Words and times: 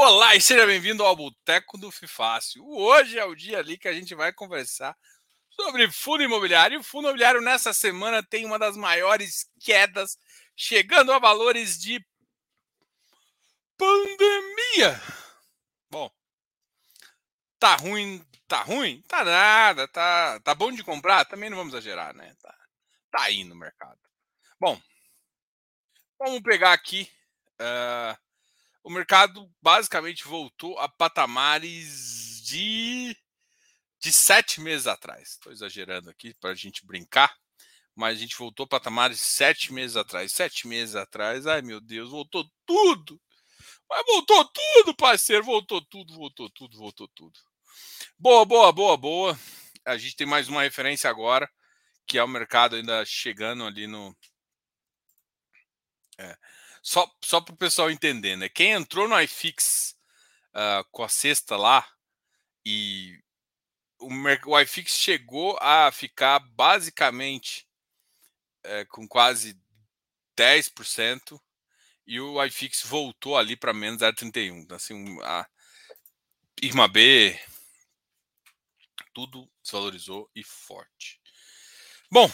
Olá 0.00 0.36
e 0.36 0.40
seja 0.40 0.64
bem-vindo 0.64 1.02
ao 1.02 1.16
Boteco 1.16 1.76
do 1.76 1.90
Fifácio. 1.90 2.64
Hoje 2.64 3.18
é 3.18 3.24
o 3.24 3.34
dia 3.34 3.58
ali 3.58 3.76
que 3.76 3.88
a 3.88 3.92
gente 3.92 4.14
vai 4.14 4.32
conversar 4.32 4.96
sobre 5.50 5.90
fundo 5.90 6.22
imobiliário. 6.22 6.76
E 6.76 6.78
o 6.78 6.84
fundo 6.84 7.06
imobiliário 7.06 7.40
nessa 7.40 7.72
semana 7.72 8.22
tem 8.22 8.46
uma 8.46 8.60
das 8.60 8.76
maiores 8.76 9.50
quedas, 9.58 10.16
chegando 10.54 11.10
a 11.10 11.18
valores 11.18 11.76
de 11.76 12.00
pandemia. 13.76 15.02
Bom, 15.90 16.08
tá 17.58 17.74
ruim, 17.74 18.24
tá 18.46 18.62
ruim? 18.62 19.02
Tá 19.08 19.24
nada, 19.24 19.88
tá, 19.88 20.38
tá 20.38 20.54
bom 20.54 20.70
de 20.70 20.84
comprar? 20.84 21.24
Também 21.24 21.50
não 21.50 21.56
vamos 21.56 21.74
exagerar, 21.74 22.14
né? 22.14 22.36
Tá, 22.40 22.56
tá 23.10 23.22
aí 23.22 23.42
no 23.42 23.56
mercado. 23.56 23.98
Bom, 24.60 24.80
vamos 26.20 26.40
pegar 26.40 26.72
aqui. 26.72 27.10
Uh, 27.60 28.27
o 28.88 28.90
mercado 28.90 29.54
basicamente 29.60 30.24
voltou 30.24 30.78
a 30.78 30.88
patamares 30.88 32.40
de, 32.42 33.14
de 34.00 34.10
sete 34.10 34.62
meses 34.62 34.86
atrás. 34.86 35.32
Estou 35.32 35.52
exagerando 35.52 36.08
aqui 36.08 36.32
para 36.40 36.52
a 36.52 36.54
gente 36.54 36.86
brincar, 36.86 37.36
mas 37.94 38.16
a 38.16 38.20
gente 38.22 38.34
voltou 38.34 38.64
a 38.64 38.68
patamares 38.68 39.20
sete 39.20 39.74
meses 39.74 39.94
atrás. 39.94 40.32
Sete 40.32 40.66
meses 40.66 40.96
atrás, 40.96 41.46
ai 41.46 41.60
meu 41.60 41.82
Deus, 41.82 42.08
voltou 42.08 42.50
tudo. 42.64 43.20
Mas 43.90 44.06
voltou 44.06 44.42
tudo, 44.46 44.96
parceiro, 44.96 45.44
voltou 45.44 45.84
tudo, 45.84 46.14
voltou 46.14 46.48
tudo, 46.48 46.78
voltou 46.78 47.08
tudo. 47.08 47.38
Boa, 48.18 48.46
boa, 48.46 48.72
boa, 48.72 48.96
boa. 48.96 49.38
A 49.84 49.98
gente 49.98 50.16
tem 50.16 50.26
mais 50.26 50.48
uma 50.48 50.62
referência 50.62 51.10
agora, 51.10 51.46
que 52.06 52.16
é 52.16 52.24
o 52.24 52.28
mercado 52.28 52.74
ainda 52.74 53.04
chegando 53.04 53.66
ali 53.66 53.86
no. 53.86 54.16
É 56.16 56.38
só, 56.88 57.06
só 57.22 57.38
para 57.38 57.52
o 57.52 57.58
pessoal 57.58 57.90
entender, 57.90 58.34
né? 58.34 58.48
Quem 58.48 58.72
entrou 58.72 59.06
no 59.06 59.20
iFix 59.20 59.94
uh, 60.54 60.82
com 60.90 61.04
a 61.04 61.08
cesta 61.08 61.54
lá 61.54 61.86
e 62.64 63.22
o, 63.98 64.08
o 64.46 64.60
iFix 64.60 64.92
chegou 64.92 65.58
a 65.60 65.92
ficar 65.92 66.38
basicamente 66.38 67.68
é, 68.64 68.86
com 68.86 69.06
quase 69.06 69.60
10% 70.34 71.38
e 72.06 72.18
o 72.20 72.42
iFix 72.46 72.82
voltou 72.84 73.36
ali 73.36 73.54
para 73.54 73.74
menos 73.74 74.00
0,31. 74.00 74.62
Então, 74.62 74.76
assim, 74.78 75.18
a 75.24 75.46
Irma 76.62 76.88
B, 76.88 77.38
tudo 79.12 79.46
desvalorizou 79.62 80.30
e 80.34 80.42
forte. 80.42 81.20
Bom, 82.10 82.32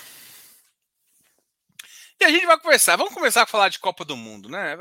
e 2.25 2.27
a 2.27 2.31
gente 2.31 2.47
vai 2.47 2.59
conversar. 2.59 2.97
Vamos 2.97 3.13
começar 3.13 3.43
a 3.43 3.47
falar 3.47 3.69
de 3.69 3.79
Copa 3.79 4.05
do 4.05 4.17
Mundo, 4.17 4.49
né? 4.49 4.77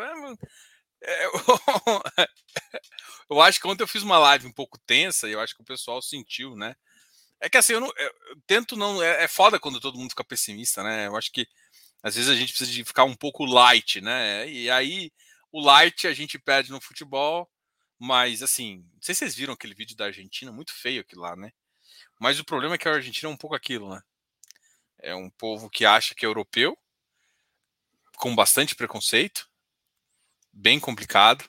É, 1.04 1.26
eu 3.30 3.42
acho 3.42 3.60
que 3.60 3.68
ontem 3.68 3.84
eu 3.84 3.88
fiz 3.88 4.02
uma 4.02 4.18
live 4.18 4.48
um 4.48 4.54
pouco 4.54 4.80
tensa 4.86 5.28
e 5.28 5.34
eu 5.34 5.42
acho 5.42 5.54
que 5.54 5.62
o 5.62 5.66
pessoal 5.66 6.02
sentiu, 6.02 6.56
né? 6.56 6.76
É 7.42 7.50
que 7.50 7.58
assim, 7.58 7.74
eu, 7.74 7.82
não, 7.82 7.92
eu 7.98 8.14
tento 8.48 8.78
não. 8.78 9.04
É, 9.04 9.26
é, 9.26 9.28
foda 9.28 9.60
quando 9.60 9.82
todo 9.82 9.98
mundo 9.98 10.12
fica 10.12 10.24
pessimista, 10.24 10.84
né? 10.84 11.08
Eu 11.08 11.18
acho 11.18 11.32
que 11.32 11.46
às 12.02 12.16
vezes 12.16 12.30
a 12.30 12.36
gente 12.36 12.54
precisa 12.54 12.72
de 12.72 12.86
ficar 12.86 13.04
um 13.04 13.16
pouco 13.16 13.46
light, 13.46 14.00
né? 14.00 14.48
E 14.50 14.70
aí 14.70 15.12
o 15.52 15.62
light 15.62 16.08
a 16.08 16.14
gente 16.14 16.40
perde 16.40 16.72
no 16.72 16.80
futebol, 16.82 17.50
mas 18.00 18.42
assim, 18.42 18.78
não 18.94 19.02
sei 19.02 19.14
se 19.16 19.20
vocês 19.20 19.36
viram 19.36 19.54
aquele 19.54 19.74
vídeo 19.74 19.98
da 19.98 20.06
Argentina, 20.06 20.52
muito 20.52 20.74
feio 20.74 21.02
aquilo 21.02 21.22
lá, 21.24 21.36
né? 21.36 21.52
Mas 22.20 22.40
o 22.40 22.46
problema 22.46 22.76
é 22.76 22.78
que 22.78 22.88
a 22.88 22.94
Argentina 22.94 23.30
é 23.30 23.34
um 23.34 23.38
pouco 23.38 23.56
aquilo, 23.56 23.90
né? 23.94 24.02
É 25.00 25.16
um 25.16 25.30
povo 25.30 25.70
que 25.70 25.86
acha 25.86 26.16
que 26.16 26.26
é 26.26 26.30
europeu, 26.30 26.78
com 28.24 28.34
bastante 28.34 28.74
preconceito, 28.74 29.50
bem 30.54 30.80
complicado. 30.80 31.44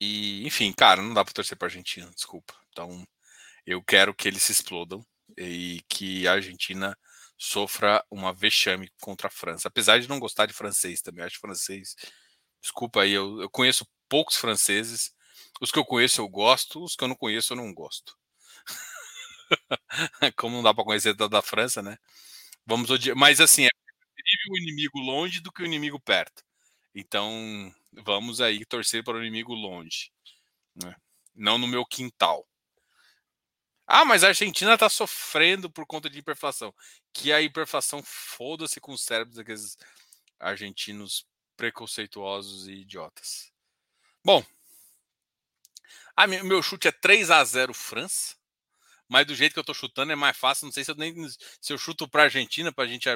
E, 0.00 0.44
enfim, 0.44 0.72
cara, 0.72 1.00
não 1.00 1.14
dá 1.14 1.24
para 1.24 1.32
torcer 1.32 1.56
para 1.56 1.68
Argentina, 1.68 2.10
desculpa. 2.10 2.52
Então, 2.68 3.06
eu 3.64 3.80
quero 3.80 4.12
que 4.12 4.26
eles 4.26 4.42
se 4.42 4.50
explodam 4.50 5.06
e 5.38 5.80
que 5.88 6.26
a 6.26 6.32
Argentina 6.32 6.98
sofra 7.38 8.04
uma 8.10 8.32
vexame 8.32 8.90
contra 9.00 9.28
a 9.28 9.30
França. 9.30 9.68
Apesar 9.68 10.00
de 10.00 10.08
não 10.08 10.18
gostar 10.18 10.46
de 10.46 10.52
francês 10.52 11.00
também, 11.00 11.24
acho 11.24 11.38
francês. 11.38 11.94
Desculpa 12.60 13.02
aí, 13.02 13.12
eu, 13.12 13.40
eu 13.40 13.48
conheço 13.48 13.86
poucos 14.08 14.36
franceses. 14.36 15.14
Os 15.60 15.70
que 15.70 15.78
eu 15.78 15.84
conheço 15.84 16.20
eu 16.20 16.28
gosto, 16.28 16.82
os 16.82 16.96
que 16.96 17.04
eu 17.04 17.08
não 17.08 17.14
conheço 17.14 17.52
eu 17.52 17.56
não 17.56 17.72
gosto. 17.72 18.18
Como 20.36 20.56
não 20.56 20.62
dá 20.64 20.74
para 20.74 20.82
conhecer 20.82 21.16
toda 21.16 21.38
a 21.38 21.42
França, 21.42 21.80
né? 21.80 21.96
Vamos 22.66 22.90
odiar. 22.90 23.16
Mas 23.16 23.40
assim, 23.40 23.66
é 23.66 23.70
o 24.50 24.56
inimigo 24.58 24.98
longe 24.98 25.40
do 25.40 25.52
que 25.52 25.62
o 25.62 25.66
inimigo 25.66 26.00
perto. 26.00 26.42
Então, 26.94 27.74
vamos 27.92 28.40
aí 28.40 28.64
torcer 28.64 29.02
para 29.02 29.16
o 29.16 29.20
inimigo 29.20 29.54
longe. 29.54 30.10
Né? 30.74 30.94
Não 31.34 31.58
no 31.58 31.66
meu 31.66 31.84
quintal. 31.84 32.46
Ah, 33.86 34.04
mas 34.04 34.24
a 34.24 34.28
Argentina 34.28 34.74
está 34.74 34.88
sofrendo 34.88 35.70
por 35.70 35.86
conta 35.86 36.08
de 36.08 36.18
hiperinflação. 36.18 36.74
Que 37.12 37.32
a 37.32 37.40
hiperinflação 37.40 38.02
foda-se 38.02 38.80
com 38.80 38.92
os 38.92 39.02
cérebros 39.02 39.36
daqueles 39.36 39.76
argentinos 40.38 41.26
preconceituosos 41.56 42.68
e 42.68 42.72
idiotas. 42.72 43.52
Bom, 44.24 44.44
a 46.16 46.26
meu 46.26 46.62
chute 46.62 46.88
é 46.88 46.92
3 46.92 47.30
a 47.30 47.44
0 47.44 47.74
França. 47.74 48.36
Mas 49.08 49.26
do 49.26 49.34
jeito 49.34 49.52
que 49.52 49.58
eu 49.58 49.62
estou 49.62 49.74
chutando 49.74 50.12
é 50.12 50.16
mais 50.16 50.36
fácil. 50.36 50.64
Não 50.64 50.72
sei 50.72 50.84
se 50.84 50.90
eu 50.90 50.94
nem 50.94 51.14
se 51.28 51.72
eu 51.72 51.76
chuto 51.76 52.08
para 52.08 52.24
Argentina 52.24 52.72
para 52.72 52.84
a 52.84 52.86
gente 52.86 53.08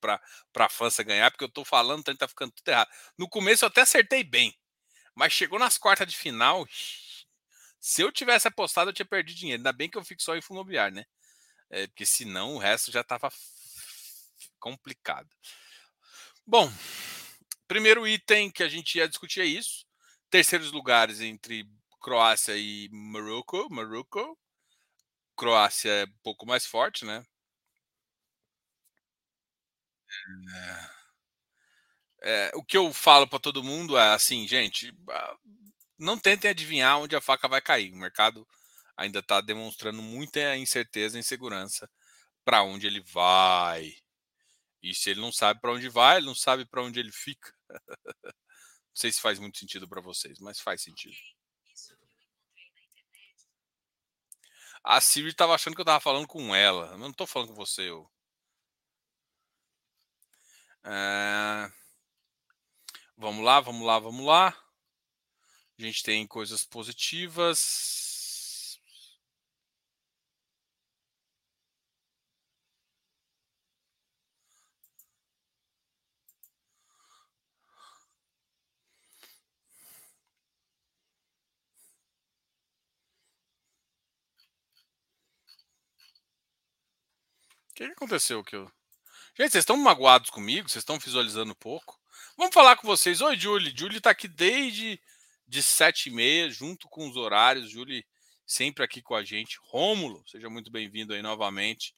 para 0.00 0.20
a 0.56 0.68
França 0.68 1.02
ganhar, 1.02 1.30
porque 1.30 1.44
eu 1.44 1.48
estou 1.48 1.64
falando, 1.64 2.00
então 2.00 2.16
tá 2.16 2.28
ficando 2.28 2.52
tudo 2.52 2.68
errado. 2.68 2.88
No 3.18 3.28
começo 3.28 3.64
eu 3.64 3.68
até 3.68 3.80
acertei 3.80 4.22
bem, 4.22 4.56
mas 5.14 5.32
chegou 5.32 5.58
nas 5.58 5.78
quartas 5.78 6.06
de 6.06 6.16
final. 6.16 6.66
Se 7.80 8.02
eu 8.02 8.10
tivesse 8.12 8.48
apostado, 8.48 8.90
eu 8.90 8.94
tinha 8.94 9.06
perdido 9.06 9.36
dinheiro. 9.36 9.60
Ainda 9.60 9.72
bem 9.72 9.90
que 9.90 9.98
eu 9.98 10.04
fico 10.04 10.22
só 10.22 10.36
em 10.36 10.40
fundo 10.40 10.58
imobiliário, 10.58 10.96
né? 10.96 11.04
É, 11.70 11.86
porque 11.86 12.06
senão 12.06 12.54
o 12.54 12.58
resto 12.58 12.90
já 12.90 13.00
estava 13.00 13.30
complicado. 14.58 15.28
Bom, 16.46 16.72
primeiro 17.66 18.06
item 18.06 18.50
que 18.50 18.62
a 18.62 18.68
gente 18.68 18.98
ia 18.98 19.08
discutir 19.08 19.40
é 19.40 19.46
isso. 19.46 19.86
Terceiros 20.30 20.72
lugares 20.72 21.20
entre 21.20 21.68
Croácia 22.00 22.56
e 22.56 22.88
Marrocos. 22.90 23.66
Marrocos. 23.70 24.36
Croácia 25.36 25.90
é 25.90 26.04
um 26.04 26.18
pouco 26.22 26.46
mais 26.46 26.64
forte, 26.64 27.04
né? 27.04 27.24
É, 32.22 32.50
o 32.54 32.64
que 32.64 32.76
eu 32.76 32.92
falo 32.92 33.28
para 33.28 33.38
todo 33.38 33.62
mundo 33.62 33.98
é 33.98 34.14
assim, 34.14 34.48
gente, 34.48 34.92
não 35.98 36.18
tentem 36.18 36.50
adivinhar 36.50 36.98
onde 36.98 37.14
a 37.14 37.20
faca 37.20 37.46
vai 37.48 37.60
cair. 37.60 37.92
O 37.92 37.96
mercado 37.96 38.46
ainda 38.96 39.18
está 39.20 39.40
demonstrando 39.40 40.02
muita 40.02 40.56
incerteza 40.56 41.16
e 41.16 41.20
insegurança 41.20 41.90
para 42.44 42.62
onde 42.62 42.86
ele 42.86 43.00
vai. 43.00 43.92
E 44.82 44.94
se 44.94 45.10
ele 45.10 45.20
não 45.20 45.32
sabe 45.32 45.60
para 45.60 45.72
onde 45.72 45.88
vai, 45.88 46.18
ele 46.18 46.26
não 46.26 46.34
sabe 46.34 46.66
para 46.66 46.82
onde 46.82 47.00
ele 47.00 47.12
fica. 47.12 47.52
não 48.24 48.32
sei 48.94 49.12
se 49.12 49.20
faz 49.20 49.38
muito 49.38 49.58
sentido 49.58 49.88
para 49.88 50.00
vocês, 50.00 50.38
mas 50.40 50.60
faz 50.60 50.82
sentido. 50.82 51.16
A 54.84 55.00
Siri 55.00 55.28
estava 55.28 55.54
achando 55.54 55.74
que 55.74 55.80
eu 55.80 55.84
estava 55.84 56.00
falando 56.00 56.26
com 56.26 56.54
ela. 56.54 56.88
Eu 56.88 56.98
não 56.98 57.10
estou 57.10 57.26
falando 57.26 57.48
com 57.48 57.54
você. 57.54 57.88
Eu... 57.88 58.06
É... 60.84 61.70
Vamos 63.16 63.44
lá, 63.44 63.60
vamos 63.60 63.86
lá, 63.86 63.98
vamos 63.98 64.26
lá. 64.26 64.48
A 65.78 65.82
gente 65.82 66.02
tem 66.02 66.26
coisas 66.26 66.64
positivas. 66.64 68.78
O 87.70 87.74
que 87.74 87.84
aconteceu 87.84 88.44
que 88.44 88.54
eu 88.54 88.70
Gente, 89.36 89.50
vocês 89.50 89.62
estão 89.62 89.76
magoados 89.76 90.30
comigo? 90.30 90.68
Vocês 90.68 90.82
estão 90.82 90.96
visualizando 90.96 91.56
pouco? 91.56 92.00
Vamos 92.38 92.54
falar 92.54 92.76
com 92.76 92.86
vocês. 92.86 93.20
Oi, 93.20 93.36
Julie. 93.36 93.74
Julie 93.76 93.98
está 93.98 94.10
aqui 94.10 94.28
desde 94.28 95.02
de 95.44 95.60
sete 95.60 96.08
e 96.08 96.12
meia, 96.12 96.48
junto 96.48 96.88
com 96.88 97.08
os 97.08 97.16
horários. 97.16 97.68
Julie 97.68 98.06
sempre 98.46 98.84
aqui 98.84 99.02
com 99.02 99.12
a 99.12 99.24
gente. 99.24 99.58
Rômulo, 99.60 100.22
seja 100.28 100.48
muito 100.48 100.70
bem-vindo 100.70 101.12
aí 101.12 101.20
novamente. 101.20 101.96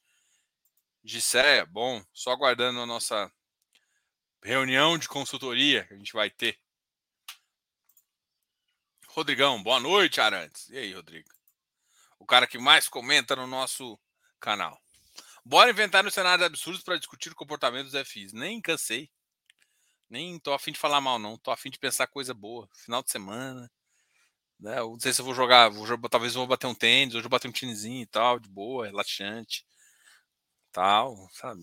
Gisséia, 1.03 1.63
bom, 1.63 2.03
só 2.11 2.31
aguardando 2.31 2.79
a 2.79 2.87
nossa 2.87 3.31
reunião 4.41 4.97
de 4.97 5.07
consultoria 5.07 5.85
que 5.85 5.93
a 5.93 5.97
gente 5.97 6.13
vai 6.13 6.31
ter. 6.31 6.59
Rodrigão, 9.09 9.61
boa 9.61 9.79
noite, 9.79 10.19
Arantes. 10.19 10.69
E 10.69 10.77
aí, 10.79 10.91
Rodrigo? 10.91 11.29
O 12.17 12.25
cara 12.25 12.47
que 12.47 12.57
mais 12.57 12.89
comenta 12.89 13.35
no 13.35 13.45
nosso 13.45 13.95
canal. 14.39 14.81
Bora 15.47 15.69
inventar 15.69 16.03
no 16.03 16.11
cenário 16.11 16.43
absurdos 16.43 16.83
para 16.83 16.97
discutir 16.97 17.31
o 17.31 17.35
comportamento 17.35 17.89
dos 17.89 17.95
FIs. 18.05 18.33
Nem 18.33 18.59
cansei. 18.59 19.09
Nem 20.09 20.37
tô 20.37 20.51
afim 20.51 20.73
de 20.73 20.77
falar 20.77 20.99
mal, 20.99 21.17
não. 21.17 21.37
Tô 21.37 21.51
afim 21.51 21.69
de 21.69 21.79
pensar 21.79 22.05
coisa 22.05 22.33
boa. 22.33 22.67
Final 22.73 23.01
de 23.01 23.09
semana. 23.09 23.71
Né? 24.59 24.75
Não 24.75 24.99
sei 24.99 25.13
se 25.13 25.21
eu 25.21 25.25
vou 25.25 25.33
jogar, 25.33 25.69
vou 25.69 25.87
jogar, 25.87 26.09
talvez 26.09 26.35
eu 26.35 26.41
vou 26.41 26.47
bater 26.47 26.67
um 26.67 26.75
tênis, 26.75 27.15
hoje 27.15 27.25
eu 27.25 27.29
bater 27.29 27.47
um 27.47 27.53
tênisinho 27.53 28.01
e 28.01 28.05
tal, 28.05 28.39
de 28.39 28.49
boa, 28.49 28.87
relaxante. 28.87 29.65
Tal, 30.69 31.29
sabe? 31.31 31.61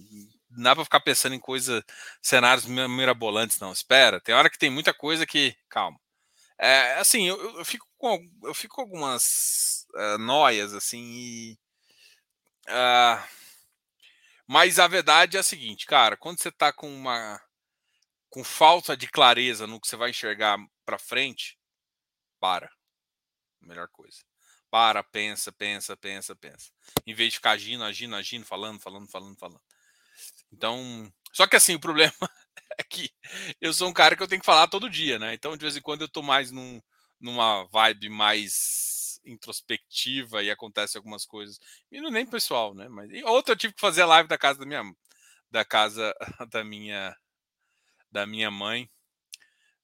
Não 0.49 0.63
dá 0.63 0.75
pra 0.75 0.85
ficar 0.85 1.01
pensando 1.01 1.35
em 1.35 1.41
coisa, 1.41 1.85
cenários 2.23 2.65
mirabolantes, 2.65 3.61
não. 3.61 3.71
Espera, 3.71 4.19
tem 4.19 4.35
hora 4.35 4.49
que 4.49 4.59
tem 4.59 4.71
muita 4.71 4.95
coisa 4.95 5.27
que. 5.27 5.55
Calma. 5.69 6.01
É, 6.59 6.95
assim, 6.95 7.29
eu, 7.29 7.59
eu, 7.59 7.65
fico 7.67 7.87
com, 7.99 8.31
eu 8.45 8.55
fico 8.55 8.81
algumas 8.81 9.87
uh, 9.95 10.19
noias, 10.19 10.73
assim, 10.73 11.03
e. 11.03 11.59
Uh, 12.67 13.44
mas 14.47 14.79
a 14.79 14.87
verdade 14.87 15.37
é 15.37 15.41
a 15.41 15.43
seguinte, 15.43 15.87
cara, 15.87 16.17
quando 16.17 16.41
você 16.41 16.53
tá 16.53 16.73
com 16.73 16.93
uma. 16.93 17.41
com 18.29 18.45
falta 18.45 18.97
de 18.97 19.09
clareza 19.09 19.67
no 19.67 19.81
que 19.81 19.89
você 19.89 19.97
vai 19.97 20.11
enxergar 20.11 20.59
para 20.85 20.99
frente, 20.99 21.59
para. 22.39 22.71
Melhor 23.61 23.89
coisa. 23.89 24.19
Para, 24.71 25.03
pensa, 25.03 25.53
pensa, 25.53 25.97
pensa, 25.97 26.37
pensa. 26.37 26.71
Em 27.07 27.15
vez 27.15 27.33
de 27.33 27.37
ficar 27.37 27.53
agindo, 27.53 27.85
agindo, 27.85 28.17
agindo, 28.17 28.45
falando, 28.45 28.81
falando, 28.81 29.09
falando, 29.11 29.39
falando. 29.39 29.63
Então. 30.53 31.13
Só 31.33 31.47
que 31.47 31.57
assim, 31.57 31.75
o 31.75 31.81
problema 31.81 32.13
é 32.79 32.83
que 32.83 33.11
eu 33.61 33.73
sou 33.73 33.89
um 33.89 33.93
cara 33.93 34.17
que 34.17 34.23
eu 34.23 34.29
tenho 34.29 34.41
que 34.41 34.47
falar 34.47 34.69
todo 34.69 34.91
dia, 34.91 35.19
né? 35.19 35.35
Então, 35.35 35.57
de 35.57 35.63
vez 35.63 35.77
em 35.77 35.81
quando, 35.81 36.03
eu 36.03 36.09
tô 36.09 36.23
mais 36.23 36.51
num, 36.51 36.81
numa 37.21 37.65
vibe 37.65 38.09
mais 38.11 38.94
introspectiva 39.25 40.43
e 40.43 40.51
acontece 40.51 40.97
algumas 40.97 41.25
coisas. 41.25 41.59
E 41.91 42.01
não 42.01 42.11
nem 42.11 42.27
pessoal, 42.27 42.75
né? 42.75 42.89
Mas 42.89 43.11
outra 43.25 43.53
eu 43.55 43.59
tive 43.59 43.75
que 43.75 43.81
fazer 43.81 44.03
a 44.03 44.07
live 44.07 44.29
da 44.29 44.39
casa 44.39 44.59
da 44.61 44.67
minha 44.67 44.83
da 45.51 45.65
casa 45.65 46.15
da 46.51 46.65
minha 46.65 47.17
da 48.11 48.27
minha 48.27 48.51
mãe 48.51 48.91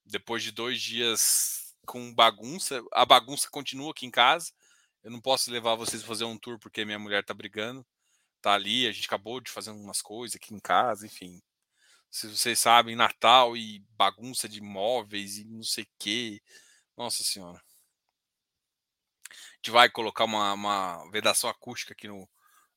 depois 0.04 0.42
de 0.42 0.52
dois 0.52 0.80
dias 0.80 1.74
com 1.86 2.12
bagunça. 2.14 2.82
A 2.92 3.04
bagunça 3.04 3.48
continua 3.50 3.90
aqui 3.92 4.06
em 4.06 4.10
casa. 4.10 4.52
Eu 5.02 5.10
não 5.10 5.20
posso 5.20 5.50
levar 5.50 5.76
vocês 5.76 6.02
a 6.02 6.06
fazer 6.06 6.24
um 6.24 6.38
tour 6.38 6.58
porque 6.58 6.84
minha 6.84 6.98
mulher 6.98 7.24
tá 7.24 7.32
brigando. 7.34 7.86
Tá 8.42 8.54
ali, 8.54 8.86
a 8.86 8.92
gente 8.92 9.06
acabou 9.06 9.40
de 9.40 9.50
fazer 9.50 9.70
umas 9.70 10.00
coisas 10.00 10.36
aqui 10.36 10.54
em 10.54 10.58
casa, 10.58 11.06
enfim. 11.06 11.40
Se 12.10 12.28
vocês 12.28 12.58
sabem, 12.58 12.96
Natal 12.96 13.56
e 13.56 13.84
bagunça 13.96 14.48
de 14.48 14.60
móveis 14.60 15.38
e 15.38 15.44
não 15.44 15.62
sei 15.62 15.84
o 15.84 15.88
quê. 15.98 16.42
Nossa 16.96 17.22
Senhora. 17.22 17.62
Gente 19.60 19.72
vai 19.72 19.90
colocar 19.90 20.24
uma, 20.24 20.54
uma 20.54 21.10
vedação 21.10 21.50
acústica 21.50 21.92
aqui 21.92 22.08
no, 22.08 22.26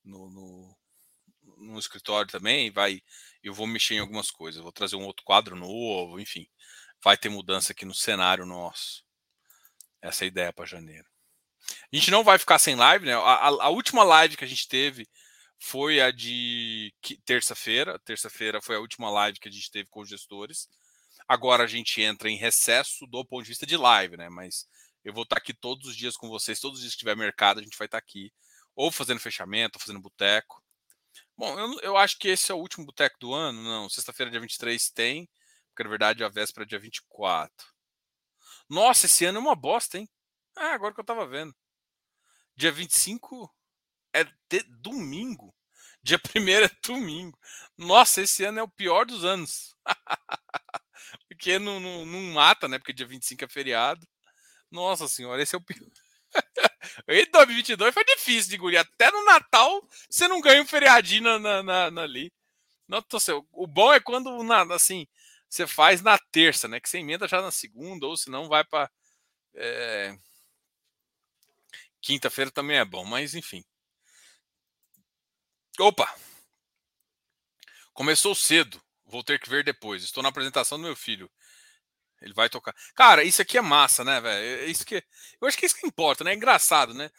no, 0.04 0.30
no, 0.30 0.78
no 1.58 1.80
escritório 1.80 2.30
também. 2.30 2.70
Vai, 2.70 3.02
eu 3.42 3.54
vou 3.54 3.66
mexer 3.66 3.96
em 3.96 4.00
algumas 4.00 4.30
coisas. 4.30 4.62
Vou 4.62 4.72
trazer 4.72 4.98
um 4.98 5.06
outro 5.06 5.24
quadro 5.24 5.56
novo, 5.56 6.20
enfim. 6.20 6.46
Vai 7.02 7.16
ter 7.18 7.30
mudança 7.30 7.72
aqui 7.72 7.86
no 7.86 7.94
cenário 7.94 8.46
nosso. 8.46 9.06
Essa 10.02 10.24
é 10.24 10.26
a 10.26 10.28
ideia 10.28 10.52
para 10.52 10.66
janeiro. 10.66 11.08
A 11.92 11.96
gente 11.96 12.12
não 12.12 12.22
vai 12.22 12.38
ficar 12.38 12.60
sem 12.60 12.76
live, 12.76 13.06
né? 13.06 13.14
A, 13.14 13.20
a, 13.20 13.48
a 13.48 13.70
última 13.70 14.04
live 14.04 14.36
que 14.36 14.44
a 14.44 14.48
gente 14.48 14.68
teve 14.68 15.08
foi 15.58 16.02
a 16.02 16.12
de 16.12 16.94
terça-feira. 17.24 17.98
Terça-feira 18.00 18.62
foi 18.62 18.76
a 18.76 18.80
última 18.82 19.10
live 19.10 19.40
que 19.40 19.48
a 19.48 19.52
gente 19.52 19.72
teve 19.72 19.90
com 19.90 20.02
os 20.02 20.10
gestores. 20.10 20.68
Agora 21.26 21.64
a 21.64 21.68
gente 21.68 22.02
entra 22.02 22.30
em 22.30 22.36
recesso 22.36 23.08
do 23.08 23.24
ponto 23.24 23.44
de 23.44 23.50
vista 23.50 23.66
de 23.66 23.78
live, 23.78 24.18
né? 24.18 24.28
Mas 24.28 24.68
eu 25.04 25.14
vou 25.14 25.24
estar 25.24 25.38
aqui 25.38 25.54
todos 25.54 25.88
os 25.88 25.96
dias 25.96 26.16
com 26.16 26.30
vocês, 26.30 26.60
todos 26.60 26.78
os 26.80 26.82
dias 26.82 26.94
que 26.94 27.00
tiver 27.00 27.16
mercado, 27.16 27.60
a 27.60 27.64
gente 27.64 27.78
vai 27.78 27.86
estar 27.86 27.98
aqui, 27.98 28.32
ou 28.76 28.92
fazendo 28.92 29.20
fechamento, 29.20 29.78
ou 29.78 29.82
fazendo 29.82 30.02
boteco. 30.02 30.64
Bom, 31.38 31.60
eu, 31.60 31.80
eu 31.82 31.98
acho 31.98 32.18
que 32.18 32.28
esse 32.30 32.52
é 32.52 32.56
o 32.56 32.60
último 32.60 32.86
boteco 32.86 33.18
do 33.20 33.34
ano. 33.34 33.62
Não, 33.62 33.90
sexta-feira, 33.90 34.32
dia 34.32 34.40
23 34.40 34.90
tem, 34.92 35.30
porque 35.70 35.84
na 35.84 35.90
verdade 35.90 36.24
a 36.24 36.30
véspera 36.30 36.66
é 36.66 36.68
dia 36.68 36.80
24. 36.80 37.52
Nossa, 38.70 39.06
esse 39.06 39.26
ano 39.26 39.38
é 39.40 39.42
uma 39.42 39.56
bosta, 39.56 39.98
hein? 39.98 40.10
Ah, 40.56 40.74
agora 40.74 40.94
que 40.94 41.00
eu 41.00 41.06
tava 41.06 41.28
vendo. 41.28 41.54
Dia 42.56 42.72
25 42.72 43.52
é 44.14 44.24
de 44.24 44.64
domingo. 44.82 45.54
Dia 46.02 46.20
1 46.36 46.50
é 46.50 46.70
domingo. 46.86 47.38
Nossa, 47.78 48.22
esse 48.22 48.44
ano 48.44 48.60
é 48.60 48.64
o 48.64 48.70
pior 48.70 49.06
dos 49.06 49.24
anos. 49.26 49.76
porque 51.28 51.58
não, 51.60 51.80
não, 51.80 52.06
não, 52.06 52.22
mata, 52.34 52.68
né? 52.68 52.78
Porque 52.78 52.94
dia 52.94 53.08
25 53.08 53.44
é 53.46 53.48
feriado. 53.48 54.08
Nossa 54.74 55.08
senhora, 55.08 55.40
esse 55.40 55.54
é 55.56 55.58
o 55.58 55.62
pior. 55.62 55.88
e 57.08 57.26
2022 57.28 57.94
foi 57.94 58.04
difícil 58.04 58.50
de 58.50 58.56
engolir. 58.56 58.80
Até 58.80 59.12
no 59.12 59.24
Natal 59.24 59.88
você 60.10 60.28
não 60.28 60.42
ganha 60.42 60.64
um 60.64 60.66
feriadinho 60.66 61.22
na, 61.22 61.38
na, 61.40 61.64
na, 61.64 61.92
na 61.92 62.02
ali. 62.02 62.34
O 63.52 63.68
bom 63.68 63.94
é 63.94 64.00
quando, 64.00 64.44
na, 64.44 64.64
assim, 64.74 65.08
você 65.48 65.68
faz 65.68 66.02
na 66.02 66.18
terça, 66.32 66.68
né? 66.68 66.80
Que 66.80 66.90
você 66.90 66.98
emenda 66.98 67.28
já 67.28 67.40
na 67.40 67.52
segunda, 67.52 68.08
ou 68.08 68.18
se 68.18 68.32
não 68.32 68.48
vai 68.50 68.64
para. 68.64 68.90
É... 69.54 70.18
Quinta-feira 72.02 72.50
também 72.50 72.78
é 72.78 72.84
bom, 72.84 73.06
mas 73.06 73.36
enfim. 73.36 73.64
Opa! 75.80 76.14
Começou 77.94 78.34
cedo. 78.34 78.82
Vou 79.06 79.24
ter 79.24 79.40
que 79.40 79.50
ver 79.50 79.64
depois. 79.64 80.04
Estou 80.04 80.24
na 80.24 80.30
apresentação 80.30 80.80
do 80.80 80.84
meu 80.84 80.96
filho. 80.96 81.30
Ele 82.24 82.34
vai 82.34 82.50
tocar. 82.50 82.74
Cara, 82.96 83.24
isso 83.24 83.42
aqui 83.42 83.58
é 83.58 83.62
massa, 83.62 84.04
né, 84.04 84.22
velho? 84.22 84.62
É, 84.62 84.66
é 84.66 84.68
isso 84.68 84.86
que 84.86 85.04
eu 85.42 85.48
acho 85.48 85.58
que 85.58 85.66
é 85.66 85.68
isso 85.68 85.76
que 85.76 85.86
importa, 85.86 86.24
né? 86.24 86.32
É 86.32 86.36
engraçado, 86.36 86.94
né? 86.94 87.10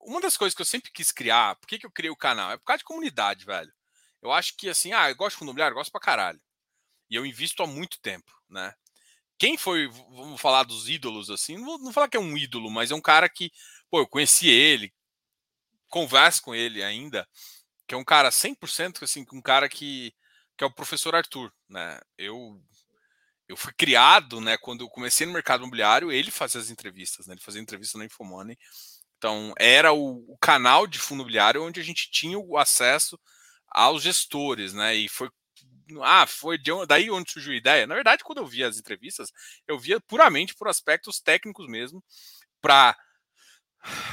Uma 0.00 0.20
das 0.20 0.36
coisas 0.36 0.54
que 0.54 0.62
eu 0.62 0.66
sempre 0.66 0.90
quis 0.92 1.10
criar, 1.10 1.56
por 1.56 1.66
que, 1.66 1.78
que 1.78 1.86
eu 1.86 1.90
criei 1.90 2.10
o 2.10 2.16
canal? 2.16 2.52
É 2.52 2.56
por 2.56 2.64
causa 2.64 2.78
de 2.78 2.84
comunidade, 2.84 3.44
velho. 3.44 3.72
Eu 4.22 4.32
acho 4.32 4.56
que 4.56 4.68
assim, 4.68 4.92
ah, 4.92 5.10
eu 5.10 5.16
gosto 5.16 5.34
de 5.34 5.38
fundo 5.40 5.48
imobiliário, 5.48 5.74
gosto 5.76 5.90
pra 5.90 6.00
caralho. 6.00 6.40
E 7.10 7.16
eu 7.16 7.26
invisto 7.26 7.62
há 7.62 7.66
muito 7.66 8.00
tempo, 8.00 8.32
né? 8.48 8.74
Quem 9.38 9.58
foi, 9.58 9.88
vamos 9.88 10.40
falar 10.40 10.64
dos 10.64 10.88
ídolos 10.88 11.30
assim, 11.30 11.56
não 11.56 11.64
vou, 11.64 11.78
não 11.78 11.92
falar 11.92 12.08
que 12.08 12.16
é 12.16 12.20
um 12.20 12.36
ídolo, 12.36 12.70
mas 12.70 12.90
é 12.90 12.94
um 12.94 13.00
cara 13.00 13.28
que, 13.28 13.52
pô, 13.90 14.00
eu 14.00 14.06
conheci 14.06 14.48
ele, 14.48 14.92
converso 15.88 16.42
com 16.42 16.54
ele 16.54 16.82
ainda, 16.82 17.28
que 17.86 17.94
é 17.94 17.98
um 17.98 18.04
cara 18.04 18.30
100% 18.30 19.04
assim, 19.04 19.26
um 19.32 19.42
cara 19.42 19.68
que 19.68 20.14
que 20.56 20.64
é 20.64 20.66
o 20.66 20.72
professor 20.72 21.14
Arthur, 21.14 21.52
né? 21.68 22.00
Eu 22.16 22.60
eu 23.48 23.56
fui 23.56 23.72
criado, 23.76 24.40
né, 24.40 24.56
quando 24.58 24.82
eu 24.82 24.88
comecei 24.88 25.26
no 25.26 25.32
mercado 25.32 25.60
imobiliário, 25.60 26.10
ele 26.12 26.30
fazia 26.30 26.60
as 26.60 26.70
entrevistas, 26.70 27.26
né? 27.26 27.34
Ele 27.34 27.40
fazia 27.42 27.60
entrevista 27.60 27.96
na 27.98 28.04
Infomoney. 28.04 28.58
Então, 29.18 29.54
era 29.58 29.92
o, 29.92 30.24
o 30.28 30.36
canal 30.38 30.86
de 30.86 30.98
fundo 30.98 31.20
imobiliário 31.20 31.62
onde 31.64 31.80
a 31.80 31.84
gente 31.84 32.10
tinha 32.10 32.38
o 32.38 32.58
acesso 32.58 33.18
aos 33.68 34.02
gestores, 34.02 34.72
né? 34.74 34.94
E 34.94 35.08
foi 35.08 35.30
ah, 36.02 36.26
foi 36.26 36.58
de 36.58 36.70
daí 36.86 37.10
onde 37.10 37.30
surgiu 37.30 37.52
a 37.52 37.56
ideia. 37.56 37.86
Na 37.86 37.94
verdade, 37.94 38.24
quando 38.24 38.38
eu 38.38 38.46
via 38.46 38.68
as 38.68 38.78
entrevistas, 38.78 39.30
eu 39.68 39.78
via 39.78 40.00
puramente 40.00 40.54
por 40.54 40.68
aspectos 40.68 41.20
técnicos 41.20 41.68
mesmo, 41.68 42.02
para 42.60 42.96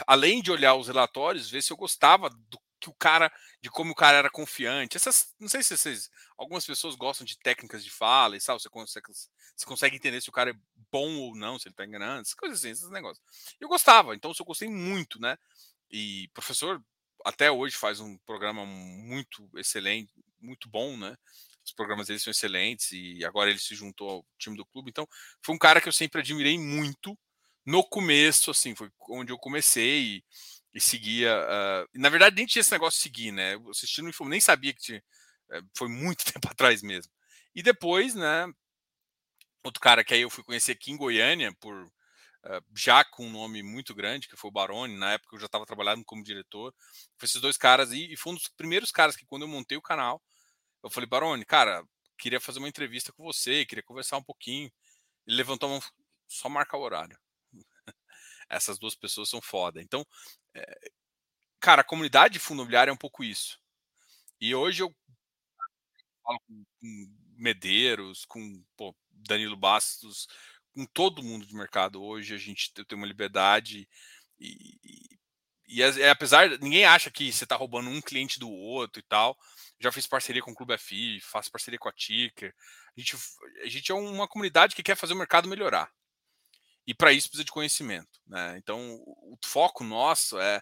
além 0.07 0.41
de 0.41 0.51
olhar 0.51 0.75
os 0.75 0.88
relatórios, 0.88 1.50
ver 1.50 1.62
se 1.63 1.72
eu 1.72 1.77
gostava 1.77 2.29
do 2.29 2.60
que 2.83 2.89
o 2.89 2.93
cara, 2.93 3.31
de 3.61 3.69
como 3.69 3.93
o 3.93 3.95
cara 3.95 4.17
era 4.17 4.29
confiante. 4.29 4.97
Essas, 4.97 5.33
não 5.39 5.47
sei 5.47 5.63
se 5.63 5.77
vocês, 5.77 6.09
algumas 6.37 6.65
pessoas 6.65 6.95
gostam 6.95 7.25
de 7.25 7.37
técnicas 7.37 7.81
de 7.81 7.89
fala 7.89 8.35
e 8.35 8.41
tal, 8.41 8.59
você 8.59 8.69
consegue, 8.69 9.07
você 9.09 9.65
consegue 9.65 9.95
entender 9.95 10.19
se 10.21 10.29
o 10.29 10.33
cara 10.33 10.51
é 10.51 10.55
bom 10.91 11.15
ou 11.15 11.35
não, 11.35 11.57
se 11.57 11.69
ele 11.69 11.75
tá 11.75 11.85
enganando, 11.85 12.21
essas 12.21 12.33
coisas 12.33 12.59
assim, 12.59 12.71
esses 12.71 12.89
negócios. 12.89 13.23
Eu 13.59 13.69
gostava, 13.69 14.13
então 14.15 14.33
eu 14.37 14.45
gostei 14.45 14.67
muito, 14.67 15.19
né? 15.19 15.37
E 15.89 16.27
professor 16.33 16.83
até 17.23 17.49
hoje 17.49 17.77
faz 17.77 18.01
um 18.01 18.17
programa 18.25 18.65
muito 18.65 19.49
excelente, 19.55 20.11
muito 20.41 20.67
bom, 20.67 20.97
né? 20.97 21.15
Os 21.65 21.71
programas 21.71 22.07
dele 22.07 22.19
são 22.19 22.31
excelentes 22.31 22.91
e 22.91 23.23
agora 23.23 23.49
ele 23.49 23.59
se 23.59 23.73
juntou 23.75 24.09
ao 24.09 24.25
time 24.37 24.57
do 24.57 24.65
clube. 24.65 24.89
Então, 24.89 25.07
foi 25.41 25.55
um 25.55 25.57
cara 25.57 25.79
que 25.79 25.87
eu 25.87 25.93
sempre 25.93 26.19
admirei 26.19 26.59
muito 26.59 27.17
no 27.65 27.81
começo, 27.81 28.51
assim, 28.51 28.75
foi 28.75 28.91
onde 29.09 29.31
eu 29.31 29.37
comecei 29.37 30.17
e, 30.17 30.23
e 30.74 30.80
seguia. 30.82 31.32
Uh, 31.36 32.00
na 32.00 32.10
verdade, 32.10 32.36
nem 32.36 32.46
tinha 32.46 32.62
esse 32.62 32.72
negócio 32.72 32.98
de 32.98 33.03
seguir, 33.03 33.32
né? 33.32 33.56
Eu 33.56 34.27
nem 34.27 34.42
sabia 34.42 34.74
que 34.74 34.82
tinha. 34.82 35.03
Uh, 35.51 35.70
foi 35.77 35.88
muito 35.88 36.25
tempo 36.32 36.48
atrás 36.50 36.82
mesmo. 36.82 37.12
E 37.56 37.62
depois, 37.62 38.15
né? 38.15 38.51
Outro 39.63 39.80
cara 39.80 40.03
que 40.03 40.13
aí 40.13 40.22
eu 40.22 40.30
fui 40.30 40.44
conhecer 40.44 40.74
aqui 40.74 40.92
em 40.92 40.98
Goiânia, 40.98 41.53
por 41.60 41.74
uh, 41.86 42.65
já 42.75 43.03
com 43.03 43.27
um 43.27 43.32
nome 43.32 43.63
muito 43.63 43.96
grande, 43.96 44.27
que 44.27 44.36
foi 44.36 44.50
o 44.50 44.51
Baroni, 44.53 44.98
na 44.98 45.13
época 45.13 45.36
eu 45.36 45.39
já 45.39 45.46
estava 45.46 45.65
trabalhando 45.65 46.03
como 46.03 46.24
diretor. 46.24 46.74
Foi 47.18 47.25
esses 47.27 47.42
dois 47.42 47.58
caras 47.58 47.92
aí, 47.92 48.12
e 48.12 48.18
foi 48.18 48.34
um 48.34 48.36
dos 48.36 48.48
primeiros 48.50 48.92
caras 48.92 49.15
que, 49.15 49.25
quando 49.25 49.44
eu 49.44 49.48
montei 49.48 49.77
o 49.77 49.82
canal, 49.82 50.22
eu 50.84 50.89
falei, 50.89 51.08
Baroni, 51.08 51.46
cara, 51.46 51.84
queria 52.18 52.42
fazer 52.42 52.60
uma 52.60 52.68
entrevista 52.68 53.13
com 53.13 53.24
você, 53.24 53.65
queria 53.65 53.84
conversar 53.84 54.18
um 54.18 54.24
pouquinho. 54.24 54.72
Ele 55.27 55.38
levantou 55.38 55.70
a 55.70 55.72
mão, 55.74 55.82
só 56.27 56.50
marcar 56.50 56.77
o 56.77 56.82
horário. 56.82 57.18
Essas 58.50 58.77
duas 58.77 58.96
pessoas 58.96 59.30
são 59.30 59.42
foda. 59.42 59.82
Então, 59.82 60.06
cara, 61.60 61.81
a 61.81 61.86
comunidade 61.86 62.33
de 62.33 62.39
fundo 62.39 62.60
imobiliário 62.60 62.91
é 62.91 62.93
um 62.93 62.98
pouco 62.98 63.24
isso. 63.24 63.60
E 64.39 64.53
hoje 64.53 64.83
eu 64.83 64.93
falo 66.24 66.39
com, 66.48 66.63
Medeiros, 67.38 68.25
com 68.25 68.63
pô, 68.75 68.95
Danilo 69.12 69.57
Bastos, 69.57 70.27
com 70.74 70.86
todo 70.86 71.24
mundo 71.24 71.45
de 71.45 71.55
mercado 71.55 72.01
hoje, 72.03 72.33
a 72.33 72.38
gente 72.38 72.72
tem 72.74 72.98
uma 72.98 73.07
liberdade 73.07 73.88
e, 74.39 74.77
e, 74.83 75.19
e 75.67 75.81
é, 75.81 76.10
apesar, 76.10 76.50
ninguém 76.60 76.86
acha 76.86 77.10
que 77.10 77.31
você 77.31 77.45
está 77.45 77.55
roubando 77.55 77.89
um 77.89 78.01
cliente 78.01 78.39
do 78.39 78.50
outro 78.50 79.00
e 79.00 79.03
tal. 79.03 79.38
Já 79.79 79.91
fiz 79.91 80.05
parceria 80.05 80.41
com 80.41 80.51
o 80.51 80.55
Clube 80.55 80.77
FI, 80.77 81.19
faço 81.22 81.51
parceria 81.51 81.79
com 81.79 81.89
a 81.89 81.93
Ticker. 81.93 82.53
A 82.95 83.00
gente, 83.00 83.15
a 83.63 83.67
gente 83.69 83.91
é 83.91 83.95
uma 83.95 84.27
comunidade 84.27 84.75
que 84.75 84.83
quer 84.83 84.95
fazer 84.95 85.13
o 85.13 85.17
mercado 85.17 85.48
melhorar. 85.48 85.91
E 86.85 86.93
para 86.93 87.13
isso 87.13 87.27
precisa 87.27 87.45
de 87.45 87.51
conhecimento, 87.51 88.19
né? 88.27 88.57
Então, 88.57 88.95
o, 89.05 89.37
foco 89.45 89.83
nosso 89.83 90.39
é, 90.39 90.61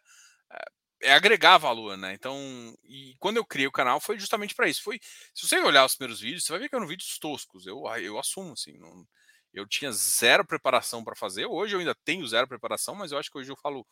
é, 0.51 1.09
é 1.09 1.13
agregar 1.13 1.57
valor, 1.57 1.97
né? 1.97 2.13
Então, 2.13 2.37
e 2.83 3.15
quando 3.19 3.37
eu 3.37 3.45
criei 3.45 3.67
o 3.67 3.71
canal 3.71 3.99
foi 3.99 4.19
justamente 4.19 4.53
para 4.53 4.69
isso. 4.69 4.83
Foi, 4.83 4.99
se 5.33 5.47
você 5.47 5.59
olhar 5.59 5.85
os 5.85 5.95
primeiros 5.95 6.21
vídeos, 6.21 6.45
você 6.45 6.51
vai 6.51 6.59
ver 6.61 6.69
que 6.69 6.75
eram 6.75 6.87
vídeos 6.87 7.17
toscos. 7.17 7.65
Eu, 7.65 7.83
eu 7.97 8.19
assumo 8.19 8.53
assim, 8.53 8.77
não, 8.77 9.05
eu 9.53 9.67
tinha 9.67 9.91
zero 9.91 10.45
preparação 10.45 11.03
para 11.03 11.15
fazer. 11.15 11.45
Hoje 11.45 11.75
eu 11.75 11.79
ainda 11.79 11.95
tenho 12.05 12.27
zero 12.27 12.47
preparação, 12.47 12.95
mas 12.95 13.11
eu 13.11 13.17
acho 13.17 13.31
que 13.31 13.37
hoje 13.37 13.51
eu 13.51 13.57
falo 13.57 13.85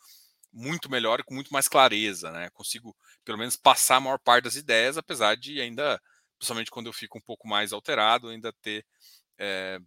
muito 0.52 0.90
melhor 0.90 1.20
e 1.20 1.24
com 1.24 1.34
muito 1.34 1.52
mais 1.52 1.68
clareza, 1.68 2.30
né? 2.30 2.50
Consigo 2.50 2.96
pelo 3.24 3.38
menos 3.38 3.56
passar 3.56 3.96
a 3.96 4.00
maior 4.00 4.18
parte 4.18 4.44
das 4.44 4.56
ideias, 4.56 4.96
apesar 4.96 5.36
de 5.36 5.60
ainda, 5.60 6.00
principalmente 6.38 6.70
quando 6.70 6.86
eu 6.86 6.92
fico 6.92 7.18
um 7.18 7.20
pouco 7.20 7.46
mais 7.48 7.72
alterado, 7.72 8.28
ainda 8.28 8.52
ter 8.62 8.84
é, 9.38 9.78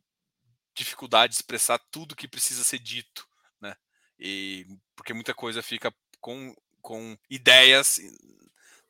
dificuldade 0.73 1.31
de 1.31 1.37
expressar 1.37 1.79
tudo 1.91 2.15
que 2.15 2.27
precisa 2.27 2.63
ser 2.63 2.79
dito, 2.79 3.27
né? 3.61 3.75
E 4.19 4.65
porque 4.95 5.13
muita 5.13 5.33
coisa 5.33 5.61
fica 5.61 5.93
com, 6.19 6.55
com 6.81 7.17
ideias 7.29 7.99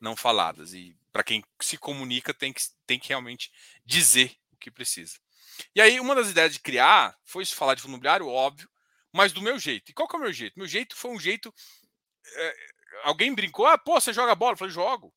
não 0.00 0.16
faladas 0.16 0.74
e 0.74 0.96
para 1.12 1.24
quem 1.24 1.44
se 1.60 1.78
comunica 1.78 2.34
tem 2.34 2.52
que, 2.52 2.62
tem 2.86 2.98
que 2.98 3.08
realmente 3.08 3.50
dizer 3.84 4.36
o 4.52 4.56
que 4.56 4.70
precisa. 4.70 5.18
E 5.74 5.80
aí 5.80 6.00
uma 6.00 6.14
das 6.14 6.30
ideias 6.30 6.52
de 6.52 6.60
criar 6.60 7.16
foi 7.24 7.44
falar 7.46 7.74
de 7.74 7.84
imobiliário, 7.86 8.26
óbvio, 8.26 8.68
mas 9.12 9.32
do 9.32 9.40
meu 9.40 9.58
jeito. 9.58 9.90
E 9.90 9.94
qual 9.94 10.08
que 10.08 10.16
é 10.16 10.18
o 10.18 10.22
meu 10.22 10.32
jeito? 10.32 10.58
Meu 10.58 10.66
jeito 10.66 10.96
foi 10.96 11.12
um 11.12 11.20
jeito. 11.20 11.54
É, 12.26 12.56
alguém 13.04 13.32
brincou, 13.32 13.66
ah, 13.66 13.78
pô, 13.78 14.00
você 14.00 14.12
joga 14.12 14.34
bola? 14.34 14.54
Eu 14.54 14.56
falei, 14.56 14.74
jogo. 14.74 15.14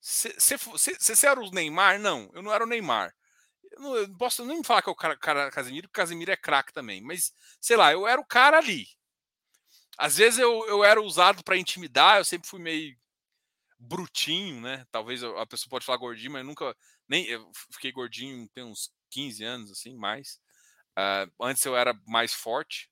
Você 0.00 1.26
era 1.26 1.38
o 1.38 1.50
Neymar? 1.50 1.98
Não, 2.00 2.30
eu 2.32 2.40
não 2.40 2.52
era 2.52 2.64
o 2.64 2.66
Neymar. 2.66 3.14
Eu 3.72 3.80
não, 3.80 4.14
posso 4.16 4.44
nem 4.44 4.62
falar 4.64 4.82
que 4.82 4.88
é 4.88 4.92
o 4.92 4.96
cara, 4.96 5.16
cara 5.16 5.50
Casemiro, 5.50 5.88
porque 5.88 6.00
Casemiro 6.00 6.32
é 6.32 6.36
craque 6.36 6.72
também. 6.72 7.00
Mas, 7.00 7.32
sei 7.60 7.76
lá, 7.76 7.92
eu 7.92 8.06
era 8.06 8.20
o 8.20 8.26
cara 8.26 8.58
ali. 8.58 8.86
Às 9.96 10.16
vezes 10.16 10.38
eu, 10.38 10.66
eu 10.66 10.82
era 10.84 11.00
usado 11.00 11.44
para 11.44 11.56
intimidar, 11.58 12.18
eu 12.18 12.24
sempre 12.24 12.48
fui 12.48 12.60
meio 12.60 12.96
brutinho, 13.78 14.60
né? 14.60 14.86
Talvez 14.90 15.22
a 15.22 15.46
pessoa 15.46 15.70
pode 15.70 15.84
falar 15.84 15.98
gordinho, 15.98 16.32
mas 16.32 16.44
nunca. 16.44 16.76
Nem, 17.08 17.26
eu 17.26 17.50
fiquei 17.72 17.92
gordinho 17.92 18.48
tem 18.48 18.64
uns 18.64 18.92
15 19.10 19.44
anos, 19.44 19.70
assim, 19.70 19.96
mais. 19.96 20.40
Uh, 20.98 21.44
antes 21.44 21.64
eu 21.64 21.76
era 21.76 21.98
mais 22.06 22.32
forte. 22.32 22.90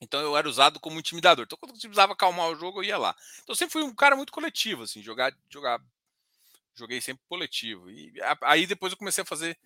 Então 0.00 0.20
eu 0.20 0.36
era 0.36 0.48
usado 0.48 0.80
como 0.80 0.98
intimidador. 0.98 1.44
Então 1.44 1.58
quando 1.58 1.74
eu 1.74 1.78
precisava 1.80 2.12
acalmar 2.12 2.48
o 2.48 2.56
jogo, 2.56 2.80
eu 2.80 2.84
ia 2.84 2.98
lá. 2.98 3.14
Então 3.42 3.52
eu 3.52 3.56
sempre 3.56 3.72
fui 3.72 3.82
um 3.82 3.94
cara 3.94 4.16
muito 4.16 4.32
coletivo, 4.32 4.82
assim, 4.82 5.02
jogar, 5.02 5.32
jogar, 5.48 5.80
joguei 6.74 7.00
sempre 7.00 7.24
coletivo. 7.28 7.90
E 7.90 8.12
aí 8.42 8.66
depois 8.66 8.92
eu 8.92 8.98
comecei 8.98 9.22
a 9.22 9.26
fazer 9.26 9.58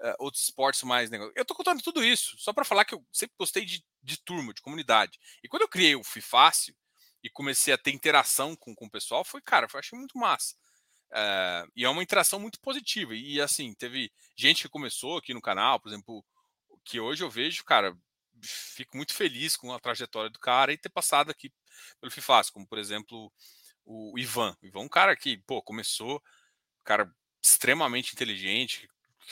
uh, 0.00 0.14
outros 0.18 0.44
esportes 0.44 0.82
mais. 0.82 1.10
Né? 1.10 1.18
Eu 1.34 1.44
tô 1.44 1.54
contando 1.54 1.82
tudo 1.82 2.04
isso 2.04 2.36
só 2.38 2.52
para 2.52 2.64
falar 2.64 2.84
que 2.84 2.94
eu 2.94 3.04
sempre 3.12 3.34
gostei 3.38 3.64
de, 3.64 3.84
de 4.02 4.16
turma, 4.22 4.52
de 4.52 4.62
comunidade. 4.62 5.18
E 5.42 5.48
quando 5.48 5.62
eu 5.62 5.68
criei 5.68 5.94
o 5.94 6.04
Fifácil 6.04 6.74
e 7.22 7.30
comecei 7.30 7.74
a 7.74 7.78
ter 7.78 7.90
interação 7.90 8.54
com, 8.56 8.74
com 8.74 8.86
o 8.86 8.90
pessoal, 8.90 9.24
foi 9.24 9.40
cara, 9.40 9.66
eu 9.72 9.78
achei 9.78 9.98
muito 9.98 10.18
massa. 10.18 10.54
Uh, 11.10 11.70
e 11.74 11.84
é 11.84 11.88
uma 11.88 12.02
interação 12.02 12.38
muito 12.38 12.60
positiva. 12.60 13.14
E 13.14 13.40
assim, 13.40 13.74
teve 13.74 14.12
gente 14.36 14.62
que 14.62 14.68
começou 14.68 15.16
aqui 15.16 15.32
no 15.32 15.42
canal, 15.42 15.80
por 15.80 15.88
exemplo, 15.88 16.24
que 16.84 17.00
hoje 17.00 17.22
eu 17.24 17.30
vejo, 17.30 17.64
cara, 17.64 17.96
fico 18.42 18.96
muito 18.96 19.14
feliz 19.14 19.56
com 19.56 19.72
a 19.72 19.80
trajetória 19.80 20.30
do 20.30 20.38
cara 20.38 20.72
e 20.72 20.78
ter 20.78 20.88
passado 20.88 21.30
aqui 21.30 21.52
pelo 22.00 22.12
FIFAS, 22.12 22.50
como 22.50 22.66
por 22.66 22.78
exemplo 22.78 23.32
o 23.84 24.18
Ivan. 24.18 24.56
O 24.62 24.66
Ivan 24.66 24.80
é 24.80 24.84
um 24.84 24.88
cara 24.88 25.16
que, 25.16 25.38
pô, 25.38 25.62
começou, 25.62 26.22
cara 26.88 27.14
extremamente 27.42 28.14
inteligente, 28.14 28.88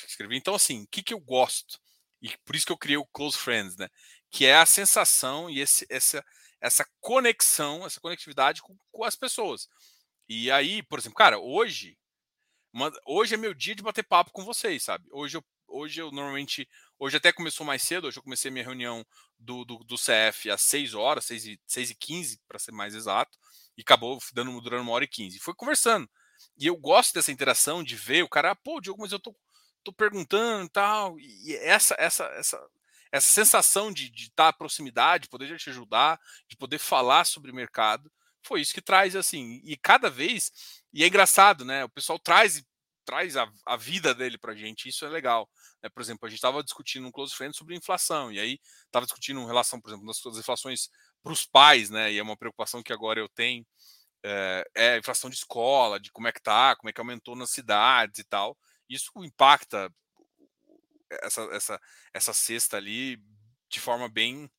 escreveu. 0.07 0.37
Então, 0.37 0.55
assim, 0.55 0.83
o 0.83 0.87
que, 0.89 1.03
que 1.03 1.15
eu 1.15 1.21
gosto? 1.21 1.79
E 2.21 2.37
por 2.45 2.55
isso 2.55 2.67
que 2.67 2.73
eu 2.73 2.79
criei 2.79 2.99
o 2.99 3.07
Close 3.07 3.39
Friends, 3.39 3.77
né? 3.77 3.89
Que 4.31 4.45
é 4.45 4.57
a 4.57 4.67
sensação 4.67 5.49
e 5.49 5.61
esse, 5.61 5.87
essa, 5.89 6.25
essa 6.61 6.87
conexão, 7.01 7.87
essa 7.87 8.01
conectividade 8.01 8.61
com, 8.61 8.77
com 8.93 9.05
as 9.05 9.17
pessoas. 9.17 9.69
E 10.29 10.51
aí, 10.51 10.83
por 10.83 10.99
exemplo, 10.99 11.17
cara, 11.17 11.39
hoje, 11.39 11.97
uma, 12.73 12.93
hoje 13.07 13.35
é 13.35 13.39
meu 13.39 13.55
dia 13.55 13.75
de 13.75 13.83
bater 13.83 14.05
papo 14.05 14.33
com 14.33 14.45
vocês, 14.45 14.83
sabe? 14.83 15.07
Hoje 15.11 15.39
eu, 15.39 15.45
hoje 15.67 16.01
eu 16.01 16.11
normalmente 16.11 16.69
Hoje 16.99 17.19
até 17.19 17.31
começou 17.31 17.67
mais 17.67 17.83
cedo, 17.83 18.07
hoje 18.07 18.19
eu 18.19 18.23
comecei 18.23 18.51
minha 18.51 18.65
reunião 18.65 19.05
do, 19.39 19.67
do, 19.67 19.85
do 19.85 19.97
CF 19.97 20.51
às 20.51 20.63
6 20.63 20.95
horas, 20.95 21.27
6 21.27 21.45
e, 21.45 21.61
6 21.67 21.91
e 21.91 21.95
15, 21.95 22.41
para 22.49 22.59
ser 22.59 22.73
mais 22.73 22.95
exato, 22.95 23.37
e 23.77 23.83
acabou 23.83 24.19
dando, 24.33 24.59
durando 24.63 24.83
uma 24.83 24.93
hora 24.93 25.05
e 25.05 25.09
15. 25.09 25.37
E 25.37 25.41
foi 25.41 25.55
conversando. 25.55 26.09
E 26.59 26.67
eu 26.67 26.77
gosto 26.77 27.15
dessa 27.15 27.33
interação, 27.33 27.83
de 27.83 27.97
ver 27.97 28.23
o 28.23 28.29
cara, 28.29 28.53
ah, 28.53 28.57
pô, 28.57 28.81
Diogo, 28.81 29.03
mas 29.03 29.13
eu 29.13 29.19
tô, 29.19 29.35
tô 29.85 29.93
perguntando 29.93 30.67
e 30.67 30.71
tal. 30.71 31.19
E 31.19 31.57
essa, 31.57 31.95
essa, 31.99 32.25
essa, 32.35 32.67
essa 33.13 33.27
sensação 33.27 33.93
de 33.93 34.13
estar 34.15 34.49
à 34.49 34.53
proximidade, 34.53 35.25
de 35.25 35.29
poder 35.29 35.57
te 35.59 35.71
ajudar, 35.71 36.21
de 36.49 36.57
poder 36.57 36.79
falar 36.79 37.25
sobre 37.25 37.53
mercado, 37.53 38.11
foi 38.43 38.61
isso 38.61 38.75
que 38.75 38.83
traz, 38.83 39.17
assim. 39.17 39.61
E 39.65 39.77
cada 39.77 40.09
vez, 40.09 40.53
e 40.93 41.03
é 41.03 41.07
engraçado, 41.07 41.65
né? 41.65 41.85
O 41.85 41.89
pessoal 41.89 42.19
traz 42.19 42.63
traz 43.07 43.37
a, 43.37 43.49
a 43.65 43.77
vida 43.77 44.13
dele 44.13 44.37
para 44.37 44.55
gente, 44.55 44.89
isso 44.89 45.07
é 45.07 45.09
legal. 45.09 45.49
Né? 45.81 45.89
Por 45.89 46.03
exemplo, 46.03 46.27
a 46.27 46.29
gente 46.29 46.39
estava 46.39 46.63
discutindo 46.63 47.07
um 47.07 47.13
close 47.13 47.35
friend 47.35 47.57
sobre 47.57 47.77
inflação, 47.77 48.33
e 48.33 48.41
aí 48.41 48.59
estava 48.85 49.07
discutindo 49.07 49.41
em 49.41 49.47
relação, 49.47 49.81
por 49.81 49.91
exemplo, 49.91 50.07
das, 50.07 50.21
das 50.21 50.37
inflações 50.37 50.91
para 51.23 51.33
os 51.33 51.47
pais, 51.47 51.89
né? 51.89 52.13
E 52.13 52.19
é 52.19 52.23
uma 52.23 52.37
preocupação 52.37 52.83
que 52.83 52.93
agora 52.93 53.21
eu 53.21 53.29
tenho, 53.29 53.65
é, 54.29 54.65
é, 54.75 54.93
a 54.95 54.99
inflação 54.99 55.31
de 55.31 55.37
escola, 55.37 56.01
de 56.01 56.11
como 56.11 56.27
é 56.27 56.33
que 56.33 56.43
tá, 56.43 56.75
como 56.75 56.91
é 56.91 56.93
que 56.93 57.01
aumentou 57.01 57.37
nas 57.37 57.51
cidades 57.51 58.19
e 58.19 58.25
tal. 58.25 58.59
Isso 58.89 59.13
impacta 59.19 59.93
essa, 61.23 61.43
essa, 61.53 61.81
essa 62.13 62.33
cesta 62.33 62.77
ali 62.77 63.23
de 63.69 63.79
forma 63.79 64.09
bem 64.09 64.51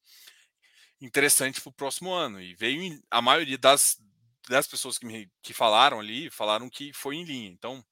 interessante 1.02 1.60
para 1.60 1.70
o 1.70 1.74
próximo 1.74 2.14
ano. 2.14 2.42
E 2.42 2.56
veio 2.56 2.98
a 3.12 3.22
maioria 3.22 3.58
das, 3.58 3.98
das 4.48 4.68
pessoas 4.68 4.98
que, 4.98 5.06
me, 5.06 5.30
que 5.42 5.54
falaram 5.54 6.00
ali, 6.00 6.30
falaram 6.30 6.70
que 6.70 6.94
foi 6.94 7.18
em 7.18 7.26
linha. 7.26 7.50
Então, 7.50 7.84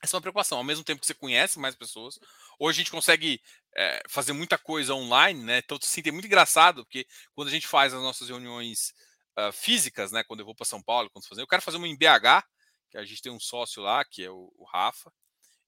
essa 0.00 0.14
é 0.14 0.16
uma 0.16 0.22
preocupação. 0.22 0.58
Ao 0.58 0.64
mesmo 0.64 0.84
tempo 0.84 1.00
que 1.00 1.06
você 1.08 1.14
conhece 1.14 1.58
mais 1.58 1.74
pessoas, 1.74 2.20
hoje 2.56 2.76
a 2.76 2.82
gente 2.82 2.92
consegue 2.92 3.42
é, 3.76 4.00
fazer 4.08 4.32
muita 4.32 4.56
coisa 4.56 4.94
online, 4.94 5.42
né? 5.42 5.58
Então, 5.58 5.76
sim, 5.82 6.02
é 6.04 6.12
muito 6.12 6.26
engraçado, 6.26 6.84
porque 6.84 7.04
quando 7.34 7.48
a 7.48 7.50
gente 7.50 7.66
faz 7.66 7.92
as 7.92 8.00
nossas 8.00 8.28
reuniões 8.28 8.94
uh, 9.38 9.52
físicas, 9.52 10.12
né? 10.12 10.22
Quando 10.24 10.40
eu 10.40 10.46
vou 10.46 10.54
para 10.54 10.66
São 10.66 10.82
Paulo, 10.82 11.10
quando 11.10 11.26
fazer, 11.26 11.42
eu 11.42 11.46
quero 11.46 11.62
fazer 11.62 11.76
uma 11.76 11.88
em 11.88 11.96
BH, 11.96 12.44
que 12.90 12.98
a 12.98 13.04
gente 13.04 13.22
tem 13.22 13.32
um 13.32 13.40
sócio 13.40 13.82
lá, 13.82 14.04
que 14.04 14.24
é 14.24 14.30
o, 14.30 14.52
o 14.56 14.64
Rafa, 14.64 15.12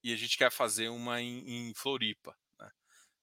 e 0.03 0.13
a 0.13 0.17
gente 0.17 0.37
quer 0.37 0.51
fazer 0.51 0.89
uma 0.89 1.21
em, 1.21 1.69
em 1.71 1.75
Floripa. 1.75 2.37
Né? 2.59 2.71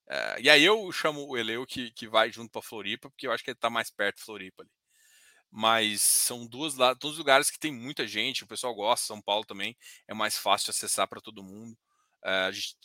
É, 0.10 0.42
e 0.42 0.50
aí 0.50 0.64
eu 0.64 0.92
chamo 0.92 1.26
o 1.28 1.38
Eleu 1.38 1.66
que, 1.66 1.92
que 1.92 2.08
vai 2.08 2.32
junto 2.32 2.52
para 2.52 2.62
Floripa, 2.62 3.10
porque 3.10 3.28
eu 3.28 3.32
acho 3.32 3.44
que 3.44 3.52
ele 3.52 3.58
está 3.58 3.70
mais 3.70 3.90
perto 3.92 4.18
de 4.18 4.24
Floripa 4.24 4.64
ali 4.64 4.72
mas 5.56 6.02
são 6.02 6.48
duas 6.48 6.74
dois 7.00 7.18
lugares 7.18 7.52
que 7.52 7.60
tem 7.60 7.72
muita 7.72 8.08
gente, 8.08 8.44
o 8.44 8.48
pessoal 8.48 8.74
gosta, 8.74 9.06
São 9.06 9.22
Paulo 9.22 9.46
também 9.46 9.78
é 10.08 10.14
mais 10.14 10.36
fácil 10.36 10.66
de 10.66 10.72
acessar 10.72 11.08
para 11.08 11.22
todo 11.22 11.44
mundo. 11.44 11.74
Uh, 12.26 12.48
a 12.48 12.52
gente, 12.52 12.76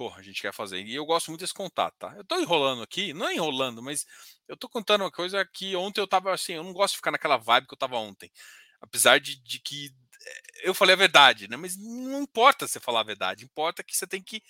porra, 0.00 0.20
a 0.20 0.22
gente 0.22 0.40
quer 0.40 0.54
fazer. 0.54 0.80
E 0.80 0.94
eu 0.94 1.04
gosto 1.04 1.28
muito 1.28 1.42
desse 1.42 1.52
contato, 1.52 1.94
tá? 1.98 2.14
Eu 2.16 2.24
tô 2.24 2.40
enrolando 2.40 2.82
aqui, 2.82 3.12
não 3.12 3.28
é 3.28 3.34
enrolando, 3.34 3.82
mas 3.82 4.06
eu 4.48 4.56
tô 4.56 4.66
contando 4.66 5.02
uma 5.02 5.10
coisa 5.10 5.44
que 5.44 5.76
ontem 5.76 6.00
eu 6.00 6.08
tava 6.08 6.32
assim, 6.32 6.54
eu 6.54 6.64
não 6.64 6.72
gosto 6.72 6.92
de 6.92 6.96
ficar 6.96 7.10
naquela 7.10 7.36
vibe 7.36 7.66
que 7.66 7.74
eu 7.74 7.78
tava 7.78 7.98
ontem. 7.98 8.32
Apesar 8.80 9.20
de, 9.20 9.36
de 9.42 9.60
que 9.60 9.90
eh, 10.24 10.68
eu 10.70 10.72
falei 10.72 10.94
a 10.94 10.96
verdade, 10.96 11.48
né? 11.48 11.56
Mas 11.58 11.76
não 11.76 12.22
importa 12.22 12.66
você 12.66 12.80
falar 12.80 13.00
a 13.00 13.02
verdade, 13.02 13.44
importa 13.44 13.84
que 13.84 13.94
você 13.94 14.06
tem 14.06 14.22
que 14.22 14.42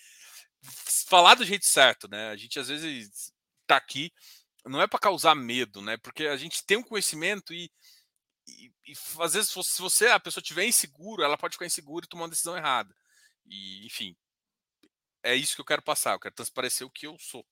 falar 1.08 1.34
do 1.34 1.44
jeito 1.44 1.66
certo, 1.66 2.06
né? 2.08 2.28
A 2.30 2.36
gente 2.36 2.60
às 2.60 2.68
vezes 2.68 3.32
tá 3.66 3.76
aqui 3.76 4.12
não 4.64 4.80
é 4.80 4.86
para 4.86 5.00
causar 5.00 5.34
medo, 5.34 5.82
né? 5.82 5.96
Porque 5.96 6.26
a 6.26 6.36
gente 6.36 6.64
tem 6.64 6.76
um 6.76 6.82
conhecimento 6.84 7.52
e, 7.52 7.68
e, 8.48 8.72
e 8.86 8.92
às 9.20 9.34
vezes 9.34 9.50
se 9.50 9.82
você 9.82 10.06
a 10.08 10.20
pessoa 10.20 10.42
tiver 10.42 10.64
inseguro, 10.66 11.24
ela 11.24 11.36
pode 11.36 11.54
ficar 11.54 11.66
insegura 11.66 12.04
e 12.06 12.08
tomar 12.08 12.24
uma 12.24 12.30
decisão 12.30 12.56
errada. 12.56 12.94
E 13.46 13.84
enfim, 13.86 14.16
é 15.22 15.34
isso 15.34 15.54
que 15.54 15.60
eu 15.60 15.64
quero 15.64 15.82
passar. 15.82 16.12
Eu 16.12 16.20
quero 16.20 16.34
transparecer 16.34 16.86
o 16.86 16.90
que 16.90 17.06
eu 17.06 17.18
sou. 17.18 17.46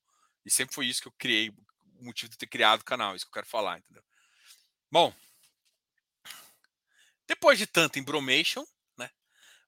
E 0.44 0.50
sempre 0.50 0.74
foi 0.74 0.86
isso 0.86 1.02
que 1.02 1.08
eu 1.08 1.14
criei, 1.18 1.50
o 1.50 2.04
motivo 2.04 2.30
de 2.30 2.38
ter 2.38 2.46
criado 2.46 2.80
o 2.80 2.84
canal, 2.84 3.14
isso 3.14 3.24
que 3.24 3.30
eu 3.30 3.34
quero 3.34 3.46
falar, 3.46 3.78
entendeu? 3.78 4.02
Bom, 4.90 5.14
depois 7.26 7.58
de 7.58 7.66
tanto 7.66 7.98
embromation, 7.98 8.64
né? 8.96 9.10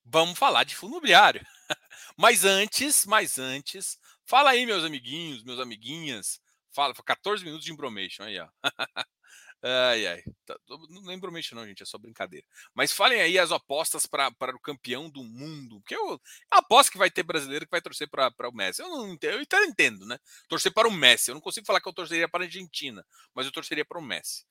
Vamos 0.04 0.38
falar 0.38 0.64
de 0.64 0.74
fundo 0.74 0.92
imobiliário. 0.92 1.46
mas 2.16 2.44
antes, 2.44 3.04
mas 3.04 3.38
antes, 3.38 3.98
fala 4.24 4.50
aí, 4.50 4.64
meus 4.64 4.84
amiguinhos, 4.84 5.42
meus 5.42 5.60
amiguinhas, 5.60 6.40
Fala, 6.72 6.94
14 6.94 7.44
minutos 7.44 7.64
de 7.64 7.72
embromation 7.72 8.22
aí, 8.24 8.38
ó. 8.38 8.48
ai, 9.62 10.06
ai. 10.06 10.22
Tá, 10.46 10.58
não 10.88 11.10
é 11.10 11.14
embromation, 11.14 11.54
não, 11.54 11.66
gente, 11.66 11.82
é 11.82 11.86
só 11.86 11.98
brincadeira. 11.98 12.46
Mas 12.74 12.92
falem 12.92 13.20
aí 13.20 13.38
as 13.38 13.52
apostas 13.52 14.06
para 14.06 14.32
o 14.54 14.60
campeão 14.60 15.10
do 15.10 15.22
mundo. 15.22 15.80
Porque 15.80 15.94
eu, 15.94 16.10
eu 16.10 16.20
aposto 16.50 16.90
que 16.92 16.98
vai 16.98 17.10
ter 17.10 17.22
brasileiro 17.22 17.66
que 17.66 17.70
vai 17.70 17.80
torcer 17.82 18.08
para 18.08 18.48
o 18.48 18.54
Messi. 18.54 18.82
Eu 18.82 18.88
não 18.88 19.12
entendo, 19.12 19.34
eu 19.34 19.64
entendo, 19.64 20.06
né? 20.06 20.18
Torcer 20.48 20.72
para 20.72 20.88
o 20.88 20.92
Messi. 20.92 21.30
Eu 21.30 21.34
não 21.34 21.42
consigo 21.42 21.66
falar 21.66 21.80
que 21.80 21.88
eu 21.88 21.92
torceria 21.92 22.28
para 22.28 22.44
a 22.44 22.46
Argentina, 22.46 23.04
mas 23.34 23.46
eu 23.46 23.52
torceria 23.52 23.84
para 23.84 23.98
o 23.98 24.02
Messi. 24.02 24.44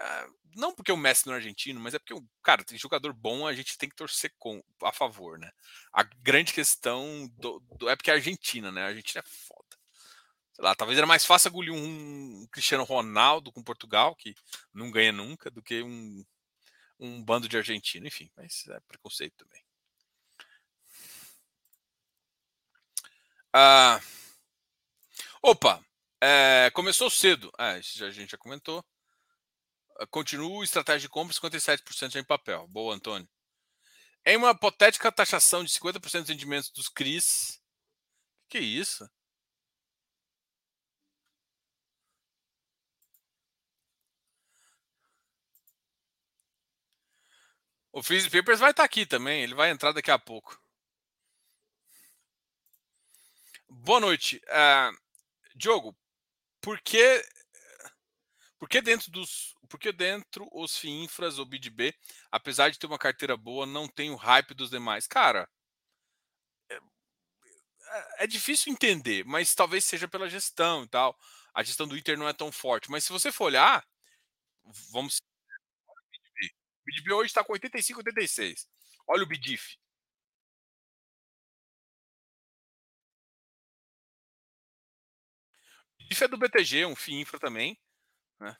Uh, 0.00 0.34
não 0.56 0.74
porque 0.74 0.90
o 0.90 0.96
Messi 0.96 1.26
não 1.26 1.34
é 1.34 1.36
argentino, 1.36 1.80
mas 1.80 1.94
é 1.94 1.98
porque, 1.98 2.14
cara, 2.42 2.64
tem 2.64 2.76
jogador 2.76 3.12
bom, 3.12 3.46
a 3.46 3.52
gente 3.52 3.78
tem 3.78 3.88
que 3.88 3.94
torcer 3.94 4.32
com, 4.38 4.62
a 4.82 4.92
favor, 4.92 5.38
né? 5.38 5.50
A 5.92 6.02
grande 6.02 6.52
questão 6.52 7.28
do, 7.38 7.60
do, 7.78 7.88
é 7.88 7.96
porque 7.96 8.10
a 8.10 8.14
Argentina, 8.14 8.72
né? 8.72 8.82
A 8.82 8.86
Argentina 8.88 9.22
é 9.24 9.28
foda. 9.28 9.73
Sei 10.54 10.64
lá, 10.64 10.74
talvez 10.74 10.96
era 10.96 11.06
mais 11.06 11.24
fácil 11.24 11.48
engolir 11.48 11.74
um 11.74 12.46
Cristiano 12.50 12.84
Ronaldo 12.84 13.52
com 13.52 13.62
Portugal, 13.62 14.14
que 14.14 14.34
não 14.72 14.90
ganha 14.90 15.12
nunca, 15.12 15.50
do 15.50 15.62
que 15.62 15.82
um, 15.82 16.24
um 16.98 17.22
bando 17.22 17.48
de 17.48 17.56
argentino. 17.56 18.06
Enfim, 18.06 18.30
mas 18.36 18.66
é 18.68 18.80
preconceito 18.80 19.36
também. 19.36 19.62
Ah, 23.52 24.00
opa, 25.42 25.84
é, 26.20 26.70
começou 26.72 27.10
cedo. 27.10 27.52
Ah, 27.58 27.78
isso 27.78 28.04
a 28.04 28.10
gente 28.10 28.30
já 28.30 28.38
comentou. 28.38 28.84
Continua 30.10 30.64
estratégia 30.64 31.02
de 31.02 31.08
compra 31.08 31.34
57% 31.34 32.16
em 32.16 32.24
papel. 32.24 32.66
Boa, 32.68 32.94
Antônio. 32.94 33.28
Em 34.26 34.36
uma 34.36 34.50
hipotética 34.52 35.12
taxação 35.12 35.64
de 35.64 35.70
50% 35.70 36.20
dos 36.20 36.28
rendimentos 36.28 36.70
dos 36.70 36.88
CRIs. 36.88 37.60
Que 38.48 38.58
isso? 38.58 39.08
O 47.94 48.02
Freeze 48.02 48.28
Papers 48.28 48.58
vai 48.58 48.72
estar 48.72 48.82
tá 48.82 48.86
aqui 48.86 49.06
também, 49.06 49.44
ele 49.44 49.54
vai 49.54 49.70
entrar 49.70 49.92
daqui 49.92 50.10
a 50.10 50.18
pouco. 50.18 50.60
Boa 53.68 54.00
noite. 54.00 54.42
Uh, 54.48 54.98
Diogo, 55.54 55.96
por 56.60 56.80
que, 56.80 57.24
por 58.58 58.68
que 58.68 58.82
dentro 58.82 59.12
dos. 59.12 59.54
Por 59.68 59.78
que 59.78 59.92
dentro 59.92 60.48
os 60.50 60.76
FIINFRAs 60.76 61.38
ou 61.38 61.46
BidB, 61.46 61.94
apesar 62.32 62.68
de 62.68 62.80
ter 62.80 62.86
uma 62.88 62.98
carteira 62.98 63.36
boa, 63.36 63.64
não 63.64 63.86
tem 63.86 64.10
o 64.10 64.16
hype 64.16 64.54
dos 64.54 64.70
demais? 64.70 65.06
Cara, 65.06 65.48
é, 66.68 66.74
é, 66.74 68.24
é 68.24 68.26
difícil 68.26 68.72
entender, 68.72 69.24
mas 69.24 69.54
talvez 69.54 69.84
seja 69.84 70.08
pela 70.08 70.28
gestão 70.28 70.82
e 70.82 70.88
tal. 70.88 71.16
A 71.54 71.62
gestão 71.62 71.86
do 71.86 71.96
Inter 71.96 72.18
não 72.18 72.28
é 72.28 72.32
tão 72.32 72.50
forte. 72.50 72.90
Mas 72.90 73.04
se 73.04 73.12
você 73.12 73.30
for 73.30 73.44
olhar, 73.44 73.86
vamos 74.90 75.20
BDB 76.94 77.12
hoje 77.12 77.30
está 77.30 77.42
com 77.42 77.52
85, 77.52 78.00
86. 78.00 78.68
Olha 79.08 79.24
o 79.24 79.26
BDIF. 79.26 79.76
BDIF 85.98 86.24
é 86.24 86.28
do 86.28 86.38
BTG, 86.38 86.86
um 86.86 86.94
FII 86.94 87.20
infra 87.20 87.38
também. 87.40 87.80
Né? 88.38 88.56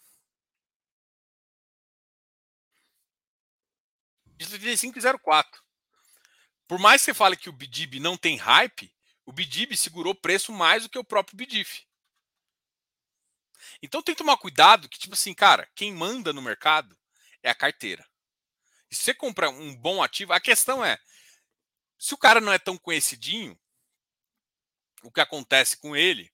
85,04. 4.39 5.63
Por 6.67 6.79
mais 6.79 7.03
que 7.03 7.07
você 7.07 7.15
fale 7.15 7.37
que 7.37 7.49
o 7.49 7.53
BDIB 7.53 8.01
não 8.01 8.17
tem 8.17 8.37
hype, 8.37 8.93
o 9.25 9.33
BDIB 9.33 9.77
segurou 9.77 10.15
preço 10.15 10.53
mais 10.53 10.83
do 10.83 10.89
que 10.89 10.99
o 10.99 11.05
próprio 11.05 11.37
BDIF. 11.37 11.87
Então 13.83 14.03
tem 14.03 14.15
que 14.15 14.19
tomar 14.19 14.37
cuidado 14.37 14.89
que, 14.89 14.99
tipo 14.99 15.15
assim, 15.15 15.33
cara, 15.33 15.71
quem 15.75 15.93
manda 15.93 16.33
no 16.33 16.43
mercado 16.43 16.99
é 17.43 17.51
a 17.51 17.55
carteira. 17.55 18.05
E 18.91 18.95
se 18.95 19.03
você 19.03 19.15
comprar 19.15 19.49
um 19.49 19.75
bom 19.75 20.03
ativo, 20.03 20.33
a 20.33 20.41
questão 20.41 20.85
é: 20.85 20.99
se 21.99 22.15
o 22.15 22.19
cara 22.19 22.41
não 22.41 22.53
é 22.53 22.59
tão 22.59 22.77
conhecidinho, 22.77 23.59
o 25.03 25.11
que 25.11 25.21
acontece 25.21 25.77
com 25.77 25.95
ele 25.97 26.33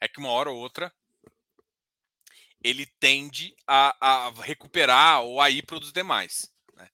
é 0.00 0.08
que 0.08 0.18
uma 0.18 0.30
hora 0.30 0.50
ou 0.50 0.56
outra 0.56 0.94
ele 2.62 2.86
tende 2.86 3.56
a, 3.66 3.96
a 4.00 4.30
recuperar 4.42 5.22
ou 5.22 5.40
a 5.40 5.48
ir 5.50 5.64
para 5.64 5.78
os 5.78 5.92
demais. 5.92 6.52
Né? 6.74 6.88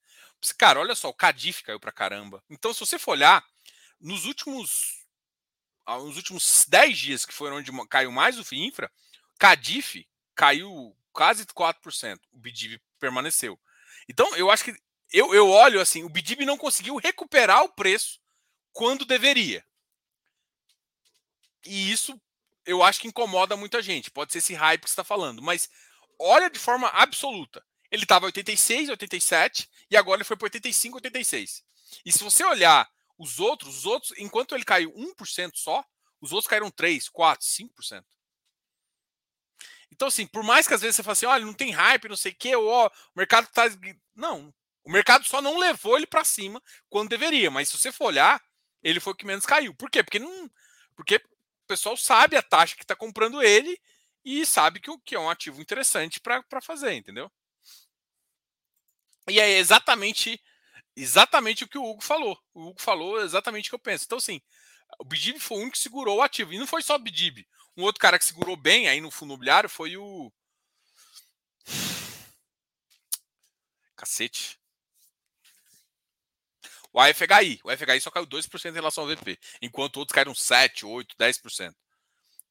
Cara, 0.59 0.81
olha 0.81 0.95
só, 0.95 1.09
o 1.09 1.15
Cadif 1.15 1.63
caiu 1.63 1.81
para 1.81 1.93
caramba. 1.93 2.43
Então, 2.51 2.73
se 2.73 2.81
você 2.81 2.99
for 2.99 3.13
olhar, 3.13 3.45
nos 4.01 4.25
últimos 4.25 5.03
nos 5.87 6.17
últimos 6.17 6.65
10 6.67 6.99
dias, 6.99 7.27
que 7.27 7.35
foram 7.35 7.57
onde 7.57 7.71
caiu 7.89 8.11
mais 8.11 8.39
o 8.39 8.45
FIINFRA, 8.45 8.91
Cadif 9.39 10.07
caiu 10.35 10.97
quase 11.13 11.45
4%. 11.45 12.19
O 12.33 12.39
BIDIV 12.39 12.81
permaneceu. 12.99 13.61
Então, 14.09 14.35
eu 14.37 14.51
acho 14.51 14.65
que 14.65 14.77
eu, 15.13 15.35
eu 15.35 15.49
olho 15.49 15.81
assim, 15.81 16.03
o 16.03 16.09
Bidib 16.09 16.45
não 16.45 16.59
conseguiu 16.59 16.97
recuperar 16.97 17.63
o 17.63 17.69
preço 17.69 18.21
quando 18.73 19.05
deveria. 19.05 19.65
E 21.65 21.91
isso 21.93 22.21
eu 22.67 22.83
acho 22.83 23.01
que 23.01 23.09
incomoda 23.09 23.57
muita 23.57 23.81
gente. 23.83 24.11
Pode 24.11 24.33
ser 24.33 24.39
esse 24.39 24.55
hype 24.55 24.83
que 24.83 24.89
está 24.89 25.05
falando, 25.05 25.43
mas 25.43 25.69
olha 26.19 26.51
de 26.51 26.59
forma 26.59 26.89
absoluta. 26.89 27.65
Ele 27.91 28.03
estava 28.03 28.27
86, 28.27 28.89
87 28.89 29.69
e 29.91 29.97
agora 29.97 30.19
ele 30.19 30.25
foi 30.25 30.37
para 30.37 30.47
85, 30.47 30.97
86. 30.97 31.63
E 32.05 32.11
se 32.11 32.25
você 32.25 32.45
olhar 32.45 32.89
os 33.17 33.39
outros, 33.39 33.79
os 33.79 33.87
outros, 33.87 34.13
enquanto 34.19 34.55
ele 34.55 34.65
caiu 34.65 34.93
1% 34.93 35.53
só, 35.55 35.85
os 36.21 36.33
outros 36.33 36.49
caíram 36.49 36.71
3, 36.71 37.09
4, 37.09 37.47
5%. 37.47 38.05
Então, 39.95 40.09
assim, 40.09 40.27
por 40.27 40.43
mais 40.43 40.67
que 40.67 40.75
às 40.75 40.81
vezes 40.81 40.97
você 40.97 41.03
fale 41.05 41.13
assim, 41.13 41.27
olha, 41.27 41.45
não 41.45 41.55
tem 41.55 41.71
hype, 41.71 42.09
não 42.09 42.17
sei 42.17 42.33
o 42.33 42.37
quê, 42.37 42.57
ó, 42.57 42.87
o 42.89 42.91
mercado 43.15 43.47
tá. 43.53 43.65
Não. 44.15 44.53
O 44.85 44.91
mercado 44.91 45.25
só 45.25 45.41
não 45.41 45.57
levou 45.57 45.97
ele 45.97 46.07
para 46.07 46.25
cima 46.25 46.61
quando 46.91 47.09
deveria. 47.11 47.51
Mas 47.51 47.69
se 47.69 47.79
você 47.79 47.93
for 47.93 48.07
olhar, 48.07 48.43
ele 48.83 49.01
foi 49.01 49.13
o 49.13 49.17
que 49.17 49.25
menos 49.25 49.47
caiu. 49.47 49.73
Por 49.75 49.89
quê? 49.89 50.03
Porque 50.03 50.19
não. 50.19 50.51
Porque 50.97 51.17
o 51.17 51.67
pessoal 51.69 51.97
sabe 51.97 52.37
a 52.37 52.43
taxa 52.43 52.77
que 52.77 52.83
está 52.83 52.97
comprando 52.97 53.41
ele 53.43 53.79
e 54.25 54.45
sabe 54.45 54.81
que, 54.81 54.91
que 55.05 55.15
é 55.15 55.19
um 55.19 55.31
ativo 55.31 55.61
interessante 55.61 56.21
para 56.21 56.61
fazer, 56.61 56.93
entendeu? 56.95 57.31
E 59.29 59.41
é 59.41 59.59
exatamente 59.59 60.41
exatamente 60.97 61.65
o 61.65 61.69
que 61.69 61.79
o 61.79 61.85
Hugo 61.85 62.03
falou. 62.03 62.39
O 62.53 62.69
Hugo 62.69 62.83
falou 62.83 63.21
exatamente 63.23 63.69
o 63.69 63.71
que 63.71 63.75
eu 63.77 63.79
penso. 63.79 64.05
Então, 64.05 64.19
assim, 64.19 64.41
o 64.99 65.05
Bidib 65.05 65.39
foi 65.39 65.59
o 65.59 65.61
único 65.61 65.73
que 65.73 65.83
segurou 65.83 66.19
o 66.19 66.23
ativo. 66.23 66.53
E 66.53 66.59
não 66.59 66.67
foi 66.67 66.83
só 66.83 66.97
o 66.97 66.99
Bidib. 66.99 67.47
Um 67.77 67.83
outro 67.83 68.01
cara 68.01 68.19
que 68.19 68.25
segurou 68.25 68.57
bem 68.57 68.89
aí 68.89 69.01
no 69.01 69.11
fundo 69.11 69.31
imobiliário 69.31 69.69
foi 69.69 69.97
o. 69.97 70.33
Cacete. 73.97 74.59
O 76.93 77.01
AFHI. 77.01 77.61
O 77.65 77.71
AFHI 77.71 78.01
só 78.01 78.11
caiu 78.11 78.27
2% 78.27 78.71
em 78.71 78.73
relação 78.75 79.03
ao 79.03 79.11
VP, 79.11 79.39
enquanto 79.61 79.97
outros 79.97 80.15
caíram 80.15 80.35
7, 80.35 80.87
8, 80.87 81.17
10%. 81.17 81.75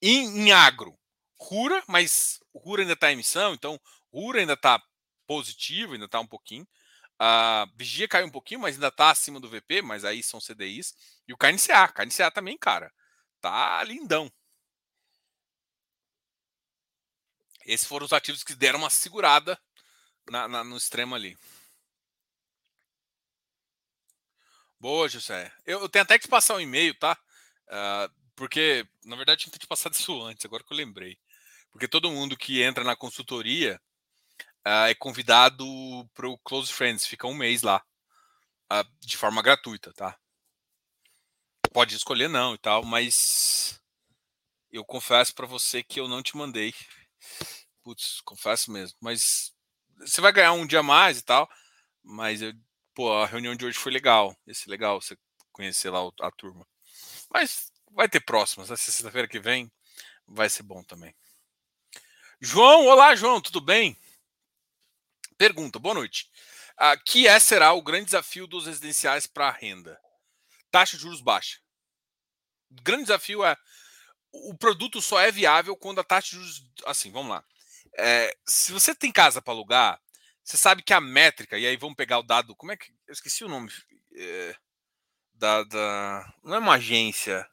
Em, 0.02 0.48
em 0.48 0.52
agro, 0.52 1.00
Rura, 1.40 1.82
mas 1.88 2.40
Rura 2.54 2.82
ainda 2.82 2.94
está 2.94 3.10
em 3.10 3.14
emissão, 3.14 3.54
então 3.54 3.80
Rura 4.12 4.40
ainda 4.42 4.54
está 4.54 4.84
positivo, 5.26 5.94
ainda 5.94 6.06
está 6.06 6.20
um 6.20 6.28
pouquinho. 6.28 6.68
A 7.18 7.66
Vigia 7.78 8.08
caiu 8.08 8.28
um 8.28 8.32
pouquinho, 8.32 8.60
mas 8.60 8.76
ainda 8.76 8.90
está 8.90 9.12
acima 9.12 9.40
do 9.40 9.50
VP, 9.50 9.82
mas 9.82 10.04
aí 10.04 10.22
são 10.22 10.42
CDIs. 10.42 10.94
E 11.26 11.34
o 11.34 11.38
KNCA, 11.38 11.88
KNCA 11.88 12.30
também, 12.30 12.58
cara, 12.58 12.92
tá 13.40 13.82
lindão. 13.84 14.30
Esses 17.66 17.88
foram 17.88 18.06
os 18.06 18.14
ativos 18.14 18.44
que 18.44 18.56
deram 18.56 18.80
uma 18.80 18.90
segurada 18.90 19.60
na, 20.30 20.48
na, 20.48 20.64
no 20.64 20.78
extremo 20.78 21.16
ali. 21.16 21.38
Boa, 24.80 25.08
José. 25.08 25.52
Eu, 25.66 25.80
eu, 25.82 25.90
tenho 25.90 26.04
até 26.04 26.18
que 26.18 26.26
te 26.26 26.30
passar 26.30 26.56
um 26.56 26.60
e-mail, 26.60 26.94
tá? 26.96 27.18
Uh, 27.68 28.14
porque, 28.36 28.86
na 29.06 29.16
verdade, 29.16 29.42
tinha 29.42 29.52
que 29.52 29.60
te 29.60 29.68
passado 29.68 29.94
isso 29.96 30.22
antes, 30.22 30.46
agora 30.46 30.64
que 30.64 30.74
eu 30.74 30.78
lembrei. 30.78 31.18
Porque 31.72 31.88
todo 31.88 32.12
mundo 32.12 32.38
que 32.38 32.62
entra 32.62 32.84
na 32.84 32.96
consultoria 32.96 33.82
uh, 34.68 34.88
é 34.88 34.96
convidado 34.96 35.66
para 36.14 36.28
o 36.28 36.38
Close 36.40 36.72
Friends, 36.72 37.08
fica 37.08 37.28
um 37.28 37.34
mês 37.34 37.62
lá, 37.62 37.82
uh, 38.72 38.86
de 39.00 39.16
forma 39.16 39.42
gratuita, 39.42 39.94
tá? 39.94 40.20
Pode 41.72 41.96
escolher 41.96 42.28
não 42.28 42.54
e 42.54 42.58
tal, 42.58 42.84
mas 42.84 43.82
eu 44.72 44.84
confesso 44.84 45.34
para 45.34 45.48
você 45.48 45.82
que 45.82 46.00
eu 46.00 46.08
não 46.08 46.22
te 46.22 46.36
mandei 46.36 46.74
Putz, 47.84 48.22
confesso 48.22 48.72
mesmo. 48.72 48.98
Mas 49.02 49.54
você 50.00 50.22
vai 50.22 50.32
ganhar 50.32 50.54
um 50.54 50.66
dia 50.66 50.84
mais 50.84 51.20
e 51.20 51.24
tal. 51.24 51.50
Mas 52.04 52.42
eu, 52.42 52.54
pô, 52.94 53.12
a 53.14 53.26
reunião 53.26 53.56
de 53.56 53.66
hoje 53.66 53.78
foi 53.78 53.92
legal. 53.92 54.36
Esse 54.48 54.70
legal 54.70 55.02
você 55.02 55.18
conhecer 55.52 55.90
lá 55.90 56.00
a 56.22 56.32
turma. 56.32 56.68
Mas 57.30 57.72
vai 57.92 58.10
ter 58.10 58.20
próximas. 58.22 58.72
Essa 58.72 58.92
sexta-feira 58.92 59.28
que 59.28 59.40
vem 59.40 59.72
vai 60.28 60.50
ser 60.50 60.64
bom 60.64 60.84
também. 60.84 61.16
João, 62.42 62.88
olá, 62.88 63.16
João, 63.16 63.40
tudo 63.40 63.62
bem? 63.62 63.98
Pergunta, 65.38 65.80
boa 65.80 65.96
noite. 65.96 66.30
Ah, 66.78 66.98
que 66.98 67.28
é, 67.28 67.40
será 67.40 67.74
o 67.74 67.82
grande 67.82 68.06
desafio 68.06 68.48
dos 68.48 68.66
residenciais 68.66 69.28
para 69.28 69.48
a 69.48 69.52
renda? 69.52 70.00
Taxa 70.72 70.98
de 70.98 71.04
juros 71.04 71.22
baixa. 71.22 71.60
O 72.70 72.82
grande 72.82 73.04
desafio 73.04 73.44
é 73.46 73.56
o 74.34 74.58
produto 74.58 75.02
só 75.02 75.22
é 75.22 75.32
viável 75.32 75.78
quando 75.78 76.00
a 76.00 76.04
taxa 76.04 76.32
de 76.32 76.36
juros. 76.38 76.66
Assim, 76.86 77.12
vamos 77.12 77.30
lá. 77.30 77.46
É, 77.98 78.36
se 78.46 78.72
você 78.72 78.96
tem 78.96 79.12
casa 79.12 79.42
para 79.42 79.54
alugar, 79.54 80.02
você 80.44 80.58
sabe 80.58 80.82
que 80.82 80.94
a 80.94 81.00
métrica, 81.00 81.58
e 81.58 81.66
aí 81.66 81.78
vamos 81.78 81.96
pegar 81.96 82.20
o 82.20 82.24
dado. 82.24 82.56
Como 82.56 82.72
é 82.72 82.78
que. 82.78 82.92
Eu 83.08 83.14
esqueci 83.14 83.44
o 83.46 83.50
nome. 83.50 83.72
É, 84.16 84.56
da, 85.36 85.64
da, 85.64 86.34
não 86.44 86.56
é 86.56 86.60
uma 86.60 86.74
agência. 86.74 87.48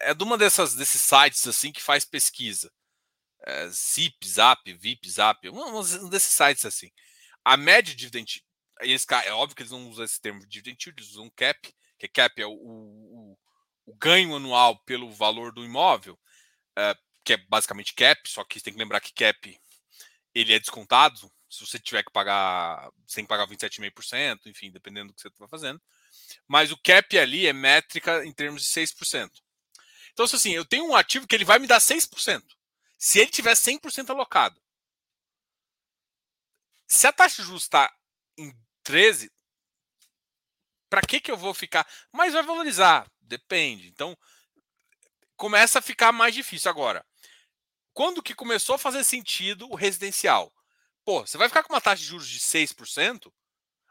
É 0.00 0.14
de 0.14 0.24
uma 0.24 0.38
dessas, 0.38 0.74
desses 0.74 1.02
sites 1.02 1.46
assim 1.46 1.70
que 1.70 1.82
faz 1.82 2.04
pesquisa. 2.04 2.72
É, 3.42 3.68
Zip, 3.68 4.26
Zap, 4.26 4.72
VIP, 4.74 5.10
Zap. 5.10 5.48
Um, 5.48 6.08
desses 6.08 6.32
sites 6.32 6.64
assim. 6.64 6.90
A 7.44 7.56
média 7.56 7.94
de 7.94 7.96
dividend. 7.96 8.44
Eles, 8.80 9.04
é 9.24 9.32
óbvio 9.32 9.56
que 9.56 9.62
eles 9.62 9.72
não 9.72 9.88
usam 9.88 10.04
esse 10.04 10.20
termo 10.20 10.46
dividend 10.46 10.78
eles 10.86 11.10
usam 11.10 11.28
cap, 11.30 11.74
que 11.98 12.06
cap 12.08 12.40
é 12.40 12.46
o 12.46 13.07
o 13.88 13.94
ganho 13.94 14.36
anual 14.36 14.78
pelo 14.84 15.10
valor 15.10 15.50
do 15.50 15.64
imóvel, 15.64 16.18
é, 16.76 16.94
que 17.24 17.32
é 17.32 17.36
basicamente 17.48 17.94
cap, 17.94 18.28
só 18.28 18.44
que 18.44 18.58
você 18.58 18.64
tem 18.64 18.74
que 18.74 18.78
lembrar 18.78 19.00
que 19.00 19.14
cap 19.14 19.60
ele 20.34 20.52
é 20.52 20.58
descontado. 20.58 21.32
Se 21.48 21.66
você 21.66 21.78
tiver 21.78 22.02
que 22.02 22.12
pagar, 22.12 22.90
você 23.06 23.16
tem 23.16 23.24
que 23.24 23.28
pagar 23.28 23.48
27,5%, 23.48 24.46
enfim, 24.46 24.70
dependendo 24.70 25.08
do 25.08 25.14
que 25.14 25.22
você 25.22 25.28
está 25.28 25.48
fazendo. 25.48 25.80
Mas 26.46 26.70
o 26.70 26.76
cap 26.76 27.18
ali 27.18 27.46
é 27.46 27.52
métrica 27.54 28.24
em 28.26 28.32
termos 28.32 28.62
de 28.62 28.68
6%. 28.68 29.30
Então, 30.12 30.26
assim, 30.26 30.50
eu 30.50 30.66
tenho 30.66 30.86
um 30.86 30.94
ativo 30.94 31.26
que 31.26 31.34
ele 31.34 31.44
vai 31.44 31.58
me 31.58 31.66
dar 31.66 31.80
6%. 31.80 32.42
Se 32.98 33.20
ele 33.20 33.30
tiver 33.30 33.54
100% 33.54 34.10
alocado. 34.10 34.60
Se 36.86 37.06
a 37.06 37.12
taxa 37.12 37.36
de 37.40 37.48
juros 37.48 37.62
está 37.62 37.90
em 38.36 38.52
13, 38.82 39.32
para 40.90 41.02
que, 41.02 41.20
que 41.20 41.30
eu 41.30 41.36
vou 41.36 41.54
ficar? 41.54 41.86
Mas 42.12 42.34
vai 42.34 42.42
valorizar, 42.42 43.10
depende. 43.28 43.88
Então, 43.88 44.16
começa 45.36 45.78
a 45.78 45.82
ficar 45.82 46.12
mais 46.12 46.34
difícil 46.34 46.70
agora. 46.70 47.04
Quando 47.92 48.22
que 48.22 48.34
começou 48.34 48.74
a 48.74 48.78
fazer 48.78 49.04
sentido 49.04 49.70
o 49.70 49.74
residencial? 49.74 50.52
Pô, 51.04 51.26
você 51.26 51.38
vai 51.38 51.48
ficar 51.48 51.62
com 51.62 51.72
uma 51.72 51.80
taxa 51.80 52.02
de 52.02 52.08
juros 52.08 52.28
de 52.28 52.38
6%, 52.38 53.32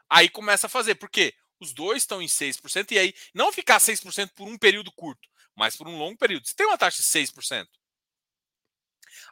aí 0.08 0.28
começa 0.28 0.66
a 0.66 0.70
fazer. 0.70 0.94
Por 0.94 1.10
quê? 1.10 1.34
Os 1.60 1.72
dois 1.72 2.02
estão 2.02 2.22
em 2.22 2.28
6%, 2.28 2.92
e 2.92 2.98
aí 2.98 3.14
não 3.34 3.52
ficar 3.52 3.80
6% 3.80 4.30
por 4.34 4.46
um 4.46 4.56
período 4.56 4.92
curto, 4.92 5.28
mas 5.54 5.76
por 5.76 5.88
um 5.88 5.98
longo 5.98 6.16
período. 6.16 6.46
Você 6.46 6.54
tem 6.54 6.66
uma 6.66 6.78
taxa 6.78 7.02
de 7.02 7.08
6%. 7.08 7.66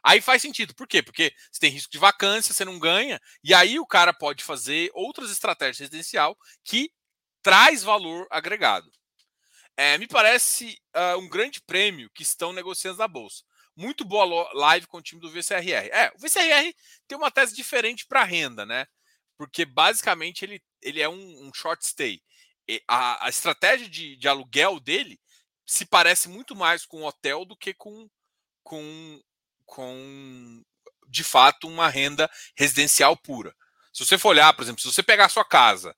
Aí 0.03 0.21
faz 0.21 0.41
sentido. 0.41 0.75
Por 0.75 0.87
quê? 0.87 1.01
Porque 1.01 1.33
você 1.51 1.59
tem 1.59 1.71
risco 1.71 1.91
de 1.91 1.97
vacância, 1.97 2.53
você 2.53 2.65
não 2.65 2.79
ganha, 2.79 3.19
e 3.43 3.53
aí 3.53 3.79
o 3.79 3.85
cara 3.85 4.13
pode 4.13 4.43
fazer 4.43 4.91
outras 4.93 5.31
estratégias 5.31 5.79
residencial 5.79 6.37
que 6.63 6.91
traz 7.41 7.83
valor 7.83 8.27
agregado. 8.29 8.91
É, 9.77 9.97
me 9.97 10.07
parece 10.07 10.77
uh, 10.95 11.17
um 11.19 11.29
grande 11.29 11.61
prêmio 11.61 12.09
que 12.13 12.23
estão 12.23 12.51
negociando 12.51 12.97
na 12.97 13.07
Bolsa 13.07 13.43
muito 13.77 14.03
boa 14.03 14.51
live 14.53 14.87
com 14.87 14.97
o 14.97 15.01
time 15.01 15.21
do 15.21 15.29
VCRR. 15.29 15.89
É, 15.91 16.11
o 16.15 16.19
VCRR 16.19 16.73
tem 17.07 17.15
uma 17.15 17.29
tese 17.29 17.55
diferente 17.55 18.07
para 18.07 18.23
renda, 18.23 18.65
né? 18.65 18.87
Porque 19.37 19.63
basicamente 19.65 20.43
ele, 20.43 20.59
ele 20.81 20.99
é 20.99 21.07
um, 21.07 21.47
um 21.47 21.53
short 21.53 21.85
stay. 21.85 22.19
A, 22.87 23.27
a, 23.27 23.29
estratégia 23.29 23.87
de, 23.87 24.17
de, 24.17 24.27
aluguel 24.27 24.79
dele 24.79 25.17
se 25.65 25.85
parece 25.85 26.27
muito 26.27 26.55
mais 26.55 26.85
com 26.85 27.03
hotel 27.03 27.45
do 27.45 27.55
que 27.55 27.73
com, 27.73 28.09
com, 28.63 29.21
com 29.63 30.63
de 31.07 31.23
fato 31.23 31.67
uma 31.67 31.87
renda 31.87 32.29
residencial 32.57 33.15
pura. 33.15 33.55
Se 33.93 34.03
você 34.03 34.17
for 34.17 34.29
olhar, 34.29 34.51
por 34.53 34.63
exemplo, 34.63 34.81
se 34.81 34.91
você 34.91 35.03
pegar 35.03 35.25
a 35.25 35.29
sua 35.29 35.45
casa, 35.45 35.95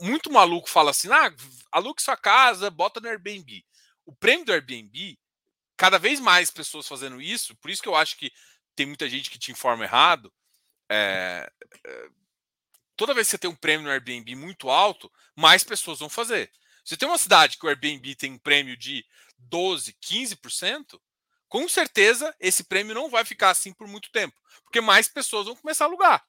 muito 0.00 0.30
maluco 0.32 0.68
fala 0.68 0.90
assim: 0.90 1.10
ah, 1.10 1.34
alugue 1.72 2.02
sua 2.02 2.16
casa, 2.16 2.70
bota 2.70 3.00
no 3.00 3.08
Airbnb. 3.08 3.64
O 4.04 4.14
prêmio 4.14 4.44
do 4.44 4.52
Airbnb 4.52 5.18
cada 5.76 5.98
vez 5.98 6.18
mais 6.18 6.50
pessoas 6.50 6.88
fazendo 6.88 7.20
isso, 7.20 7.54
por 7.56 7.70
isso 7.70 7.80
que 7.82 7.88
eu 7.88 7.94
acho 7.94 8.16
que 8.16 8.32
tem 8.74 8.84
muita 8.84 9.08
gente 9.08 9.30
que 9.30 9.38
te 9.38 9.52
informa 9.52 9.84
errado. 9.84 10.32
É, 10.90 11.50
é, 11.86 12.08
toda 12.96 13.14
vez 13.14 13.26
que 13.28 13.32
você 13.32 13.38
tem 13.38 13.50
um 13.50 13.54
prêmio 13.54 13.86
no 13.86 13.92
Airbnb 13.92 14.34
muito 14.34 14.70
alto, 14.70 15.10
mais 15.36 15.62
pessoas 15.62 16.00
vão 16.00 16.08
fazer. 16.08 16.50
Se 16.84 16.96
tem 16.96 17.08
uma 17.08 17.18
cidade 17.18 17.58
que 17.58 17.66
o 17.66 17.68
Airbnb 17.68 18.14
tem 18.16 18.32
um 18.32 18.38
prêmio 18.38 18.76
de 18.76 19.04
12, 19.38 19.92
15%, 20.02 21.00
com 21.48 21.68
certeza 21.68 22.34
esse 22.40 22.64
prêmio 22.64 22.94
não 22.94 23.08
vai 23.08 23.24
ficar 23.24 23.50
assim 23.50 23.72
por 23.72 23.86
muito 23.86 24.10
tempo, 24.10 24.34
porque 24.64 24.80
mais 24.80 25.08
pessoas 25.08 25.46
vão 25.46 25.56
começar 25.56 25.84
a 25.84 25.88
alugar. 25.88 26.26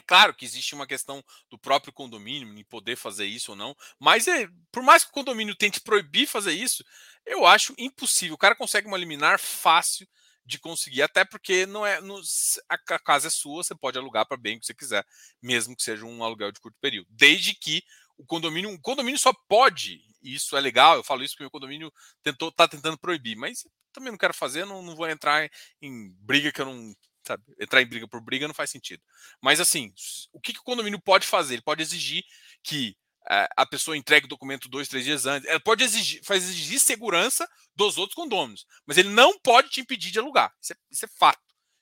É 0.00 0.02
claro 0.02 0.34
que 0.34 0.46
existe 0.46 0.74
uma 0.74 0.86
questão 0.86 1.22
do 1.50 1.58
próprio 1.58 1.92
condomínio 1.92 2.58
em 2.58 2.64
poder 2.64 2.96
fazer 2.96 3.26
isso 3.26 3.50
ou 3.50 3.56
não, 3.56 3.76
mas 3.98 4.26
é, 4.26 4.48
por 4.72 4.82
mais 4.82 5.04
que 5.04 5.10
o 5.10 5.12
condomínio 5.12 5.54
tente 5.54 5.78
proibir 5.78 6.26
fazer 6.26 6.54
isso, 6.54 6.82
eu 7.26 7.44
acho 7.44 7.74
impossível. 7.76 8.34
O 8.34 8.38
cara 8.38 8.56
consegue 8.56 8.88
uma 8.88 8.96
liminar 8.96 9.38
fácil 9.38 10.08
de 10.42 10.58
conseguir, 10.58 11.02
até 11.02 11.22
porque 11.22 11.66
não 11.66 11.84
é 11.86 12.00
no, 12.00 12.18
a 12.66 12.98
casa 12.98 13.26
é 13.28 13.30
sua, 13.30 13.62
você 13.62 13.74
pode 13.74 13.98
alugar 13.98 14.26
para 14.26 14.38
bem 14.38 14.58
que 14.58 14.64
você 14.64 14.72
quiser, 14.72 15.04
mesmo 15.42 15.76
que 15.76 15.82
seja 15.82 16.06
um 16.06 16.24
aluguel 16.24 16.50
de 16.50 16.60
curto 16.60 16.78
período, 16.80 17.06
desde 17.10 17.54
que 17.54 17.84
o 18.16 18.24
condomínio, 18.24 18.72
o 18.72 18.80
condomínio 18.80 19.18
só 19.18 19.34
pode, 19.46 20.00
e 20.22 20.34
isso 20.34 20.56
é 20.56 20.60
legal, 20.60 20.96
eu 20.96 21.04
falo 21.04 21.22
isso 21.22 21.34
porque 21.34 21.44
o 21.44 21.50
condomínio 21.50 21.92
tentou, 22.22 22.50
tá 22.50 22.66
tentando 22.66 22.96
proibir, 22.96 23.36
mas 23.36 23.66
também 23.92 24.10
não 24.10 24.18
quero 24.18 24.32
fazer, 24.32 24.64
não, 24.64 24.82
não 24.82 24.96
vou 24.96 25.08
entrar 25.10 25.46
em 25.82 26.10
briga 26.20 26.50
que 26.50 26.62
eu 26.62 26.64
não 26.64 26.94
sabe? 27.30 27.42
Entrar 27.58 27.80
em 27.82 27.86
briga 27.86 28.08
por 28.08 28.20
briga 28.20 28.48
não 28.48 28.54
faz 28.54 28.70
sentido. 28.70 29.02
Mas 29.40 29.60
assim, 29.60 29.92
o 30.32 30.40
que, 30.40 30.52
que 30.52 30.60
o 30.60 30.64
condomínio 30.64 31.00
pode 31.00 31.26
fazer? 31.26 31.54
Ele 31.54 31.62
pode 31.62 31.82
exigir 31.82 32.24
que 32.62 32.96
é, 33.30 33.48
a 33.56 33.66
pessoa 33.66 33.96
entregue 33.96 34.26
o 34.26 34.28
documento 34.28 34.68
dois, 34.68 34.88
três 34.88 35.04
dias 35.04 35.26
antes. 35.26 35.48
Ela 35.48 35.60
pode 35.60 35.84
exigir, 35.84 36.22
faz 36.24 36.44
exigir 36.44 36.80
segurança 36.80 37.48
dos 37.74 37.98
outros 37.98 38.14
condôminos, 38.14 38.66
mas 38.86 38.98
ele 38.98 39.10
não 39.10 39.38
pode 39.38 39.70
te 39.70 39.80
impedir 39.80 40.10
de 40.10 40.18
alugar. 40.18 40.52
Isso 40.60 40.72
é, 40.72 40.76
isso 40.90 41.04
é 41.04 41.08
fato. 41.08 41.40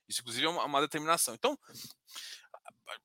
Isso, 0.09 0.21
inclusive, 0.21 0.47
é 0.47 0.49
uma, 0.49 0.65
uma 0.65 0.81
determinação. 0.81 1.35
Então, 1.35 1.59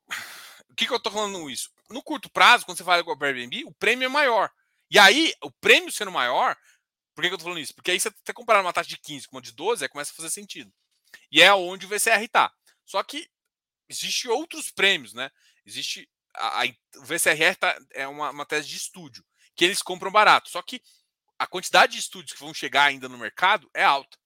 o 0.69 0.75
que, 0.75 0.85
que 0.85 0.91
eu 0.91 0.97
estou 0.97 1.11
falando 1.11 1.49
isso? 1.49 1.69
No 1.89 2.01
curto 2.01 2.29
prazo, 2.29 2.65
quando 2.65 2.77
você 2.77 2.83
fala 2.83 3.03
com 3.03 3.11
o 3.11 3.23
Airbnb, 3.23 3.65
o 3.65 3.73
prêmio 3.73 4.05
é 4.05 4.09
maior. 4.09 4.49
E 4.89 4.97
aí, 4.97 5.33
o 5.41 5.51
prêmio 5.51 5.91
sendo 5.91 6.11
maior, 6.11 6.57
por 7.15 7.21
que, 7.21 7.27
que 7.27 7.33
eu 7.33 7.37
estou 7.37 7.49
falando 7.49 7.61
isso? 7.61 7.75
Porque 7.75 7.91
aí 7.91 7.99
você 7.99 8.09
está 8.09 8.33
comparando 8.33 8.65
uma 8.65 8.73
taxa 8.73 8.89
de 8.89 8.97
15 8.97 9.27
com 9.27 9.35
uma 9.35 9.41
de 9.41 9.51
12, 9.51 9.83
aí 9.83 9.89
começa 9.89 10.11
a 10.11 10.15
fazer 10.15 10.29
sentido. 10.29 10.71
E 11.31 11.41
é 11.41 11.53
onde 11.53 11.85
o 11.85 11.89
VCR 11.89 12.23
está. 12.23 12.51
Só 12.85 13.01
que 13.03 13.27
existe 13.89 14.27
outros 14.27 14.71
prêmios, 14.71 15.13
né? 15.13 15.29
Existe 15.65 16.09
a, 16.35 16.63
a, 16.63 16.65
o 16.97 17.05
VCR 17.05 17.55
tá, 17.59 17.77
é 17.91 18.07
uma, 18.07 18.31
uma 18.31 18.45
tese 18.45 18.67
de 18.67 18.75
estúdio 18.75 19.23
que 19.55 19.63
eles 19.63 19.81
compram 19.81 20.11
barato. 20.11 20.49
Só 20.49 20.61
que 20.61 20.81
a 21.37 21.45
quantidade 21.45 21.93
de 21.93 21.99
estúdios 21.99 22.33
que 22.33 22.43
vão 22.43 22.53
chegar 22.53 22.85
ainda 22.85 23.07
no 23.07 23.17
mercado 23.17 23.69
é 23.73 23.83
alta. 23.83 24.17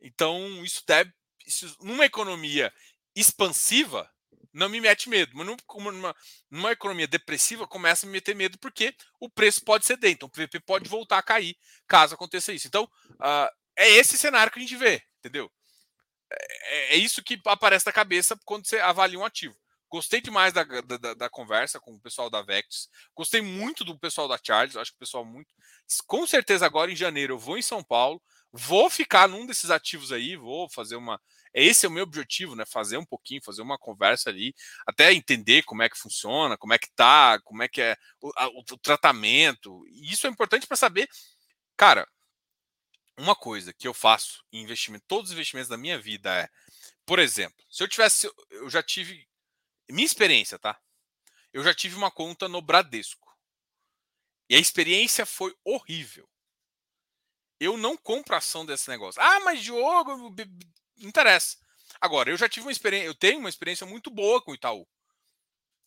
Então 0.00 0.64
isso 0.64 0.82
deve, 0.86 1.12
isso, 1.46 1.76
numa 1.80 2.06
economia 2.06 2.72
expansiva, 3.14 4.10
não 4.52 4.68
me 4.68 4.80
mete 4.80 5.08
medo. 5.08 5.32
Mas 5.34 5.46
numa, 5.46 6.16
numa, 6.50 6.72
economia 6.72 7.06
depressiva, 7.06 7.66
começa 7.66 8.04
a 8.04 8.08
me 8.08 8.12
meter 8.12 8.34
medo 8.34 8.58
porque 8.58 8.94
o 9.20 9.28
preço 9.28 9.62
pode 9.64 9.86
ceder. 9.86 10.12
Então 10.12 10.28
o 10.28 10.30
PVP 10.30 10.60
pode 10.60 10.88
voltar 10.88 11.18
a 11.18 11.22
cair 11.22 11.56
caso 11.86 12.14
aconteça 12.14 12.52
isso. 12.52 12.66
Então 12.66 12.84
uh, 12.84 13.50
é 13.76 13.88
esse 13.90 14.16
cenário 14.16 14.52
que 14.52 14.58
a 14.58 14.62
gente 14.62 14.76
vê, 14.76 15.02
entendeu? 15.18 15.50
É, 16.32 16.94
é 16.94 16.96
isso 16.96 17.22
que 17.22 17.40
aparece 17.46 17.86
na 17.86 17.92
cabeça 17.92 18.38
quando 18.44 18.66
você 18.66 18.78
avalia 18.78 19.18
um 19.18 19.24
ativo. 19.24 19.56
Gostei 19.90 20.20
demais 20.20 20.52
da, 20.52 20.62
da, 20.62 21.14
da, 21.14 21.28
conversa 21.28 21.80
com 21.80 21.92
o 21.92 22.00
pessoal 22.00 22.30
da 22.30 22.40
Vectis. 22.42 22.88
Gostei 23.12 23.42
muito 23.42 23.84
do 23.84 23.98
pessoal 23.98 24.28
da 24.28 24.38
Charles. 24.40 24.76
Acho 24.76 24.92
que 24.92 24.96
o 24.96 25.00
pessoal 25.00 25.24
muito. 25.24 25.52
Com 26.06 26.24
certeza, 26.28 26.64
agora 26.64 26.92
em 26.92 26.96
janeiro 26.96 27.34
eu 27.34 27.38
vou 27.38 27.58
em 27.58 27.62
São 27.62 27.82
Paulo. 27.82 28.22
Vou 28.52 28.88
ficar 28.88 29.28
num 29.28 29.44
desses 29.44 29.68
ativos 29.68 30.12
aí. 30.12 30.36
Vou 30.36 30.70
fazer 30.70 30.94
uma. 30.94 31.20
Esse 31.52 31.86
é 31.86 31.88
o 31.88 31.92
meu 31.92 32.04
objetivo, 32.04 32.54
né? 32.54 32.64
Fazer 32.64 32.98
um 32.98 33.04
pouquinho, 33.04 33.42
fazer 33.44 33.62
uma 33.62 33.76
conversa 33.76 34.30
ali, 34.30 34.54
até 34.86 35.12
entender 35.12 35.64
como 35.64 35.82
é 35.82 35.88
que 35.88 35.98
funciona, 35.98 36.56
como 36.56 36.72
é 36.72 36.78
que 36.78 36.88
tá, 36.94 37.40
como 37.42 37.60
é 37.64 37.68
que 37.68 37.82
é 37.82 37.96
o, 38.22 38.30
a, 38.36 38.46
o, 38.46 38.62
tratamento. 38.80 39.84
Isso 39.88 40.28
é 40.28 40.30
importante 40.30 40.68
para 40.68 40.76
saber, 40.76 41.08
cara, 41.76 42.06
uma 43.20 43.36
coisa 43.36 43.72
que 43.72 43.86
eu 43.86 43.92
faço 43.92 44.42
em 44.50 44.62
investimento, 44.62 45.04
todos 45.06 45.30
os 45.30 45.34
investimentos 45.34 45.68
da 45.68 45.76
minha 45.76 45.98
vida 45.98 46.34
é, 46.34 46.48
por 47.04 47.18
exemplo, 47.18 47.64
se 47.68 47.82
eu 47.82 47.88
tivesse, 47.88 48.30
eu 48.50 48.70
já 48.70 48.82
tive, 48.82 49.28
minha 49.90 50.06
experiência, 50.06 50.58
tá? 50.58 50.80
Eu 51.52 51.62
já 51.62 51.74
tive 51.74 51.96
uma 51.96 52.10
conta 52.10 52.48
no 52.48 52.62
Bradesco. 52.62 53.28
E 54.48 54.56
a 54.56 54.58
experiência 54.58 55.26
foi 55.26 55.54
horrível. 55.64 56.28
Eu 57.58 57.76
não 57.76 57.96
compro 57.96 58.34
ação 58.34 58.64
desse 58.64 58.88
negócio. 58.88 59.20
Ah, 59.20 59.40
mas 59.40 59.62
Diogo, 59.62 60.16
não 60.16 60.34
interessa. 60.98 61.58
Agora, 62.00 62.30
eu 62.30 62.36
já 62.36 62.48
tive 62.48 62.66
uma 62.66 62.72
experiência, 62.72 63.06
eu 63.06 63.14
tenho 63.14 63.40
uma 63.40 63.48
experiência 63.48 63.86
muito 63.86 64.10
boa 64.10 64.40
com 64.40 64.52
o 64.52 64.54
Itaú. 64.54 64.86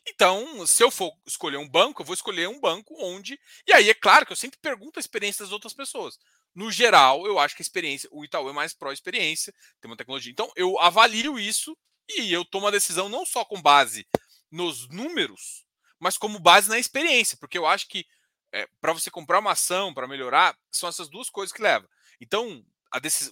Então, 0.06 0.68
se 0.68 0.84
eu 0.84 0.92
for 0.92 1.14
escolher 1.26 1.58
um 1.58 1.68
banco, 1.68 2.02
eu 2.02 2.06
vou 2.06 2.14
escolher 2.14 2.48
um 2.50 2.60
banco 2.60 2.94
onde. 3.00 3.40
E 3.66 3.74
aí, 3.74 3.90
é 3.90 3.94
claro 3.94 4.26
que 4.26 4.34
eu 4.34 4.38
sempre 4.38 4.60
pergunto 4.60 5.00
a 5.00 5.02
experiência 5.02 5.46
das 5.46 5.54
outras 5.54 5.74
pessoas 5.74 6.20
no 6.56 6.72
geral, 6.72 7.26
eu 7.26 7.40
acho 7.40 7.56
que 7.56 7.62
a 7.62 7.66
experiência, 7.66 8.10
o 8.12 8.24
Itaú 8.24 8.50
é 8.50 8.54
mais 8.54 8.74
pró-experiência, 8.74 9.54
tem 9.82 9.90
uma 9.90 9.98
tecnologia. 9.98 10.32
Então, 10.32 10.52
eu 10.56 10.80
avalio 10.80 11.40
isso 11.40 11.78
e 12.10 12.32
eu 12.32 12.46
tomo 12.46 12.68
a 12.68 12.72
decisão 12.72 13.10
não 13.10 13.26
só 13.26 13.44
com 13.44 13.62
base 13.62 14.08
nos 14.52 14.88
números, 14.90 15.66
mas 16.00 16.18
como 16.18 16.40
base 16.40 16.70
na 16.70 16.78
experiência, 16.78 17.38
porque 17.40 17.58
eu 17.58 17.66
acho 17.66 17.88
que 17.88 18.06
é, 18.52 18.68
para 18.80 18.94
você 18.94 19.10
comprar 19.10 19.40
uma 19.40 19.54
ação, 19.54 19.94
para 19.94 20.08
melhorar, 20.08 20.56
são 20.72 20.88
essas 20.88 21.10
duas 21.10 21.30
coisas 21.30 21.52
que 21.52 21.62
levam. 21.62 21.90
Então, 22.22 22.64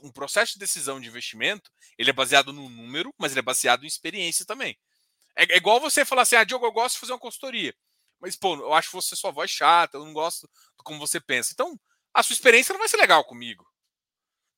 um 0.01 0.11
processo 0.11 0.53
de 0.53 0.59
decisão 0.59 0.99
de 0.99 1.07
investimento, 1.07 1.71
ele 1.95 2.09
é 2.09 2.13
baseado 2.13 2.51
no 2.51 2.67
número, 2.67 3.13
mas 3.19 3.31
ele 3.31 3.39
é 3.39 3.43
baseado 3.43 3.83
em 3.83 3.87
experiência 3.87 4.45
também. 4.45 4.75
É, 5.35 5.53
é 5.53 5.57
igual 5.57 5.79
você 5.79 6.03
falar 6.03 6.23
assim, 6.23 6.35
ah, 6.35 6.43
Diogo, 6.43 6.65
eu 6.65 6.71
gosto 6.71 6.95
de 6.95 7.01
fazer 7.01 7.13
uma 7.13 7.19
consultoria. 7.19 7.75
Mas, 8.19 8.35
pô, 8.35 8.55
eu 8.55 8.73
acho 8.73 8.89
que 8.89 8.95
você 8.95 9.15
sua 9.15 9.31
voz 9.31 9.51
chata, 9.51 9.97
eu 9.97 10.05
não 10.05 10.13
gosto 10.13 10.49
como 10.77 10.99
você 10.99 11.19
pensa. 11.19 11.51
Então, 11.53 11.79
a 12.13 12.23
sua 12.23 12.33
experiência 12.33 12.73
não 12.73 12.79
vai 12.79 12.89
ser 12.89 12.97
legal 12.97 13.23
comigo. 13.23 13.65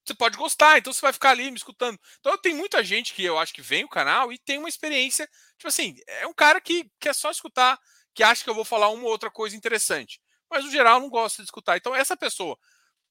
Você 0.06 0.13
pode 0.13 0.38
gostar, 0.38 0.78
então 0.78 0.92
você 0.92 1.02
vai 1.02 1.13
ficar 1.13 1.30
ali 1.30 1.50
me 1.50 1.58
escutando. 1.58 1.98
Então 2.20 2.38
tem 2.38 2.54
muita 2.54 2.84
gente 2.84 3.13
que 3.13 3.24
eu 3.24 3.39
acho 3.39 3.54
que 3.54 3.62
vem 3.62 3.86
o 3.86 3.89
canal 3.89 4.34
e 4.34 4.38
tem 4.38 4.58
uma 4.58 4.68
experiência, 4.68 5.30
tipo 5.58 5.68
assim, 5.68 5.96
é 6.08 6.28
um 6.28 6.34
cara 6.34 6.60
que 6.60 6.92
quer 7.00 7.16
só 7.16 7.32
escutar, 7.32 7.80
que 8.13 8.22
acha 8.24 8.44
que 8.44 8.50
eu 8.50 8.56
vou 8.56 8.66
falar 8.66 8.89
uma 8.89 9.04
ou 9.04 9.10
outra 9.10 9.32
coisa 9.32 9.56
interessante. 9.56 10.20
mas 10.50 10.66
no 10.66 10.72
geral 10.72 11.00
não 11.00 11.10
gosta 11.10 11.42
de 11.42 11.48
escutar. 11.48 11.78
Então, 11.78 11.96
essa 11.96 12.16
pessoa, 12.18 12.58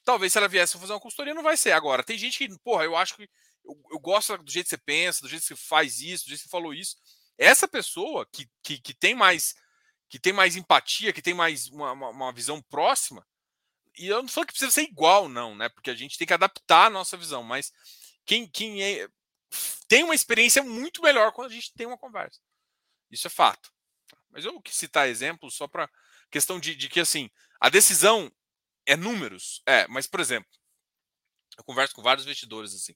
talvez 0.04 0.32
se 0.32 0.38
ela 0.38 0.48
viesse 0.48 0.78
fazer 0.78 0.92
uma 0.92 1.00
consultoria, 1.00 1.34
não 1.34 1.42
vai 1.42 1.56
ser. 1.56 1.72
Agora, 1.72 2.04
tem 2.04 2.18
gente 2.18 2.38
que, 2.38 2.58
porra, 2.60 2.84
eu 2.84 2.96
acho 2.96 3.16
que 3.16 3.28
eu, 3.64 3.76
eu 3.92 3.98
gosto 3.98 4.36
do 4.38 4.50
jeito 4.50 4.66
que 4.66 4.70
você 4.70 4.78
pensa, 4.78 5.22
do 5.22 5.28
jeito 5.28 5.42
que 5.42 5.48
você 5.48 5.56
faz 5.56 6.00
isso, 6.00 6.24
do 6.24 6.28
jeito 6.28 6.42
que 6.42 6.48
você 6.48 6.50
falou 6.50 6.74
isso. 6.74 6.96
Essa 7.38 7.66
pessoa 7.66 8.26
que, 8.32 8.48
que, 8.62 8.78
que 8.80 8.94
tem 8.94 9.14
mais 9.14 9.54
que 10.08 10.18
tem 10.18 10.32
mais 10.32 10.56
empatia, 10.56 11.10
que 11.10 11.22
tem 11.22 11.32
mais 11.32 11.68
uma, 11.68 11.92
uma, 11.92 12.08
uma 12.10 12.32
visão 12.32 12.60
próxima, 12.60 13.26
e 13.96 14.06
eu 14.06 14.22
não 14.22 14.28
falo 14.28 14.46
que 14.46 14.52
precisa 14.52 14.70
ser 14.70 14.82
igual, 14.82 15.28
não, 15.28 15.54
né? 15.54 15.68
Porque 15.68 15.90
a 15.90 15.94
gente 15.94 16.16
tem 16.16 16.26
que 16.26 16.32
adaptar 16.32 16.86
a 16.86 16.90
nossa 16.90 17.16
visão, 17.16 17.42
mas 17.42 17.72
quem, 18.24 18.46
quem 18.46 18.82
é, 18.82 19.08
tem 19.88 20.02
uma 20.04 20.14
experiência 20.14 20.62
muito 20.62 21.02
melhor 21.02 21.32
quando 21.32 21.50
a 21.50 21.54
gente 21.54 21.72
tem 21.74 21.86
uma 21.86 21.98
conversa. 21.98 22.40
Isso 23.10 23.26
é 23.26 23.30
fato. 23.30 23.70
Mas 24.30 24.44
eu 24.44 24.60
quis 24.62 24.74
citar 24.74 25.08
exemplos 25.08 25.54
só 25.54 25.68
para 25.68 25.90
questão 26.30 26.58
de, 26.58 26.74
de 26.74 26.88
que 26.88 27.00
assim 27.00 27.30
a 27.60 27.68
decisão 27.68 28.32
é 28.86 28.96
números, 28.96 29.62
é. 29.66 29.86
Mas 29.88 30.06
por 30.06 30.20
exemplo, 30.20 30.50
eu 31.58 31.64
converso 31.64 31.94
com 31.94 32.02
vários 32.02 32.24
investidores 32.24 32.74
assim. 32.74 32.94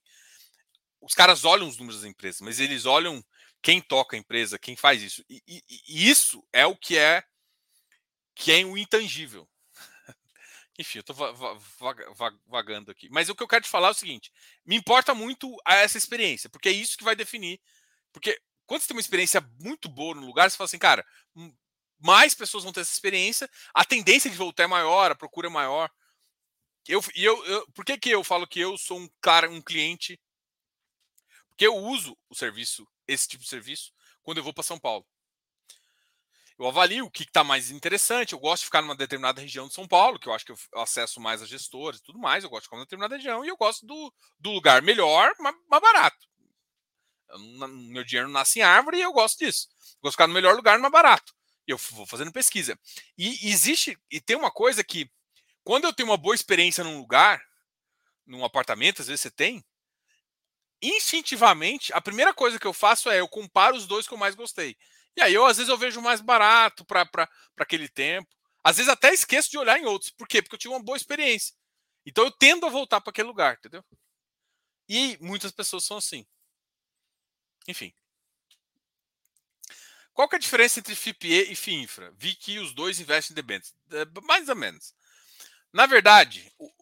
Os 1.01 1.15
caras 1.15 1.45
olham 1.45 1.69
os 1.69 1.77
números 1.77 2.01
da 2.01 2.09
empresa, 2.09 2.39
mas 2.43 2.59
eles 2.59 2.87
olham 2.87 3.25
quem 3.63 3.81
toca 3.81 4.17
a 4.17 4.19
empresa, 4.19 4.59
quem 4.59 4.77
faz 4.77 5.03
isso. 5.03 5.25
E, 5.29 5.43
e, 5.47 5.63
e 5.69 6.09
isso 6.09 6.47
é 6.53 6.67
o 6.67 6.77
que 6.77 6.97
é 6.97 7.23
que 8.35 8.53
é 8.53 8.65
o 8.65 8.77
intangível. 8.77 9.49
Enfim, 10.79 10.99
eu 10.99 11.01
estou 11.01 11.17
vagando 12.47 12.91
aqui. 12.91 13.09
Mas 13.11 13.29
o 13.29 13.35
que 13.35 13.43
eu 13.43 13.49
quero 13.49 13.65
te 13.65 13.71
falar 13.71 13.89
é 13.89 13.91
o 13.93 13.95
seguinte: 13.95 14.31
me 14.65 14.77
importa 14.77 15.15
muito 15.15 15.55
essa 15.67 15.97
experiência, 15.97 16.51
porque 16.51 16.69
é 16.69 16.73
isso 16.73 16.99
que 16.99 17.05
vai 17.05 17.17
definir. 17.17 17.61
Porque 18.13 18.41
quando 18.67 18.83
você 18.83 18.89
tem 18.89 18.97
uma 18.97 19.01
experiência 19.01 19.41
muito 19.61 19.89
boa 19.89 20.15
no 20.15 20.27
lugar, 20.27 20.51
você 20.51 20.57
fala 20.57 20.67
assim, 20.67 20.79
cara, 20.79 21.07
mais 21.99 22.35
pessoas 22.35 22.65
vão 22.65 22.73
ter 22.73 22.81
essa 22.81 22.93
experiência, 22.93 23.49
a 23.73 23.85
tendência 23.85 24.31
de 24.31 24.37
voltar 24.37 24.65
é 24.65 24.67
maior, 24.67 25.11
a 25.11 25.15
procura 25.15 25.49
é 25.49 25.51
maior. 25.51 25.91
Eu, 26.87 27.03
eu, 27.15 27.45
eu, 27.47 27.67
por 27.73 27.85
que, 27.85 27.99
que 27.99 28.11
eu 28.11 28.23
falo 28.23 28.47
que 28.47 28.61
eu 28.61 28.77
sou 28.77 28.99
um 28.99 29.09
cara, 29.21 29.51
um 29.51 29.63
cliente? 29.63 30.21
Porque 31.49 31.67
eu 31.67 31.75
uso 31.75 32.17
o 32.29 32.35
serviço, 32.35 32.87
esse 33.09 33.27
tipo 33.27 33.43
de 33.43 33.49
serviço, 33.49 33.93
quando 34.23 34.39
eu 34.39 34.45
vou 34.45 34.53
para 34.53 34.63
São 34.63 34.79
Paulo. 34.79 35.07
Eu 36.59 36.67
avalio 36.67 37.05
o 37.05 37.11
que 37.11 37.23
está 37.23 37.45
mais 37.45 37.71
interessante. 37.71 38.33
Eu 38.33 38.39
gosto 38.39 38.63
de 38.63 38.67
ficar 38.67 38.81
numa 38.81 38.97
determinada 38.97 39.41
região 39.41 39.69
de 39.69 39.75
São 39.75 39.87
Paulo, 39.87 40.19
que 40.19 40.27
eu 40.29 40.33
acho 40.33 40.45
que 40.45 40.53
eu 40.53 40.59
acesso 40.77 41.21
mais 41.21 41.43
a 41.43 41.47
gestores 41.47 42.01
e 42.01 42.03
tudo 42.03 42.19
mais. 42.19 42.45
Eu 42.45 42.51
gosto 42.51 42.63
de 42.63 42.67
ficar 42.67 42.77
numa 42.77 42.87
determinada 42.87 43.17
região 43.17 43.45
e 43.45 43.49
eu 43.49 43.57
gosto 43.57 43.85
do, 43.85 44.13
do 44.39 44.51
lugar 44.53 44.81
melhor, 44.81 45.35
mas 45.39 45.55
barato. 45.69 46.27
Eu, 47.29 47.69
meu 47.69 48.05
dinheiro 48.05 48.29
nasce 48.29 48.61
em 48.61 48.63
árvore 48.63 48.99
e 48.99 49.03
eu 49.03 49.13
gosto 49.13 49.39
disso. 49.39 49.69
Eu 49.71 50.05
gosto 50.05 50.13
de 50.13 50.17
ficar 50.17 50.27
no 50.27 50.35
melhor 50.35 50.57
lugar, 50.57 50.79
mais 50.79 50.93
barato. 50.93 51.35
E 51.69 51.73
eu 51.73 51.77
vou 51.77 52.07
fazendo 52.07 52.33
pesquisa. 52.33 52.79
E 53.19 53.51
existe, 53.51 53.99
e 54.11 54.21
tem 54.21 54.37
uma 54.37 54.51
coisa 54.51 54.83
que, 54.83 55.11
quando 55.63 55.85
eu 55.85 55.93
tenho 55.93 56.09
uma 56.09 56.17
boa 56.17 56.35
experiência 56.35 56.83
num 56.83 56.99
lugar, 56.99 57.43
num 58.25 58.45
apartamento, 58.45 59.03
às 59.03 59.09
vezes 59.09 59.21
você 59.23 59.31
tem, 59.31 59.65
instintivamente, 60.81 61.93
a 61.93 62.01
primeira 62.01 62.33
coisa 62.33 62.59
que 62.59 62.67
eu 62.67 62.73
faço 62.73 63.11
é 63.11 63.21
eu 63.21 63.29
comparo 63.29 63.77
os 63.77 63.87
dois 63.87 64.07
que 64.07 64.15
eu 64.15 64.19
mais 64.19 64.35
gostei. 64.35 64.77
E 65.17 65.23
aí 65.23 65.33
eu 65.33 65.47
às 65.47 65.57
vezes 65.57 65.71
eu 65.71 65.79
vejo 65.79 66.01
mais 66.01 66.21
barato 66.21 66.85
para 66.85 67.29
aquele 67.57 67.89
tempo. 67.89 68.29
Às 68.63 68.77
vezes 68.77 68.91
até 68.93 69.15
esqueço 69.15 69.51
de 69.51 69.59
olhar 69.59 69.79
em 69.79 69.87
outros. 69.87 70.11
Por 70.11 70.29
quê? 70.29 70.43
Porque 70.43 70.57
eu 70.57 70.59
tive 70.59 70.75
uma 70.75 70.83
boa 70.83 70.97
experiência. 70.97 71.55
Então 72.05 72.25
eu 72.25 72.31
tendo 72.31 72.67
a 72.67 72.71
voltar 72.71 73.01
para 73.01 73.11
aquele 73.11 73.29
lugar, 73.29 73.55
entendeu? 73.55 73.85
E 74.89 75.17
muitas 75.21 75.51
pessoas 75.53 75.85
são 75.85 75.97
assim. 75.97 76.27
Enfim. 77.67 77.93
Qual 80.13 80.29
que 80.29 80.37
é 80.37 80.39
a 80.39 80.41
diferença 80.41 80.79
entre 80.81 80.95
FIPE 80.95 81.29
e 81.51 81.57
FIINFRA? 81.57 82.11
Vi 82.17 82.35
que 82.35 82.59
os 82.59 82.73
dois 82.73 83.01
investem 83.01 83.33
em 83.33 83.35
debêntures. 83.35 83.75
É, 83.91 84.05
mais 84.23 84.49
ou 84.49 84.57
menos. 84.57 84.95
Na 85.73 85.85
verdade, 85.85 86.51
o, 86.59 86.73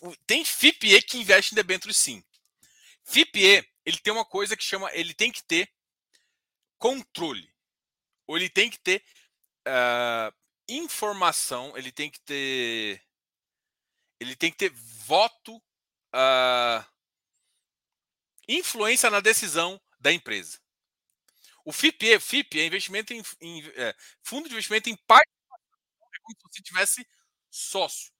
o, 0.00 0.16
tem 0.26 0.44
FIPE 0.44 1.02
que 1.02 1.18
investe 1.18 1.52
em 1.52 1.54
debêntures 1.54 1.96
sim. 1.96 2.24
FIPE, 3.04 3.64
ele 3.84 3.98
tem 3.98 4.12
uma 4.12 4.24
coisa 4.24 4.56
que 4.56 4.64
chama, 4.64 4.90
ele 4.92 5.14
tem 5.14 5.30
que 5.30 5.44
ter 5.44 5.70
controle 6.78 7.53
ou 8.26 8.36
ele 8.36 8.48
tem 8.48 8.70
que 8.70 8.78
ter 8.78 9.04
uh, 9.66 10.34
informação, 10.68 11.76
ele 11.76 11.92
tem 11.92 12.10
que 12.10 12.20
ter. 12.20 13.02
Ele 14.20 14.36
tem 14.36 14.50
que 14.50 14.56
ter 14.56 14.70
voto, 14.70 15.56
uh, 15.56 16.84
influência 18.48 19.10
na 19.10 19.20
decisão 19.20 19.80
da 19.98 20.12
empresa. 20.12 20.60
O 21.64 21.72
FIP, 21.72 22.18
FIP 22.20 22.60
é 22.60 22.66
investimento 22.66 23.12
em, 23.12 23.22
em 23.40 23.66
é, 23.74 23.94
fundo 24.22 24.48
de 24.48 24.54
investimento 24.54 24.90
em 24.90 24.96
parte 24.96 25.30
é 25.30 26.18
como 26.24 26.52
se 26.52 26.62
tivesse 26.62 27.06
sócio. 27.50 28.12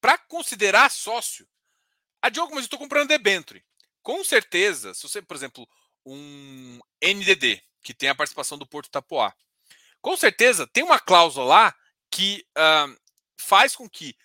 Para 0.00 0.18
considerar 0.18 0.90
sócio, 0.90 1.48
a 2.22 2.26
ah, 2.26 2.30
Diogo, 2.30 2.50
mas 2.50 2.62
eu 2.62 2.66
estou 2.66 2.78
comprando 2.78 3.08
debenture. 3.08 3.64
Com 4.02 4.22
certeza, 4.22 4.92
se 4.94 5.02
você, 5.02 5.22
por 5.22 5.36
exemplo, 5.36 5.68
um 6.04 6.78
NDD, 7.02 7.62
que 7.82 7.94
tem 7.94 8.08
a 8.08 8.14
participação 8.14 8.58
do 8.58 8.66
Porto 8.66 8.90
Tapoá. 8.90 9.34
Com 10.00 10.16
certeza, 10.16 10.66
tem 10.66 10.82
uma 10.82 10.98
cláusula 10.98 11.46
lá 11.46 11.76
que 12.10 12.46
uh, 12.56 13.00
faz 13.38 13.76
com 13.76 13.88
que 13.88 14.16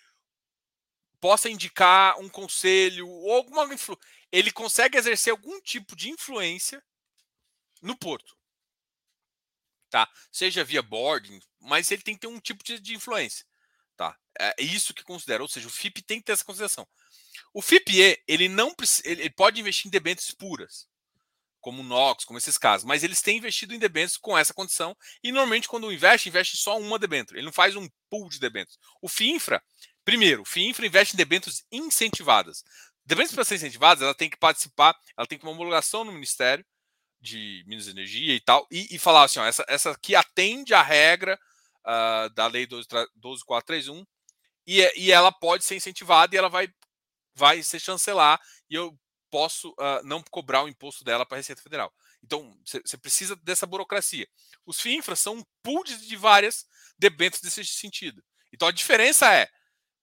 possa 1.20 1.48
indicar 1.48 2.18
um 2.18 2.28
conselho 2.28 3.08
ou 3.08 3.32
alguma 3.32 3.64
influ... 3.72 3.98
ele 4.30 4.50
consegue 4.50 4.96
exercer 4.98 5.30
algum 5.30 5.60
tipo 5.60 5.96
de 5.96 6.10
influência 6.10 6.82
no 7.82 7.96
porto. 7.96 8.36
Tá? 9.90 10.10
Seja 10.30 10.64
via 10.64 10.82
boarding, 10.82 11.40
mas 11.60 11.90
ele 11.90 12.02
tem 12.02 12.14
que 12.14 12.20
ter 12.20 12.26
um 12.26 12.40
tipo 12.40 12.62
de, 12.64 12.94
influência. 12.94 13.46
Tá? 13.96 14.18
É 14.38 14.62
isso 14.62 14.92
que 14.92 15.02
considera, 15.02 15.42
ou 15.42 15.48
seja, 15.48 15.66
o 15.66 15.70
FIP 15.70 16.02
tem 16.02 16.18
que 16.18 16.26
ter 16.26 16.32
essa 16.32 16.44
consideração. 16.44 16.86
O 17.52 17.62
FIPE, 17.62 18.22
ele 18.26 18.48
não 18.48 18.74
ele 19.04 19.30
pode 19.30 19.60
investir 19.60 19.86
em 19.86 19.90
debêntures 19.90 20.32
puras 20.32 20.86
como 21.66 21.82
o 21.82 21.84
Nox, 21.84 22.24
como 22.24 22.38
esses 22.38 22.56
casos, 22.56 22.84
mas 22.84 23.02
eles 23.02 23.20
têm 23.20 23.38
investido 23.38 23.74
em 23.74 23.78
debêntures 23.80 24.16
com 24.16 24.38
essa 24.38 24.54
condição 24.54 24.96
e 25.20 25.32
normalmente 25.32 25.66
quando 25.66 25.92
investe, 25.92 26.28
investe 26.28 26.56
só 26.56 26.78
uma 26.78 26.96
debênture, 26.96 27.36
ele 27.36 27.46
não 27.46 27.52
faz 27.52 27.74
um 27.74 27.88
pool 28.08 28.28
de 28.28 28.38
debêntures. 28.38 28.78
O 29.02 29.08
FIINFRA, 29.08 29.60
primeiro, 30.04 30.42
o 30.42 30.44
FIINFRA 30.44 30.86
investe 30.86 31.14
em 31.14 31.16
debêntures 31.16 31.64
incentivadas. 31.72 32.62
Debêntures 33.04 33.34
para 33.34 33.44
ser 33.44 33.56
incentivadas, 33.56 34.00
ela 34.00 34.14
tem 34.14 34.30
que 34.30 34.36
participar, 34.36 34.96
ela 35.18 35.26
tem 35.26 35.36
que 35.36 35.44
uma 35.44 35.50
homologação 35.50 36.04
no 36.04 36.12
Ministério 36.12 36.64
de 37.20 37.64
Minas 37.66 37.88
e 37.88 37.90
Energia 37.90 38.36
e 38.36 38.40
tal, 38.40 38.64
e, 38.70 38.94
e 38.94 38.96
falar 38.96 39.24
assim, 39.24 39.40
ó, 39.40 39.44
essa, 39.44 39.64
essa 39.66 39.90
aqui 39.90 40.14
atende 40.14 40.72
à 40.72 40.82
regra 40.82 41.36
uh, 41.84 42.30
da 42.32 42.46
Lei 42.46 42.64
12431 42.64 44.06
e, 44.64 44.92
e 44.96 45.10
ela 45.10 45.32
pode 45.32 45.64
ser 45.64 45.74
incentivada 45.74 46.32
e 46.32 46.38
ela 46.38 46.48
vai, 46.48 46.68
vai 47.34 47.60
ser 47.64 47.80
chancelar 47.80 48.40
e 48.70 48.76
eu 48.76 48.96
posso 49.30 49.70
uh, 49.70 50.02
não 50.04 50.22
cobrar 50.22 50.62
o 50.62 50.68
imposto 50.68 51.04
dela 51.04 51.26
para 51.26 51.36
a 51.36 51.40
Receita 51.40 51.62
Federal. 51.62 51.92
Então, 52.22 52.58
você 52.64 52.96
precisa 52.96 53.36
dessa 53.36 53.66
burocracia. 53.66 54.26
Os 54.64 54.80
FIINFRAs 54.80 55.20
são 55.20 55.36
um 55.36 55.44
pool 55.62 55.84
de 55.84 56.16
várias 56.16 56.66
debêntures 56.98 57.42
desse 57.42 57.64
sentido. 57.64 58.22
Então, 58.52 58.66
a 58.68 58.72
diferença 58.72 59.32
é, 59.32 59.48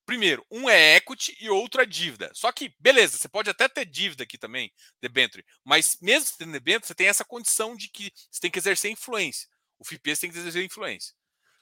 primeiro, 0.06 0.46
um 0.52 0.70
é 0.70 0.96
equity 0.96 1.36
e 1.40 1.50
outro 1.50 1.82
é 1.82 1.86
dívida. 1.86 2.32
Só 2.34 2.52
que, 2.52 2.74
beleza, 2.80 3.18
você 3.18 3.28
pode 3.28 3.50
até 3.50 3.68
ter 3.68 3.86
dívida 3.86 4.24
aqui 4.24 4.38
também, 4.38 4.72
debenture, 5.02 5.46
mas 5.64 5.98
mesmo 6.02 6.38
tendo 6.38 6.52
debenture, 6.52 6.88
você 6.88 6.96
tem 6.96 7.08
essa 7.08 7.26
condição 7.26 7.76
de 7.76 7.90
que 7.90 8.12
você 8.30 8.40
tem 8.40 8.52
que 8.52 8.60
exercer 8.60 8.92
influência. 8.92 9.48
O 9.80 9.86
FIP 9.86 10.16
tem 10.16 10.32
que 10.32 10.38
exercer 10.38 10.64
influência. 10.64 11.14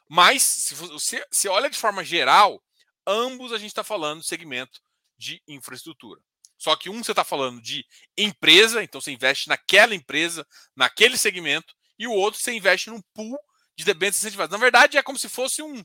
Mas, 0.08 0.44
se 0.44 0.76
você 0.76 1.26
se 1.32 1.48
olha 1.48 1.70
de 1.70 1.78
forma 1.78 2.04
geral, 2.04 2.64
ambos 3.08 3.52
a 3.52 3.58
gente 3.58 3.70
está 3.70 3.84
falando 3.84 4.20
do 4.20 4.26
segmento 4.26 4.82
de 5.18 5.42
infraestrutura. 5.48 6.22
Só 6.62 6.76
que 6.76 6.92
um 6.92 7.04
você 7.04 7.12
está 7.12 7.24
falando 7.24 7.60
de 7.60 7.84
empresa, 8.16 8.84
então 8.84 9.02
você 9.02 9.12
investe 9.12 9.50
naquela 9.50 9.96
empresa, 9.96 10.46
naquele 10.76 11.18
segmento, 11.18 11.74
e 11.98 12.06
o 12.06 12.12
outro 12.12 12.40
você 12.40 12.54
investe 12.54 12.92
num 12.92 13.02
pool 13.16 13.36
de 13.76 13.84
debêntures 13.84 14.22
incentivadas. 14.22 14.52
Na 14.52 14.64
verdade, 14.64 14.96
é 14.96 15.02
como 15.02 15.18
se 15.18 15.28
fosse 15.28 15.64
um, 15.64 15.84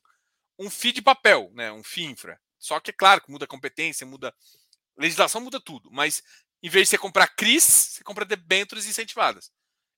um 0.58 0.68
FII 0.68 0.92
de 0.92 1.00
papel, 1.00 1.50
né? 1.54 1.72
um 1.72 1.82
FII 1.82 2.04
infra. 2.04 2.38
Só 2.58 2.78
que 2.78 2.90
é 2.90 2.92
claro 2.92 3.22
que 3.22 3.30
muda 3.30 3.46
a 3.46 3.48
competência, 3.48 4.06
muda. 4.06 4.28
A 4.28 5.00
legislação 5.00 5.40
muda 5.40 5.58
tudo. 5.58 5.90
Mas 5.90 6.22
em 6.62 6.68
vez 6.68 6.88
de 6.88 6.90
você 6.90 6.98
comprar 6.98 7.28
CRIs, 7.28 7.64
você 7.64 8.04
compra 8.04 8.26
debêntures 8.26 8.84
incentivadas. 8.84 9.50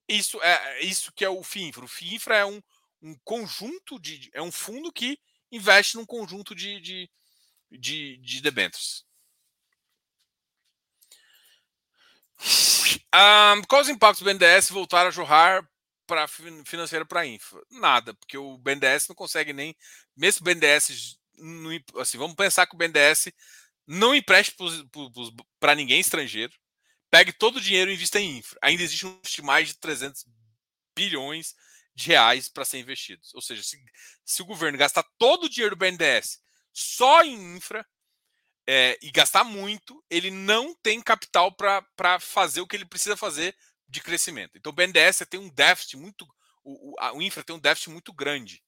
Isso 0.09 0.41
é, 0.41 0.79
é 0.79 0.85
isso 0.85 1.13
que 1.13 1.25
é 1.25 1.29
o 1.29 1.43
FII 1.43 1.65
infra. 1.65 1.85
O 1.85 1.89
FII 1.89 2.15
infra 2.15 2.37
é 2.37 2.45
um, 2.45 2.63
um 3.03 3.17
conjunto 3.25 3.99
de. 3.99 4.31
é 4.33 4.41
um 4.41 4.53
fundo 4.53 4.93
que 4.93 5.19
investe 5.51 5.97
num 5.97 6.07
conjunto 6.07 6.55
de, 6.55 6.81
de, 6.81 7.11
de, 7.69 8.17
de 8.19 8.41
debêntures. 8.41 9.08
Um, 13.15 13.63
quais 13.63 13.87
os 13.87 13.95
impactos 13.95 14.23
do 14.23 14.27
BNDES 14.27 14.71
voltar 14.71 15.07
a 15.07 15.11
jorrar 15.11 15.67
para 16.07 16.29
financeiro 16.65 17.07
para 17.07 17.27
infra? 17.27 17.61
Nada, 17.71 18.15
porque 18.15 18.37
o 18.37 18.59
BNDES 18.59 19.09
não 19.09 19.17
consegue 19.17 19.53
nem, 19.53 19.75
mesmo 20.17 20.43
o 20.43 20.45
BNDES, 20.45 21.19
assim, 21.99 22.19
vamos 22.19 22.37
pensar 22.37 22.67
que 22.67 22.75
o 22.75 22.79
BNDES 22.79 23.33
não 23.87 24.15
empreste 24.15 24.55
para 25.59 25.75
ninguém 25.75 26.01
estrangeiro, 26.01 26.53
pegue 27.11 27.33
todo 27.33 27.57
o 27.57 27.61
dinheiro 27.61 27.91
e 27.91 27.95
invista 27.95 28.21
em 28.21 28.39
infra. 28.39 28.59
Ainda 28.63 28.83
existe 28.83 29.07
um 29.07 29.19
mais 29.43 29.69
de 29.69 29.79
300 29.79 30.27
bilhões 30.95 31.55
de 31.95 32.09
reais 32.09 32.49
para 32.49 32.65
ser 32.65 32.79
investidos. 32.79 33.35
Ou 33.35 33.41
seja, 33.41 33.63
se, 33.63 33.83
se, 34.25 34.43
o 34.43 34.45
governo 34.45 34.77
gastar 34.77 35.05
todo 35.17 35.45
o 35.45 35.49
dinheiro 35.49 35.75
do 35.75 35.79
BNDES 35.79 36.39
só 36.73 37.23
em 37.23 37.57
infra 37.57 37.87
é, 38.71 38.99
e 39.01 39.11
gastar 39.11 39.45
muito, 39.45 40.05
ele 40.11 40.31
não 40.31 40.75
tem 40.75 41.01
capital 41.01 41.51
para 41.51 42.21
fazer 42.21 42.61
o 42.61 42.67
que 42.67 42.77
ele 42.77 42.85
precisa 42.85 43.17
fazer 43.17 43.57
de 43.89 44.03
crescimento. 44.03 44.59
Então 44.59 44.71
o 44.71 44.75
BNDES 44.75 45.23
tem 45.31 45.41
um 45.41 45.49
déficit 45.49 45.97
muito. 45.97 46.27
O, 46.63 46.95
o, 47.17 47.23
infra 47.23 47.43
tem 47.43 47.57
um 47.57 47.59
déficit 47.59 47.89
muito 47.89 48.13
grande. 48.13 48.63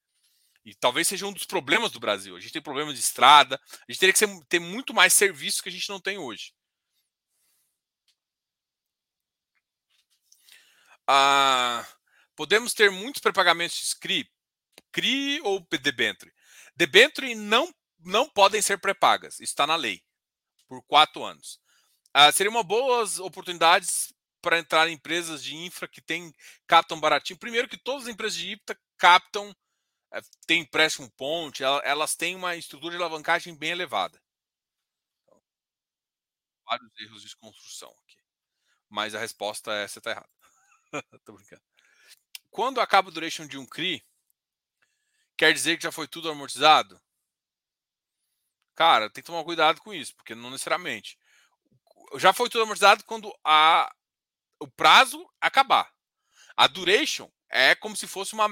E 0.64 0.74
talvez 0.74 1.06
seja 1.06 1.26
um 1.26 1.32
dos 1.34 1.44
problemas 1.44 1.92
do 1.92 2.00
Brasil. 2.00 2.34
A 2.34 2.40
gente 2.40 2.52
tem 2.52 2.62
problemas 2.62 2.94
de 2.94 3.00
estrada, 3.00 3.60
a 3.66 3.92
gente 3.92 4.00
teria 4.00 4.12
que 4.14 4.18
ser, 4.18 4.28
ter 4.48 4.58
muito 4.58 4.94
mais 4.94 5.12
serviços 5.12 5.60
que 5.60 5.68
a 5.68 5.72
gente 5.72 5.88
não 5.90 6.00
tem 6.00 6.16
hoje. 6.16 6.54
Ah, 11.06 11.86
podemos 12.34 12.72
ter 12.72 12.90
muitos 12.90 13.20
prepagamentos 13.20 13.76
de 13.76 13.96
CRI, 13.96 14.30
CRI 14.92 15.40
ou 15.42 15.66
debenture. 15.70 16.32
Debenture 16.74 17.34
não, 17.34 17.70
não 18.02 18.28
podem 18.28 18.62
ser 18.62 18.78
prepagas, 18.78 19.34
isso 19.34 19.44
está 19.44 19.66
na 19.66 19.76
lei, 19.76 20.02
por 20.68 20.82
quatro 20.82 21.24
anos. 21.24 21.60
Ah, 22.12 22.32
seriam 22.32 22.52
uma 22.52 22.64
boas 22.64 23.18
oportunidades 23.18 24.12
para 24.42 24.58
entrar 24.58 24.88
em 24.88 24.94
empresas 24.94 25.42
de 25.42 25.54
infra 25.54 25.86
que 25.86 26.00
tem, 26.00 26.34
captam 26.66 26.98
baratinho. 26.98 27.38
Primeiro 27.38 27.68
que 27.68 27.76
todas 27.76 28.04
as 28.04 28.08
empresas 28.08 28.38
de 28.38 28.52
infra 28.52 28.78
captam 28.98 29.54
é, 30.12 30.20
tem 30.46 30.62
empréstimo 30.62 31.10
ponte, 31.12 31.62
elas 31.62 32.16
têm 32.16 32.34
uma 32.34 32.56
estrutura 32.56 32.96
de 32.96 33.02
alavancagem 33.02 33.54
bem 33.54 33.70
elevada. 33.70 34.20
Então, 35.22 35.40
vários 36.66 36.90
erros 36.98 37.22
de 37.22 37.36
construção 37.36 37.90
aqui. 37.90 38.16
Mas 38.88 39.14
a 39.14 39.20
resposta 39.20 39.72
é 39.72 39.86
você 39.86 40.00
está 40.00 40.10
errado. 40.10 40.30
Tô 41.24 41.34
brincando. 41.34 41.62
Quando 42.50 42.80
acaba 42.80 43.08
o 43.08 43.12
duration 43.12 43.46
de 43.46 43.56
um 43.56 43.66
CRI, 43.66 44.04
quer 45.36 45.52
dizer 45.52 45.76
que 45.76 45.84
já 45.84 45.92
foi 45.92 46.08
tudo 46.08 46.30
amortizado? 46.30 47.00
Cara, 48.81 49.11
tem 49.11 49.23
que 49.23 49.27
tomar 49.27 49.45
cuidado 49.45 49.79
com 49.83 49.93
isso, 49.93 50.16
porque 50.16 50.35
não 50.35 50.49
necessariamente. 50.49 51.19
Já 52.16 52.33
foi 52.33 52.49
tudo 52.49 52.62
amortizado 52.62 53.05
quando 53.05 53.31
a, 53.45 53.95
o 54.59 54.66
prazo 54.66 55.23
acabar. 55.38 55.93
A 56.57 56.66
duration 56.66 57.31
é 57.51 57.75
como 57.75 57.95
se 57.95 58.07
fosse 58.07 58.33
uma 58.33 58.49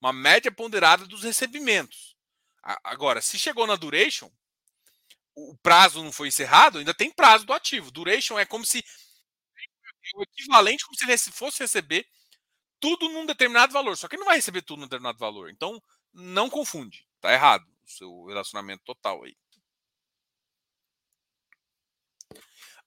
uma 0.00 0.12
média 0.12 0.50
ponderada 0.50 1.06
dos 1.06 1.22
recebimentos. 1.22 2.16
Agora, 2.82 3.22
se 3.22 3.38
chegou 3.38 3.68
na 3.68 3.76
duration, 3.76 4.28
o 5.36 5.56
prazo 5.58 6.02
não 6.02 6.10
foi 6.10 6.26
encerrado, 6.26 6.78
ainda 6.78 6.92
tem 6.92 7.12
prazo 7.12 7.46
do 7.46 7.52
ativo. 7.52 7.92
Duration 7.92 8.40
é 8.40 8.44
como 8.44 8.66
se 8.66 8.84
o 10.16 10.22
equivalente 10.24 10.84
como 10.84 10.98
se 10.98 11.04
ele 11.04 11.16
fosse 11.32 11.60
receber 11.60 12.04
tudo 12.80 13.08
num 13.10 13.24
determinado 13.24 13.72
valor. 13.72 13.96
Só 13.96 14.08
que 14.08 14.16
ele 14.16 14.22
não 14.22 14.26
vai 14.26 14.38
receber 14.38 14.62
tudo 14.62 14.80
num 14.80 14.86
determinado 14.86 15.20
valor. 15.20 15.50
Então, 15.50 15.80
não 16.12 16.50
confunde. 16.50 17.06
Tá 17.20 17.32
errado 17.32 17.64
o 17.86 17.90
seu 17.90 18.24
relacionamento 18.26 18.82
total 18.84 19.24
aí. 19.24 19.36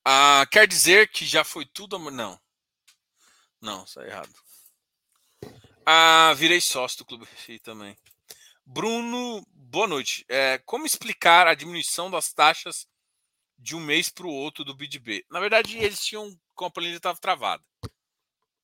Ah, 0.05 0.45
quer 0.51 0.67
dizer 0.67 1.09
que 1.11 1.25
já 1.25 1.43
foi 1.43 1.65
tudo. 1.65 1.97
Não. 2.11 2.39
Não, 3.61 3.83
está 3.83 4.05
errado. 4.05 4.33
Ah, 5.85 6.33
virei 6.35 6.61
sócio 6.61 6.99
do 6.99 7.05
Clube 7.05 7.25
FI 7.25 7.59
também. 7.59 7.97
Bruno, 8.65 9.45
boa 9.51 9.87
noite. 9.87 10.25
É, 10.29 10.59
como 10.59 10.85
explicar 10.85 11.47
a 11.47 11.55
diminuição 11.55 12.11
das 12.11 12.31
taxas 12.31 12.87
de 13.57 13.75
um 13.75 13.79
mês 13.79 14.09
para 14.09 14.27
o 14.27 14.31
outro 14.31 14.63
do 14.63 14.75
BidB? 14.75 15.25
Na 15.29 15.39
verdade, 15.39 15.77
eles 15.77 16.03
tinham. 16.03 16.39
A 16.61 16.69
planilha 16.69 16.97
estava 16.97 17.17
travada. 17.19 17.63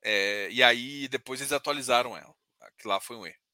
É, 0.04 0.50
e 0.52 0.62
aí 0.62 1.08
depois 1.08 1.40
eles 1.40 1.54
atualizaram 1.54 2.16
ela. 2.16 2.36
Que 2.78 2.88
lá 2.88 3.00
foi 3.00 3.16
um 3.16 3.26
erro. 3.26 3.45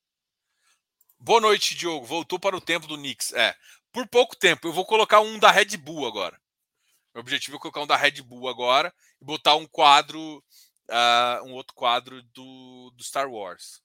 Boa 1.24 1.40
noite, 1.40 1.76
Diogo. 1.76 2.04
Voltou 2.04 2.40
para 2.40 2.58
o 2.58 2.62
tempo 2.62 2.88
do 2.88 2.98
Knicks. 2.98 3.32
É, 3.34 3.56
por 3.92 4.08
pouco 4.08 4.36
tempo. 4.36 4.68
Eu 4.68 4.74
vou 4.74 4.84
colocar 4.84 5.22
um 5.22 5.38
da 5.38 5.52
Red 5.52 5.78
Bull 5.78 6.08
agora. 6.08 6.42
Meu 7.14 7.22
objetivo 7.22 7.58
é 7.58 7.60
colocar 7.60 7.82
um 7.82 7.88
da 7.88 7.96
Red 7.96 8.24
Bull 8.24 8.48
agora 8.50 8.92
e 9.22 9.26
botar 9.26 9.56
um 9.56 9.68
quadro 9.68 10.44
uh, 10.90 11.46
um 11.46 11.54
outro 11.54 11.76
quadro 11.76 12.24
do, 12.34 12.92
do 12.96 13.04
Star 13.04 13.30
Wars. 13.30 13.84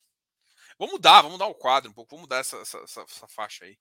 Vamos 0.79 0.95
mudar, 0.95 1.23
vamos 1.23 1.33
mudar 1.33 1.47
o 1.47 1.55
quadro 1.55 1.91
um 1.91 1.95
pouco, 1.95 2.11
vamos 2.11 2.23
mudar 2.23 2.39
essa, 2.39 2.57
essa, 2.57 2.79
essa, 2.79 3.03
essa 3.03 3.29
faixa 3.29 3.67
aí. 3.67 3.79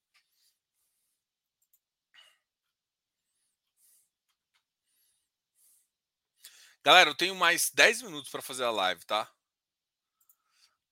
Galera, 6.83 7.09
eu 7.09 7.15
tenho 7.15 7.35
mais 7.35 7.71
10 7.71 8.01
minutos 8.03 8.29
para 8.29 8.41
fazer 8.41 8.65
a 8.65 8.71
live, 8.71 9.05
tá? 9.05 9.29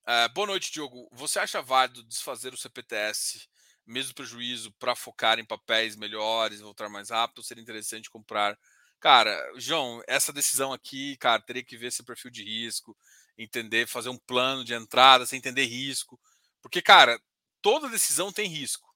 Uh, 0.08 0.32
boa 0.34 0.48
noite, 0.48 0.72
Diogo. 0.72 1.08
Você 1.14 1.40
acha 1.40 1.62
válido 1.62 2.04
desfazer 2.04 2.54
o 2.54 2.58
CPTS, 2.58 3.48
mesmo 3.86 4.14
prejuízo, 4.14 4.72
para 4.74 4.96
focar 4.96 5.40
em 5.40 5.46
papéis 5.46 5.96
melhores, 5.96 6.60
voltar 6.62 6.90
mais 6.90 7.10
rápido? 7.10 7.44
Seria 7.44 7.62
interessante 7.64 8.10
comprar 8.10 8.58
Cara, 9.00 9.38
João, 9.58 10.02
essa 10.08 10.32
decisão 10.32 10.72
aqui, 10.72 11.18
cara, 11.18 11.42
teria 11.42 11.62
que 11.64 11.76
ver 11.78 11.92
seu 11.92 12.06
perfil 12.06 12.32
de 12.32 12.42
risco, 12.42 12.98
entender, 13.38 13.86
fazer 13.86 14.08
um 14.08 14.18
plano 14.18 14.64
de 14.64 14.74
entrada, 14.74 15.26
sem 15.26 15.40
entender 15.40 15.66
risco. 15.66 16.18
Porque, 16.62 16.82
cara, 16.82 17.20
toda 17.62 17.90
decisão 17.90 18.32
tem 18.32 18.48
risco. 18.48 18.88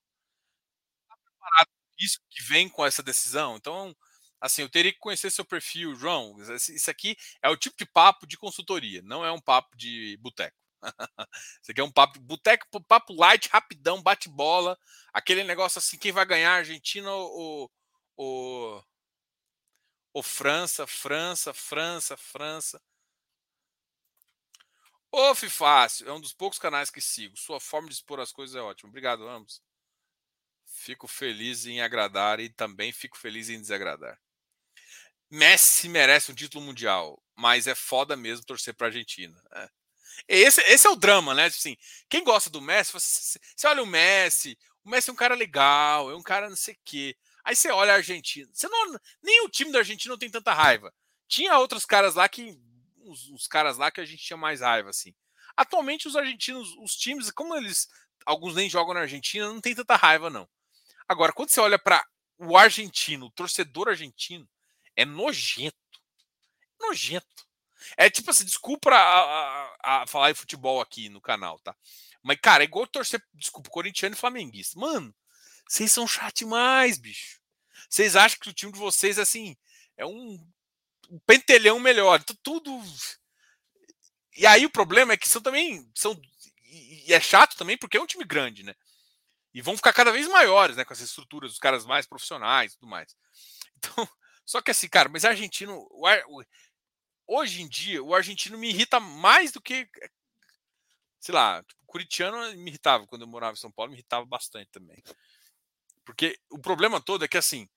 Tá 1.07 1.15
preparado 1.23 1.69
risco 1.99 2.23
que 2.29 2.43
vem 2.43 2.69
com 2.69 2.85
essa 2.85 3.03
decisão? 3.03 3.55
Então, 3.57 3.95
assim, 4.41 4.61
eu 4.61 4.69
teria 4.69 4.91
que 4.93 4.99
conhecer 4.99 5.31
seu 5.31 5.45
perfil, 5.45 5.95
João. 5.95 6.35
Isso 6.55 6.89
aqui 6.91 7.15
é 7.41 7.49
o 7.49 7.57
tipo 7.57 7.75
de 7.77 7.85
papo 7.85 8.27
de 8.27 8.37
consultoria, 8.37 9.01
não 9.03 9.25
é 9.25 9.31
um 9.31 9.41
papo 9.41 9.75
de 9.77 10.17
boteco. 10.21 10.55
Isso 11.61 11.71
aqui 11.71 11.81
é 11.81 11.83
um 11.83 11.91
papo 11.91 12.19
boteco, 12.19 12.65
papo 12.87 13.13
light, 13.13 13.49
rapidão, 13.49 14.01
bate 14.01 14.29
bola, 14.29 14.77
aquele 15.13 15.43
negócio 15.43 15.79
assim, 15.79 15.97
quem 15.97 16.11
vai 16.11 16.25
ganhar, 16.25 16.53
Argentina 16.53 17.11
ou, 17.11 17.71
ou, 18.15 18.85
ou 20.13 20.23
França, 20.23 20.85
França, 20.87 21.53
França, 21.53 22.17
França. 22.17 22.81
Ô, 25.11 25.33
Fácil, 25.35 26.07
é 26.09 26.13
um 26.13 26.19
dos 26.21 26.33
poucos 26.33 26.59
canais 26.59 26.89
que 26.89 27.01
sigo. 27.01 27.37
Sua 27.37 27.59
forma 27.59 27.87
de 27.87 27.95
expor 27.95 28.19
as 28.19 28.31
coisas 28.31 28.55
é 28.55 28.61
ótima. 28.61 28.89
Obrigado, 28.89 29.27
ambos. 29.27 29.61
Fico 30.65 31.07
feliz 31.07 31.65
em 31.65 31.81
agradar 31.81 32.39
e 32.39 32.49
também 32.49 32.91
fico 32.91 33.17
feliz 33.17 33.49
em 33.49 33.59
desagradar. 33.59 34.19
Messi 35.29 35.89
merece 35.89 36.31
um 36.31 36.35
título 36.35 36.63
mundial, 36.63 37.21
mas 37.35 37.67
é 37.67 37.75
foda 37.75 38.15
mesmo 38.15 38.45
torcer 38.45 38.73
para 38.75 38.87
Argentina. 38.87 39.41
É. 39.53 39.69
Esse, 40.27 40.61
esse 40.61 40.87
é 40.87 40.89
o 40.89 40.95
drama, 40.95 41.33
né? 41.33 41.45
Assim, 41.45 41.75
quem 42.09 42.23
gosta 42.23 42.49
do 42.49 42.61
Messi, 42.61 42.93
você, 42.93 43.39
você 43.55 43.67
olha 43.67 43.83
o 43.83 43.85
Messi, 43.87 44.57
o 44.83 44.89
Messi 44.89 45.09
é 45.09 45.13
um 45.13 45.17
cara 45.17 45.35
legal, 45.35 46.09
é 46.09 46.15
um 46.15 46.23
cara 46.23 46.49
não 46.49 46.55
sei 46.55 46.73
o 46.73 46.77
quê. 46.85 47.15
Aí 47.43 47.55
você 47.55 47.69
olha 47.71 47.93
a 47.93 47.95
Argentina. 47.95 48.49
Você 48.51 48.67
não, 48.67 48.99
nem 49.23 49.45
o 49.45 49.49
time 49.49 49.71
da 49.71 49.79
Argentina 49.79 50.11
não 50.11 50.19
tem 50.19 50.29
tanta 50.29 50.53
raiva. 50.53 50.93
Tinha 51.27 51.57
outros 51.57 51.85
caras 51.85 52.15
lá 52.15 52.27
que. 52.27 52.57
Os, 53.05 53.29
os, 53.29 53.47
caras 53.47 53.77
lá 53.77 53.89
que 53.89 54.01
a 54.01 54.05
gente 54.05 54.21
tinha 54.21 54.35
mais 54.35 54.59
raiva, 54.59 54.89
assim. 54.89 55.15
Atualmente, 55.55 56.09
os 56.09 56.15
argentinos, 56.17 56.75
os 56.79 56.95
times, 56.95 57.31
como 57.31 57.55
eles. 57.55 57.87
Alguns 58.25 58.55
nem 58.55 58.69
jogam 58.69 58.93
na 58.93 59.01
Argentina, 59.01 59.47
não 59.47 59.61
tem 59.61 59.73
tanta 59.73 59.95
raiva, 59.95 60.29
não. 60.29 60.47
Agora, 61.07 61.31
quando 61.31 61.49
você 61.49 61.61
olha 61.61 61.79
para 61.79 62.05
o 62.37 62.57
argentino, 62.57 63.27
o 63.27 63.31
torcedor 63.31 63.87
argentino, 63.87 64.47
é 64.93 65.05
nojento. 65.05 65.77
Nojento. 66.81 67.46
É 67.95 68.09
tipo 68.09 68.29
assim, 68.29 68.45
desculpa 68.45 68.89
a, 68.91 69.71
a, 69.83 70.03
a 70.03 70.07
falar 70.07 70.31
em 70.31 70.35
futebol 70.35 70.81
aqui 70.81 71.09
no 71.09 71.21
canal, 71.21 71.59
tá? 71.59 71.75
Mas, 72.21 72.39
cara, 72.41 72.63
é 72.63 72.65
igual 72.65 72.85
torcer, 72.87 73.23
desculpa, 73.33 73.69
corintiano 73.69 74.15
e 74.15 74.17
flamenguista. 74.17 74.79
Mano, 74.79 75.15
vocês 75.67 75.91
são 75.91 76.07
chato 76.07 76.37
demais, 76.37 76.97
bicho. 76.97 77.39
Vocês 77.89 78.15
acham 78.15 78.39
que 78.39 78.49
o 78.49 78.53
time 78.53 78.71
de 78.71 78.79
vocês, 78.79 79.17
assim, 79.17 79.55
é 79.95 80.05
um, 80.05 80.37
um 81.09 81.19
pentelhão 81.25 81.79
melhor. 81.79 82.23
Tudo. 82.43 82.81
E 84.35 84.45
aí 84.45 84.65
o 84.65 84.69
problema 84.69 85.13
é 85.13 85.17
que 85.17 85.27
são 85.27 85.41
também. 85.41 85.89
São, 85.95 86.19
e 86.63 87.13
é 87.13 87.19
chato 87.19 87.55
também 87.55 87.77
porque 87.77 87.97
é 87.97 88.01
um 88.01 88.05
time 88.05 88.25
grande, 88.25 88.63
né? 88.63 88.75
E 89.53 89.61
vão 89.61 89.75
ficar 89.75 89.93
cada 89.93 90.11
vez 90.11 90.27
maiores, 90.27 90.75
né? 90.75 90.85
Com 90.85 90.93
essas 90.93 91.09
estruturas, 91.09 91.53
os 91.53 91.59
caras 91.59 91.85
mais 91.85 92.05
profissionais 92.05 92.73
e 92.73 92.77
tudo 92.77 92.89
mais. 92.89 93.15
Então, 93.77 94.07
só 94.45 94.61
que 94.61 94.71
assim, 94.71 94.87
cara, 94.87 95.09
mas 95.09 95.25
argentino. 95.25 95.87
O, 95.91 96.43
hoje 97.27 97.61
em 97.61 97.67
dia, 97.67 98.01
o 98.01 98.15
argentino 98.15 98.57
me 98.57 98.69
irrita 98.69 98.99
mais 98.99 99.51
do 99.51 99.61
que. 99.61 99.87
Sei 101.19 101.35
lá, 101.35 101.61
tipo, 101.63 101.83
o 101.83 101.85
curitiano 101.85 102.37
me 102.57 102.69
irritava 102.69 103.05
quando 103.05 103.23
eu 103.23 103.27
morava 103.27 103.53
em 103.53 103.59
São 103.59 103.71
Paulo, 103.71 103.91
me 103.91 103.97
irritava 103.97 104.25
bastante 104.25 104.69
também. 104.71 105.03
Porque 106.05 106.39
o 106.49 106.59
problema 106.59 107.01
todo 107.01 107.25
é 107.25 107.27
que, 107.27 107.37
assim, 107.37 107.67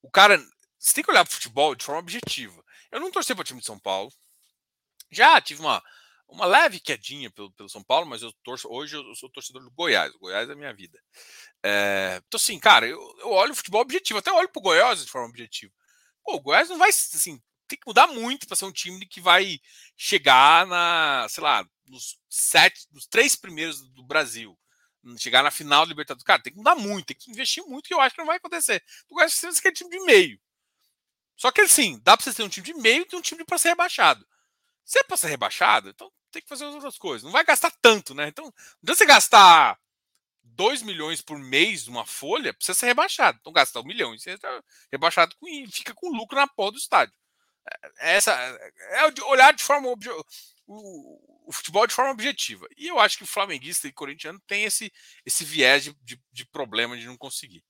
o 0.00 0.10
cara. 0.10 0.38
Você 0.78 0.94
tem 0.94 1.04
que 1.04 1.10
olhar 1.10 1.24
para 1.24 1.32
o 1.32 1.34
futebol 1.34 1.74
de 1.74 1.84
forma 1.84 2.00
objetiva. 2.00 2.64
Eu 2.90 3.00
não 3.00 3.10
torci 3.10 3.34
para 3.34 3.42
o 3.42 3.44
time 3.44 3.60
de 3.60 3.66
São 3.66 3.78
Paulo. 3.78 4.10
Já 5.10 5.38
tive 5.38 5.60
uma, 5.60 5.82
uma 6.26 6.46
leve 6.46 6.80
quedinha 6.80 7.30
pelo, 7.30 7.52
pelo 7.52 7.68
São 7.68 7.82
Paulo, 7.82 8.06
mas 8.06 8.22
eu 8.22 8.32
torço. 8.42 8.66
Hoje 8.70 8.96
eu 8.96 9.14
sou 9.14 9.28
torcedor 9.28 9.62
do 9.62 9.70
Goiás. 9.72 10.14
O 10.14 10.20
Goiás 10.20 10.48
é 10.48 10.52
a 10.52 10.56
minha 10.56 10.72
vida. 10.72 10.98
É, 11.62 12.22
então, 12.26 12.38
assim, 12.38 12.58
cara, 12.58 12.86
eu, 12.86 12.98
eu 13.18 13.28
olho 13.28 13.52
o 13.52 13.56
futebol 13.56 13.82
objetivo. 13.82 14.18
Até 14.18 14.32
olho 14.32 14.48
para 14.48 14.60
o 14.60 14.62
Goiás 14.62 15.04
de 15.04 15.10
forma 15.10 15.28
objetiva. 15.28 15.72
Pô, 16.24 16.36
o 16.36 16.40
Goiás 16.40 16.68
não 16.70 16.78
vai, 16.78 16.88
assim, 16.88 17.42
tem 17.70 17.78
que 17.78 17.86
mudar 17.86 18.08
muito 18.08 18.46
para 18.46 18.56
ser 18.56 18.64
um 18.64 18.72
time 18.72 19.06
que 19.06 19.20
vai 19.20 19.60
chegar 19.96 20.66
na, 20.66 21.26
sei 21.28 21.42
lá, 21.42 21.64
nos 21.86 22.18
sete, 22.28 22.86
nos 22.92 23.06
três 23.06 23.36
primeiros 23.36 23.80
do 23.92 24.02
Brasil, 24.02 24.58
chegar 25.18 25.42
na 25.42 25.50
final 25.50 25.86
do 25.86 25.90
Libertadores, 25.90 26.24
cara, 26.24 26.42
tem 26.42 26.52
que 26.52 26.58
mudar 26.58 26.74
muito, 26.74 27.06
tem 27.06 27.16
que 27.16 27.30
investir 27.30 27.64
muito, 27.64 27.86
que 27.86 27.94
eu 27.94 28.00
acho 28.00 28.14
que 28.14 28.20
não 28.20 28.26
vai 28.26 28.36
acontecer. 28.36 28.82
Tu 29.08 29.14
gosta 29.14 29.28
de 29.28 29.54
ser 29.54 29.58
aquele 29.58 29.74
time 29.74 29.90
de 29.90 30.00
meio. 30.00 30.40
Só 31.36 31.50
que 31.50 31.62
assim, 31.62 31.98
dá 32.02 32.16
pra 32.16 32.24
você 32.24 32.34
ter 32.34 32.42
um 32.42 32.48
time 32.48 32.66
de 32.66 32.74
meio 32.74 33.06
e 33.10 33.16
um 33.16 33.22
time 33.22 33.44
para 33.44 33.58
ser 33.58 33.70
rebaixado. 33.70 34.26
Se 34.84 34.98
é 34.98 35.02
pra 35.04 35.16
ser 35.16 35.28
rebaixado, 35.28 35.88
então 35.88 36.12
tem 36.30 36.42
que 36.42 36.48
fazer 36.48 36.64
outras 36.66 36.98
coisas. 36.98 37.22
Não 37.24 37.32
vai 37.32 37.44
gastar 37.44 37.72
tanto, 37.80 38.14
né? 38.14 38.28
Então, 38.28 38.52
não 38.82 38.94
você 38.94 39.06
gastar 39.06 39.78
2 40.42 40.82
milhões 40.82 41.22
por 41.22 41.38
mês 41.38 41.86
numa 41.86 42.04
folha, 42.04 42.52
precisa 42.52 42.78
ser 42.78 42.86
rebaixado. 42.86 43.38
Então, 43.40 43.52
gasta 43.52 43.80
um 43.80 43.84
milhão 43.84 44.14
e 44.14 44.18
você 44.18 44.36
tá 44.36 44.62
rebaixado 44.92 45.34
com, 45.36 45.46
fica 45.70 45.94
com 45.94 46.10
lucro 46.10 46.36
na 46.36 46.46
porra 46.46 46.72
do 46.72 46.78
estádio. 46.78 47.14
É, 47.98 48.16
essa 48.16 48.32
é 48.32 49.04
olhar 49.24 49.52
de 49.52 49.62
forma 49.62 49.88
o, 49.88 51.48
o, 51.48 51.52
futebol 51.52 51.86
de 51.86 51.94
forma 51.94 52.12
objetiva. 52.12 52.66
E 52.76 52.86
eu 52.88 52.98
acho 52.98 53.18
que 53.18 53.24
o 53.24 53.26
flamenguista 53.26 53.88
e 53.88 53.92
corintiano 53.92 54.40
tem 54.46 54.64
esse, 54.64 54.92
esse 55.24 55.44
viés 55.44 55.84
de, 55.84 55.94
de, 56.02 56.22
de 56.32 56.46
problema 56.46 56.96
de 56.96 57.06
não 57.06 57.16
conseguir. 57.16 57.64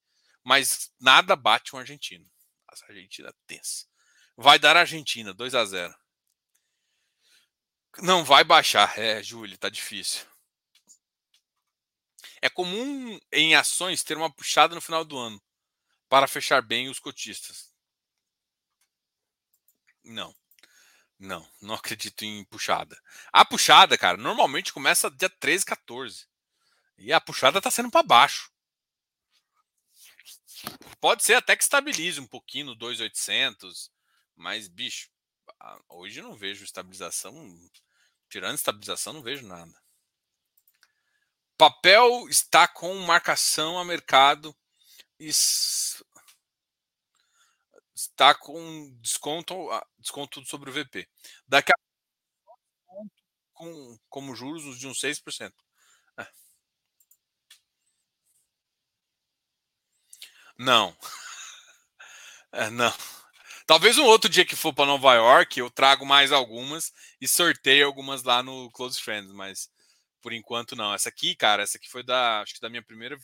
Mas 0.44 0.92
nada 1.00 1.36
bate 1.36 1.74
um 1.74 1.78
argentino. 1.78 2.26
A 2.68 2.74
Argentina 2.88 3.34
tensa. 3.46 3.86
Vai 4.36 4.58
dar 4.58 4.76
a 4.76 4.80
Argentina, 4.80 5.34
2 5.34 5.54
a 5.54 5.64
0 5.64 5.94
Não 7.98 8.24
vai 8.24 8.44
baixar. 8.44 8.98
É, 8.98 9.22
Júlio, 9.22 9.58
tá 9.58 9.68
difícil. 9.68 10.26
É 12.42 12.48
comum 12.48 13.18
em 13.32 13.54
ações 13.54 14.02
ter 14.02 14.16
uma 14.16 14.32
puxada 14.32 14.74
no 14.74 14.80
final 14.80 15.04
do 15.04 15.18
ano 15.18 15.40
para 16.08 16.26
fechar 16.26 16.62
bem 16.62 16.88
os 16.88 16.98
cotistas. 16.98 17.69
Não. 20.10 20.34
Não, 21.18 21.46
não 21.60 21.74
acredito 21.74 22.24
em 22.24 22.44
puxada. 22.44 22.98
A 23.32 23.44
puxada, 23.44 23.96
cara, 23.96 24.16
normalmente 24.16 24.72
começa 24.72 25.10
dia 25.10 25.28
13, 25.28 25.64
14. 25.64 26.26
E 26.98 27.12
a 27.12 27.20
puxada 27.20 27.60
tá 27.60 27.70
sendo 27.70 27.90
para 27.90 28.02
baixo. 28.02 28.50
Pode 31.00 31.22
ser 31.24 31.34
até 31.34 31.56
que 31.56 31.62
estabilize 31.62 32.20
um 32.20 32.26
pouquinho 32.26 32.66
no 32.66 32.74
2,800, 32.74 33.90
mas, 34.34 34.66
bicho, 34.68 35.08
hoje 35.88 36.20
eu 36.20 36.24
não 36.24 36.34
vejo 36.34 36.64
estabilização. 36.64 37.34
Tirando 38.28 38.54
estabilização, 38.54 39.12
não 39.12 39.22
vejo 39.22 39.46
nada. 39.46 39.72
Papel 41.56 42.28
está 42.28 42.66
com 42.66 42.94
marcação 43.00 43.78
a 43.78 43.84
mercado. 43.84 44.56
Está 48.08 48.34
com 48.34 48.96
desconto, 49.02 49.54
desconto 49.98 50.42
sobre 50.46 50.70
o 50.70 50.72
VP. 50.72 51.06
Daqui 51.46 51.70
a 51.72 51.76
com 53.52 53.98
como 54.08 54.34
juros 54.34 54.78
de 54.78 54.86
uns 54.86 54.98
6%. 55.00 55.52
É. 56.18 56.26
Não. 60.58 60.96
É, 62.52 62.68
não. 62.68 62.92
Talvez 63.66 63.96
um 63.96 64.04
outro 64.04 64.28
dia 64.28 64.44
que 64.44 64.56
for 64.56 64.74
para 64.74 64.86
Nova 64.86 65.14
York 65.14 65.60
eu 65.60 65.70
trago 65.70 66.04
mais 66.04 66.32
algumas 66.32 66.92
e 67.20 67.28
sorteio 67.28 67.86
algumas 67.86 68.24
lá 68.24 68.42
no 68.42 68.70
Close 68.72 69.00
Friends, 69.00 69.30
mas 69.32 69.70
por 70.20 70.32
enquanto 70.32 70.74
não. 70.74 70.92
Essa 70.92 71.08
aqui, 71.10 71.36
cara, 71.36 71.62
essa 71.62 71.78
aqui 71.78 71.88
foi 71.88 72.02
da, 72.02 72.40
acho 72.42 72.54
que 72.54 72.60
da 72.60 72.68
minha 72.68 72.82
primeira, 72.82 73.16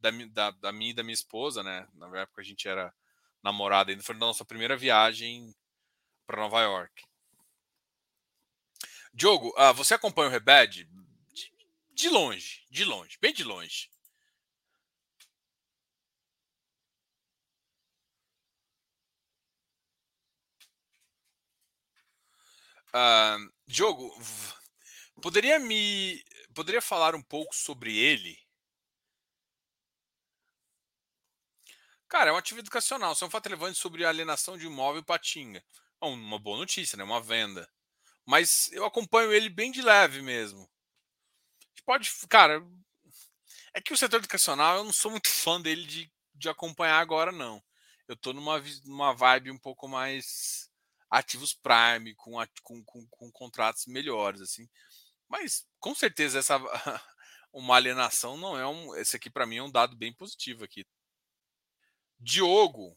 da, 0.00 0.10
da, 0.32 0.50
da 0.52 0.72
minha 0.72 0.92
e 0.92 0.94
da 0.94 1.02
minha 1.02 1.14
esposa, 1.14 1.62
né? 1.64 1.88
Na 1.94 2.06
época 2.20 2.40
a 2.40 2.44
gente 2.44 2.68
era 2.68 2.94
namorada 3.42 3.90
ainda, 3.90 4.02
foi 4.02 4.14
da 4.14 4.26
nossa 4.26 4.44
primeira 4.44 4.76
viagem 4.76 5.54
para 6.26 6.40
Nova 6.40 6.60
York. 6.60 7.02
Diogo, 9.12 9.48
uh, 9.58 9.74
você 9.74 9.94
acompanha 9.94 10.28
o 10.28 10.32
Rebed? 10.32 10.84
De, 11.32 11.52
de 11.94 12.08
longe, 12.08 12.64
de 12.70 12.84
longe, 12.84 13.18
bem 13.20 13.32
de 13.32 13.44
longe. 13.44 13.90
Uh, 22.94 23.52
Diogo, 23.66 24.10
poderia 25.20 25.58
me 25.58 26.22
poderia 26.54 26.80
falar 26.80 27.14
um 27.14 27.22
pouco 27.22 27.54
sobre 27.54 27.96
ele? 27.96 28.38
Cara, 32.08 32.30
é 32.30 32.32
uma 32.32 32.38
atividade 32.38 32.66
educacional. 32.66 33.12
Isso 33.12 33.24
é 33.24 33.26
um 33.26 33.30
fato 33.30 33.46
relevante 33.46 33.78
sobre 33.78 34.04
alienação 34.04 34.56
de 34.56 34.66
imóvel 34.66 35.02
patinga. 35.04 35.62
É 36.00 36.06
uma 36.06 36.38
boa 36.38 36.58
notícia, 36.58 36.96
né? 36.96 37.04
Uma 37.04 37.20
venda. 37.20 37.68
Mas 38.24 38.70
eu 38.72 38.84
acompanho 38.84 39.32
ele 39.32 39.48
bem 39.48 39.70
de 39.70 39.82
leve 39.82 40.22
mesmo. 40.22 40.68
Pode, 41.84 42.10
cara. 42.28 42.62
É 43.74 43.80
que 43.80 43.92
o 43.92 43.96
setor 43.96 44.18
educacional 44.18 44.78
eu 44.78 44.84
não 44.84 44.92
sou 44.92 45.10
muito 45.10 45.28
fã 45.32 45.60
dele 45.60 45.84
de, 45.86 46.12
de 46.34 46.48
acompanhar 46.48 46.98
agora, 46.98 47.30
não. 47.30 47.62
Eu 48.06 48.16
tô 48.16 48.32
numa, 48.32 48.62
numa 48.84 49.12
vibe 49.14 49.50
um 49.50 49.58
pouco 49.58 49.86
mais 49.86 50.70
ativos 51.10 51.54
Prime, 51.54 52.14
com, 52.14 52.34
com, 52.62 52.84
com, 52.84 53.06
com 53.06 53.32
contratos 53.32 53.86
melhores, 53.86 54.40
assim. 54.40 54.68
Mas 55.28 55.66
com 55.78 55.94
certeza 55.94 56.38
essa 56.38 56.58
uma 57.52 57.76
alienação 57.76 58.36
não 58.36 58.58
é 58.58 58.66
um. 58.66 58.94
Esse 58.96 59.16
aqui 59.16 59.28
para 59.30 59.46
mim 59.46 59.56
é 59.56 59.62
um 59.62 59.70
dado 59.70 59.96
bem 59.96 60.12
positivo 60.12 60.64
aqui. 60.64 60.86
Diogo. 62.18 62.96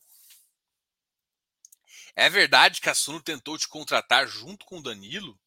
É 2.16 2.30
verdade 2.30 2.82
que 2.82 2.90
a 2.90 2.94
Suno 2.94 3.22
tentou 3.22 3.58
te 3.58 3.68
contratar 3.68 4.28
junto 4.28 4.66
com 4.66 4.80
o 4.80 4.84
Danilo? 4.84 5.40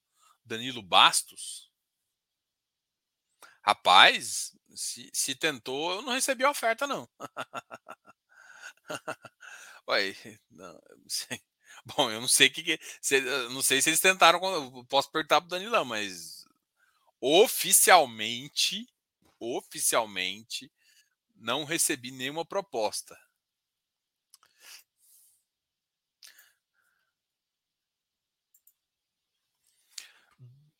Danilo 0.44 0.82
Bastos? 0.82 1.70
Rapaz, 3.62 4.54
se, 4.74 5.10
se 5.12 5.34
tentou, 5.34 5.94
eu 5.94 6.02
não 6.02 6.12
recebi 6.12 6.44
a 6.44 6.50
oferta, 6.50 6.86
não. 6.86 7.08
Ué, 9.88 10.14
não, 10.50 10.80
Bom, 11.84 12.10
eu 12.10 12.20
não 12.20 12.28
sei 12.28 12.48
que. 12.50 12.78
Se, 13.00 13.20
não 13.50 13.62
sei 13.62 13.82
se 13.82 13.90
eles 13.90 14.00
tentaram. 14.00 14.84
Posso 14.86 15.10
perguntar 15.10 15.40
pro 15.40 15.50
Danilão, 15.50 15.84
mas 15.84 16.44
oficialmente, 17.20 18.88
oficialmente, 19.38 20.70
não 21.36 21.64
recebi 21.64 22.10
nenhuma 22.10 22.44
proposta. 22.44 23.18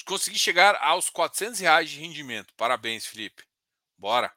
Consegui 0.04 0.38
chegar 0.38 0.76
aos 0.76 1.08
400 1.08 1.60
reais 1.60 1.90
de 1.90 1.98
rendimento. 1.98 2.52
Parabéns, 2.54 3.06
Felipe. 3.06 3.44
Bora. 3.96 4.34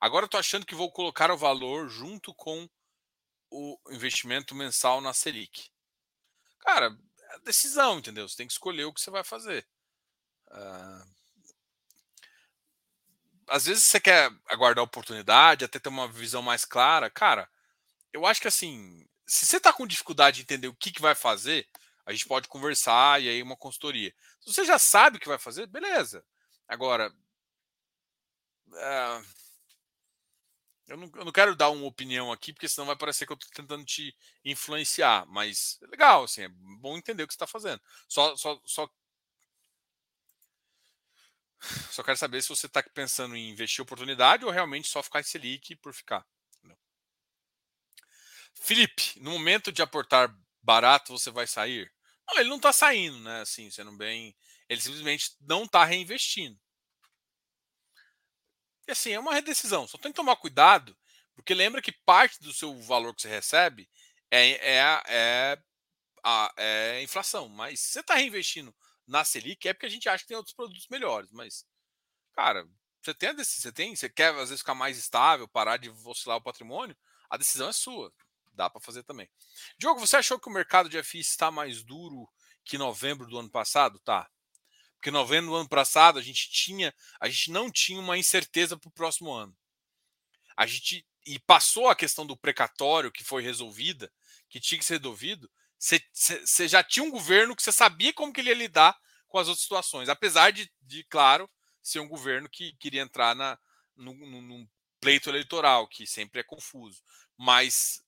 Agora 0.00 0.28
tô 0.28 0.36
achando 0.36 0.66
que 0.66 0.74
vou 0.74 0.90
colocar 0.90 1.30
o 1.30 1.36
valor 1.36 1.88
junto 1.88 2.34
com 2.34 2.68
o 3.50 3.78
investimento 3.90 4.54
mensal 4.54 5.00
na 5.00 5.12
Selic. 5.12 5.70
Cara, 6.60 6.96
é 7.18 7.38
decisão, 7.40 7.98
entendeu? 7.98 8.28
Você 8.28 8.36
tem 8.36 8.46
que 8.46 8.52
escolher 8.52 8.84
o 8.84 8.92
que 8.92 9.00
você 9.00 9.10
vai 9.10 9.24
fazer. 9.24 9.66
Uh, 10.48 11.20
às 13.48 13.66
vezes 13.66 13.84
você 13.84 14.00
quer 14.00 14.30
aguardar 14.46 14.80
a 14.80 14.84
oportunidade, 14.84 15.64
até 15.64 15.78
ter 15.78 15.88
uma 15.88 16.08
visão 16.08 16.40
mais 16.40 16.64
clara. 16.64 17.10
Cara, 17.10 17.50
eu 18.12 18.24
acho 18.24 18.40
que 18.40 18.48
assim, 18.48 19.06
se 19.26 19.44
você 19.44 19.56
está 19.56 19.72
com 19.72 19.86
dificuldade 19.86 20.36
de 20.36 20.42
entender 20.42 20.68
o 20.68 20.74
que, 20.74 20.92
que 20.92 21.02
vai 21.02 21.14
fazer, 21.14 21.68
a 22.10 22.12
gente 22.12 22.26
pode 22.26 22.48
conversar 22.48 23.22
e 23.22 23.28
aí 23.28 23.42
uma 23.42 23.56
consultoria. 23.56 24.12
Se 24.40 24.52
você 24.52 24.64
já 24.64 24.78
sabe 24.78 25.16
o 25.16 25.20
que 25.20 25.28
vai 25.28 25.38
fazer, 25.38 25.66
beleza. 25.68 26.24
Agora, 26.66 27.08
uh, 28.68 29.24
eu, 30.88 30.96
não, 30.96 31.10
eu 31.14 31.24
não 31.24 31.30
quero 31.30 31.54
dar 31.54 31.70
uma 31.70 31.86
opinião 31.86 32.32
aqui, 32.32 32.52
porque 32.52 32.68
senão 32.68 32.86
vai 32.86 32.96
parecer 32.96 33.26
que 33.26 33.32
eu 33.32 33.36
estou 33.36 33.50
tentando 33.54 33.84
te 33.84 34.12
influenciar. 34.44 35.24
Mas 35.26 35.78
é 35.82 35.86
legal, 35.86 36.24
assim, 36.24 36.42
é 36.42 36.48
bom 36.48 36.96
entender 36.96 37.22
o 37.22 37.28
que 37.28 37.32
você 37.32 37.36
está 37.36 37.46
fazendo. 37.46 37.80
Só, 38.08 38.36
só, 38.36 38.60
só 38.64 38.90
só 41.92 42.02
quero 42.02 42.16
saber 42.16 42.42
se 42.42 42.48
você 42.48 42.66
está 42.66 42.82
pensando 42.82 43.36
em 43.36 43.50
investir 43.50 43.82
oportunidade 43.82 44.44
ou 44.44 44.50
realmente 44.50 44.88
só 44.88 45.02
ficar 45.02 45.20
em 45.20 45.24
Selic 45.24 45.76
por 45.76 45.92
ficar. 45.92 46.26
Felipe, 48.54 49.20
no 49.20 49.30
momento 49.30 49.70
de 49.70 49.82
aportar 49.82 50.34
barato, 50.62 51.12
você 51.12 51.30
vai 51.30 51.46
sair? 51.46 51.92
Não, 52.30 52.40
ele 52.40 52.48
não 52.48 52.56
está 52.56 52.72
saindo, 52.72 53.18
né? 53.20 53.40
Assim, 53.40 53.70
sendo 53.70 53.92
bem. 53.92 54.36
Ele 54.68 54.80
simplesmente 54.80 55.36
não 55.40 55.64
está 55.64 55.84
reinvestindo. 55.84 56.58
E 58.86 58.92
assim, 58.92 59.12
é 59.12 59.20
uma 59.20 59.34
redecisão. 59.34 59.86
Só 59.86 59.98
tem 59.98 60.12
que 60.12 60.16
tomar 60.16 60.36
cuidado, 60.36 60.96
porque 61.34 61.54
lembra 61.54 61.82
que 61.82 61.92
parte 61.92 62.40
do 62.40 62.52
seu 62.52 62.76
valor 62.82 63.14
que 63.14 63.22
você 63.22 63.28
recebe 63.28 63.88
é, 64.30 64.50
é, 64.50 65.02
é, 65.08 65.58
a, 66.24 66.52
é 66.56 67.02
inflação. 67.02 67.48
Mas 67.48 67.80
se 67.80 67.92
você 67.92 68.00
está 68.00 68.14
reinvestindo 68.14 68.74
na 69.06 69.24
Selic 69.24 69.68
é 69.68 69.72
porque 69.72 69.86
a 69.86 69.90
gente 69.90 70.08
acha 70.08 70.22
que 70.22 70.28
tem 70.28 70.36
outros 70.36 70.54
produtos 70.54 70.86
melhores, 70.88 71.30
mas, 71.32 71.64
cara, 72.34 72.66
você 73.02 73.14
tem 73.14 73.30
a 73.30 73.32
decisão, 73.32 73.62
você 73.62 73.72
tem, 73.72 73.96
você 73.96 74.08
quer 74.08 74.34
às 74.34 74.50
vezes 74.50 74.60
ficar 74.60 74.74
mais 74.74 74.98
estável, 74.98 75.48
parar 75.48 75.76
de 75.78 75.90
oscilar 76.04 76.36
o 76.36 76.42
patrimônio, 76.42 76.96
a 77.28 77.36
decisão 77.36 77.68
é 77.68 77.72
sua. 77.72 78.12
Dá 78.52 78.68
para 78.68 78.80
fazer 78.80 79.02
também. 79.04 79.28
Diogo, 79.78 80.00
você 80.00 80.16
achou 80.16 80.38
que 80.38 80.48
o 80.48 80.52
mercado 80.52 80.88
de 80.88 81.02
FI 81.02 81.20
está 81.20 81.50
mais 81.50 81.82
duro 81.82 82.28
que 82.64 82.76
novembro 82.76 83.26
do 83.26 83.38
ano 83.38 83.50
passado? 83.50 83.98
Tá. 84.00 84.28
Porque 84.96 85.10
novembro 85.10 85.50
do 85.50 85.56
ano 85.56 85.68
passado 85.68 86.18
a 86.18 86.22
gente 86.22 86.50
tinha, 86.50 86.94
a 87.18 87.28
gente 87.28 87.50
não 87.50 87.70
tinha 87.70 87.98
uma 87.98 88.18
incerteza 88.18 88.76
para 88.76 88.88
o 88.88 88.92
próximo 88.92 89.32
ano. 89.32 89.56
A 90.56 90.66
gente 90.66 91.06
e 91.26 91.38
passou 91.38 91.88
a 91.88 91.96
questão 91.96 92.26
do 92.26 92.36
precatório 92.36 93.12
que 93.12 93.24
foi 93.24 93.42
resolvida, 93.42 94.12
que 94.48 94.60
tinha 94.60 94.78
que 94.78 94.84
ser 94.84 94.98
resolvido. 94.98 95.50
Você 95.78 96.68
já 96.68 96.82
tinha 96.82 97.04
um 97.04 97.10
governo 97.10 97.54
que 97.56 97.62
você 97.62 97.72
sabia 97.72 98.12
como 98.12 98.32
que 98.32 98.40
ele 98.40 98.50
ia 98.50 98.54
lidar 98.54 98.98
com 99.28 99.38
as 99.38 99.48
outras 99.48 99.62
situações, 99.62 100.08
apesar 100.08 100.50
de, 100.50 100.70
de 100.82 101.04
claro, 101.04 101.48
ser 101.82 102.00
um 102.00 102.08
governo 102.08 102.48
que 102.48 102.74
queria 102.74 103.00
entrar 103.00 103.34
na, 103.34 103.58
num, 103.96 104.14
num 104.14 104.68
pleito 105.00 105.30
eleitoral, 105.30 105.88
que 105.88 106.06
sempre 106.06 106.40
é 106.40 106.44
confuso. 106.44 107.02
Mas 107.36 108.02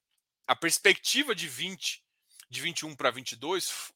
a 0.46 0.56
perspectiva 0.56 1.34
de 1.34 1.48
20, 1.48 2.02
de 2.50 2.60
21 2.60 2.94
para 2.94 3.10
22 3.10 3.92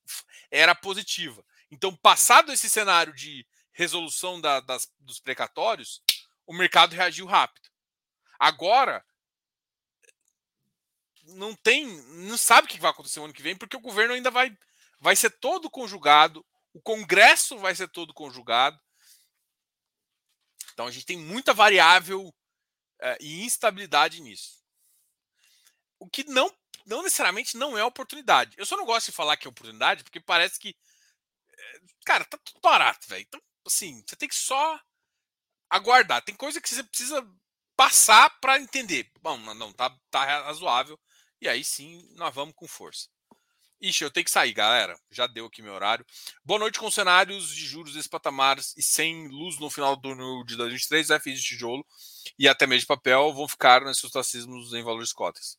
era 0.51 0.75
positiva. 0.75 1.45
Então, 1.71 1.95
passado 1.97 2.53
esse 2.53 2.71
cenário 2.71 3.13
de 3.15 3.47
resolução 3.73 4.41
da, 4.41 4.61
das, 4.61 4.91
dos 4.99 5.21
precatórios, 5.21 6.03
o 6.47 6.55
mercado 6.55 6.95
reagiu 6.95 7.27
rápido. 7.27 7.69
Agora, 8.39 9.05
não 11.25 11.55
tem, 11.55 11.87
não 12.27 12.39
sabe 12.39 12.67
o 12.67 12.71
que 12.71 12.81
vai 12.81 12.91
acontecer 12.91 13.21
o 13.21 13.25
ano 13.25 13.35
que 13.35 13.43
vem, 13.43 13.57
porque 13.57 13.77
o 13.77 13.81
governo 13.81 14.15
ainda 14.15 14.31
vai, 14.31 14.57
vai 15.01 15.17
ser 15.17 15.31
todo 15.31 15.71
conjugado, 15.71 16.45
o 16.73 16.81
Congresso 16.81 17.59
vai 17.59 17.75
ser 17.75 17.89
todo 17.89 18.15
conjugado. 18.15 18.81
Então 20.73 20.87
a 20.87 20.91
gente 20.91 21.07
tem 21.07 21.19
muita 21.19 21.55
variável 21.55 22.35
é, 23.01 23.17
e 23.21 23.45
instabilidade 23.45 24.21
nisso. 24.21 24.56
O 25.99 26.09
que 26.09 26.25
não, 26.25 26.53
não 26.87 27.03
necessariamente 27.03 27.57
não 27.57 27.77
é 27.77 27.85
oportunidade. 27.85 28.55
Eu 28.57 28.67
só 28.67 28.77
não 28.77 28.85
gosto 28.85 29.07
de 29.07 29.13
falar 29.13 29.37
que 29.37 29.47
é 29.47 29.51
oportunidade, 29.51 30.05
porque 30.05 30.21
parece 30.21 30.59
que. 30.59 30.77
É, 31.59 31.81
cara, 32.05 32.25
tá 32.25 32.39
tudo 32.45 32.61
barato, 32.61 33.07
velho. 33.09 33.25
Então, 33.27 33.43
assim, 33.67 34.03
você 34.07 34.17
tem 34.17 34.29
que 34.29 34.35
só 34.35 34.81
aguardar. 35.71 36.23
Tem 36.23 36.35
coisa 36.35 36.61
que 36.61 36.69
você 36.69 36.83
precisa 36.83 37.27
passar 37.77 38.31
para 38.41 38.59
entender. 38.59 39.11
Bom, 39.21 39.37
não, 39.55 39.73
tá, 39.73 39.95
tá 40.11 40.25
razoável. 40.43 40.99
E 41.41 41.49
aí 41.49 41.63
sim, 41.63 42.09
nós 42.15 42.35
vamos 42.35 42.55
com 42.55 42.67
força. 42.67 43.09
Ixi, 43.81 44.05
eu 44.05 44.11
tenho 44.11 44.25
que 44.25 44.31
sair, 44.31 44.55
galera. 44.55 44.99
Já 45.11 45.27
deu 45.27 45.45
aqui 45.47 45.61
meu 45.61 45.75
horário. 45.75 46.05
Boa 46.43 46.59
noite, 46.59 46.79
com 46.79 46.91
cenários 46.91 47.51
de 47.51 47.67
juros 47.67 47.93
desse 47.93 48.09
patamar 48.09 48.59
e 48.59 48.83
sem 48.83 49.29
luz 49.29 49.59
no 49.59 49.69
final 49.69 49.95
do 49.95 50.13
ano 50.13 50.45
de 50.47 50.57
2023, 50.57 51.23
FIs 51.23 51.43
de 51.43 51.49
tijolo 51.49 51.87
e 52.39 52.49
até 52.49 52.67
mesmo 52.67 52.81
de 52.81 52.87
papel 52.87 53.35
vão 53.35 53.47
ficar 53.47 53.83
nesses 53.83 54.03
ostracismos 54.03 54.73
em 54.73 54.83
valores 54.83 55.13
cotas. 55.13 55.59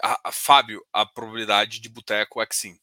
A, 0.00 0.28
a, 0.28 0.32
Fábio, 0.32 0.84
a 0.92 1.04
probabilidade 1.04 1.80
de 1.80 1.88
boteco 1.88 2.40
é 2.40 2.46
que 2.46 2.56
sim. 2.56 2.78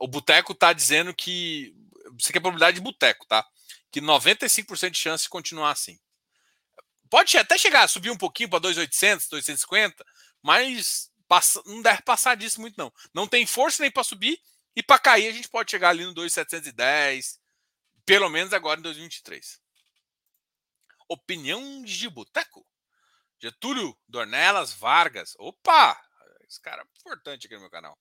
O 0.00 0.06
boteco 0.06 0.52
está 0.52 0.72
dizendo 0.72 1.14
que. 1.14 1.74
Isso 2.18 2.28
aqui 2.28 2.38
é 2.38 2.40
probabilidade 2.40 2.76
de 2.76 2.82
boteco, 2.82 3.26
tá? 3.26 3.44
Que 3.90 4.00
95% 4.00 4.90
de 4.90 4.98
chance 4.98 5.24
de 5.24 5.30
continuar 5.30 5.70
assim. 5.70 5.98
Pode 7.10 7.36
até 7.36 7.56
chegar, 7.56 7.88
subir 7.88 8.10
um 8.10 8.16
pouquinho 8.16 8.48
para 8.48 8.58
2,800, 8.58 9.28
250, 9.28 10.04
mas 10.42 11.10
passa, 11.28 11.62
não 11.64 11.80
deve 11.80 12.02
passar 12.02 12.36
disso 12.36 12.60
muito, 12.60 12.76
não. 12.76 12.92
Não 13.12 13.26
tem 13.26 13.46
força 13.46 13.82
nem 13.82 13.90
para 13.90 14.04
subir 14.04 14.40
e 14.74 14.82
para 14.82 14.98
cair 14.98 15.28
a 15.28 15.32
gente 15.32 15.48
pode 15.48 15.70
chegar 15.70 15.90
ali 15.90 16.04
no 16.04 16.14
2,710, 16.14 17.38
pelo 18.04 18.28
menos 18.28 18.52
agora 18.52 18.80
em 18.80 18.82
2023. 18.82 19.60
Opinião 21.08 21.82
de 21.82 22.08
boteco. 22.08 22.66
Getúlio, 23.40 23.96
Dornelas, 24.08 24.72
Vargas. 24.72 25.34
Opa! 25.38 26.00
Esse 26.54 26.62
cara 26.62 26.82
é 26.82 26.98
importante 27.00 27.46
aqui 27.46 27.54
no 27.54 27.62
meu 27.62 27.70
canal. 27.70 27.98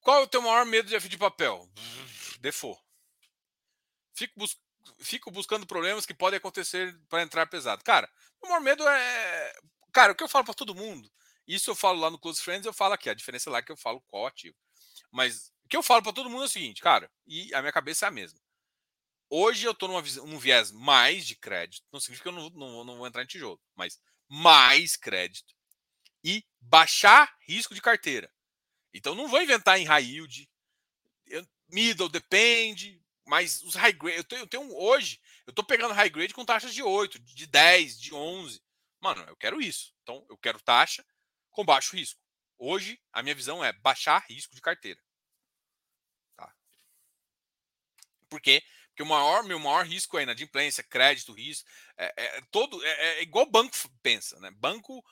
Qual 0.00 0.18
é 0.18 0.22
o 0.22 0.26
teu 0.26 0.42
maior 0.42 0.66
medo 0.66 0.88
de 0.88 0.96
F 0.96 1.08
de 1.08 1.16
papel? 1.16 1.70
Default. 2.40 2.80
Fico, 4.14 4.38
bus 4.38 4.56
fico 4.98 5.30
buscando 5.30 5.66
problemas 5.66 6.04
que 6.04 6.12
podem 6.12 6.38
acontecer 6.38 6.98
para 7.08 7.22
entrar 7.22 7.46
pesado. 7.46 7.84
Cara, 7.84 8.10
o 8.40 8.48
maior 8.48 8.60
medo 8.60 8.86
é. 8.86 9.52
Cara, 9.92 10.12
o 10.12 10.14
que 10.14 10.24
eu 10.24 10.28
falo 10.28 10.44
para 10.44 10.54
todo 10.54 10.74
mundo 10.74 11.10
isso 11.46 11.70
eu 11.70 11.74
falo 11.74 12.00
lá 12.00 12.10
no 12.10 12.18
Close 12.18 12.40
Friends, 12.40 12.66
eu 12.66 12.72
falo 12.72 12.94
aqui. 12.94 13.10
A 13.10 13.14
diferença 13.14 13.50
lá 13.50 13.58
é 13.58 13.62
que 13.62 13.72
eu 13.72 13.76
falo 13.76 14.02
qual 14.02 14.26
ativo. 14.26 14.56
Mas 15.10 15.52
o 15.64 15.68
que 15.68 15.76
eu 15.76 15.82
falo 15.82 16.02
para 16.02 16.12
todo 16.12 16.30
mundo 16.30 16.42
é 16.42 16.46
o 16.46 16.50
seguinte, 16.50 16.80
cara, 16.80 17.10
e 17.26 17.52
a 17.54 17.60
minha 17.60 17.72
cabeça 17.72 18.06
é 18.06 18.08
a 18.08 18.12
mesma. 18.12 18.40
Hoje 19.28 19.66
eu 19.66 19.72
estou 19.72 19.88
num 19.88 20.38
viés 20.38 20.70
mais 20.70 21.26
de 21.26 21.34
crédito. 21.34 21.86
Não 21.92 22.00
significa 22.00 22.30
que 22.30 22.36
eu 22.36 22.40
não, 22.40 22.50
não, 22.50 22.84
não 22.84 22.96
vou 22.98 23.06
entrar 23.06 23.22
em 23.22 23.26
tijolo, 23.26 23.60
mas 23.74 23.98
mais 24.28 24.96
crédito. 24.96 25.54
E 26.22 26.44
baixar 26.62 27.36
risco 27.40 27.74
de 27.74 27.82
carteira. 27.82 28.32
Então 28.94 29.14
não 29.14 29.28
vou 29.28 29.42
inventar 29.42 29.78
em 29.78 29.84
high 29.84 30.04
yield. 30.04 30.48
middle 31.68 32.08
depende, 32.08 33.02
mas 33.26 33.62
os 33.62 33.74
high 33.74 33.92
grade. 33.92 34.18
Eu 34.18 34.24
tenho, 34.24 34.40
eu 34.42 34.46
tenho 34.46 34.76
hoje, 34.76 35.20
eu 35.46 35.50
estou 35.50 35.64
pegando 35.64 35.94
high 35.94 36.10
grade 36.10 36.34
com 36.34 36.44
taxas 36.44 36.74
de 36.74 36.82
8, 36.82 37.18
de 37.18 37.46
10, 37.46 38.00
de 38.00 38.14
11. 38.14 38.62
Mano, 39.00 39.22
eu 39.28 39.36
quero 39.36 39.60
isso. 39.60 39.94
Então 40.02 40.24
eu 40.28 40.36
quero 40.36 40.60
taxa 40.60 41.04
com 41.50 41.64
baixo 41.64 41.96
risco. 41.96 42.20
Hoje, 42.58 43.00
a 43.12 43.22
minha 43.22 43.34
visão 43.34 43.64
é 43.64 43.72
baixar 43.72 44.24
risco 44.28 44.54
de 44.54 44.60
carteira. 44.60 45.00
Tá? 46.36 46.54
Por 48.28 48.40
quê? 48.40 48.62
Porque 48.88 49.02
o 49.02 49.06
maior, 49.06 49.42
meu 49.42 49.58
maior 49.58 49.86
risco 49.86 50.18
é 50.18 50.22
inadimplência, 50.22 50.84
crédito, 50.84 51.32
risco. 51.32 51.68
É, 51.96 52.12
é 52.16 52.40
todo, 52.50 52.84
é, 52.84 52.90
é, 52.90 53.22
igual 53.22 53.46
banco 53.46 53.74
pensa. 54.02 54.38
Né? 54.38 54.50
Banco, 54.50 55.02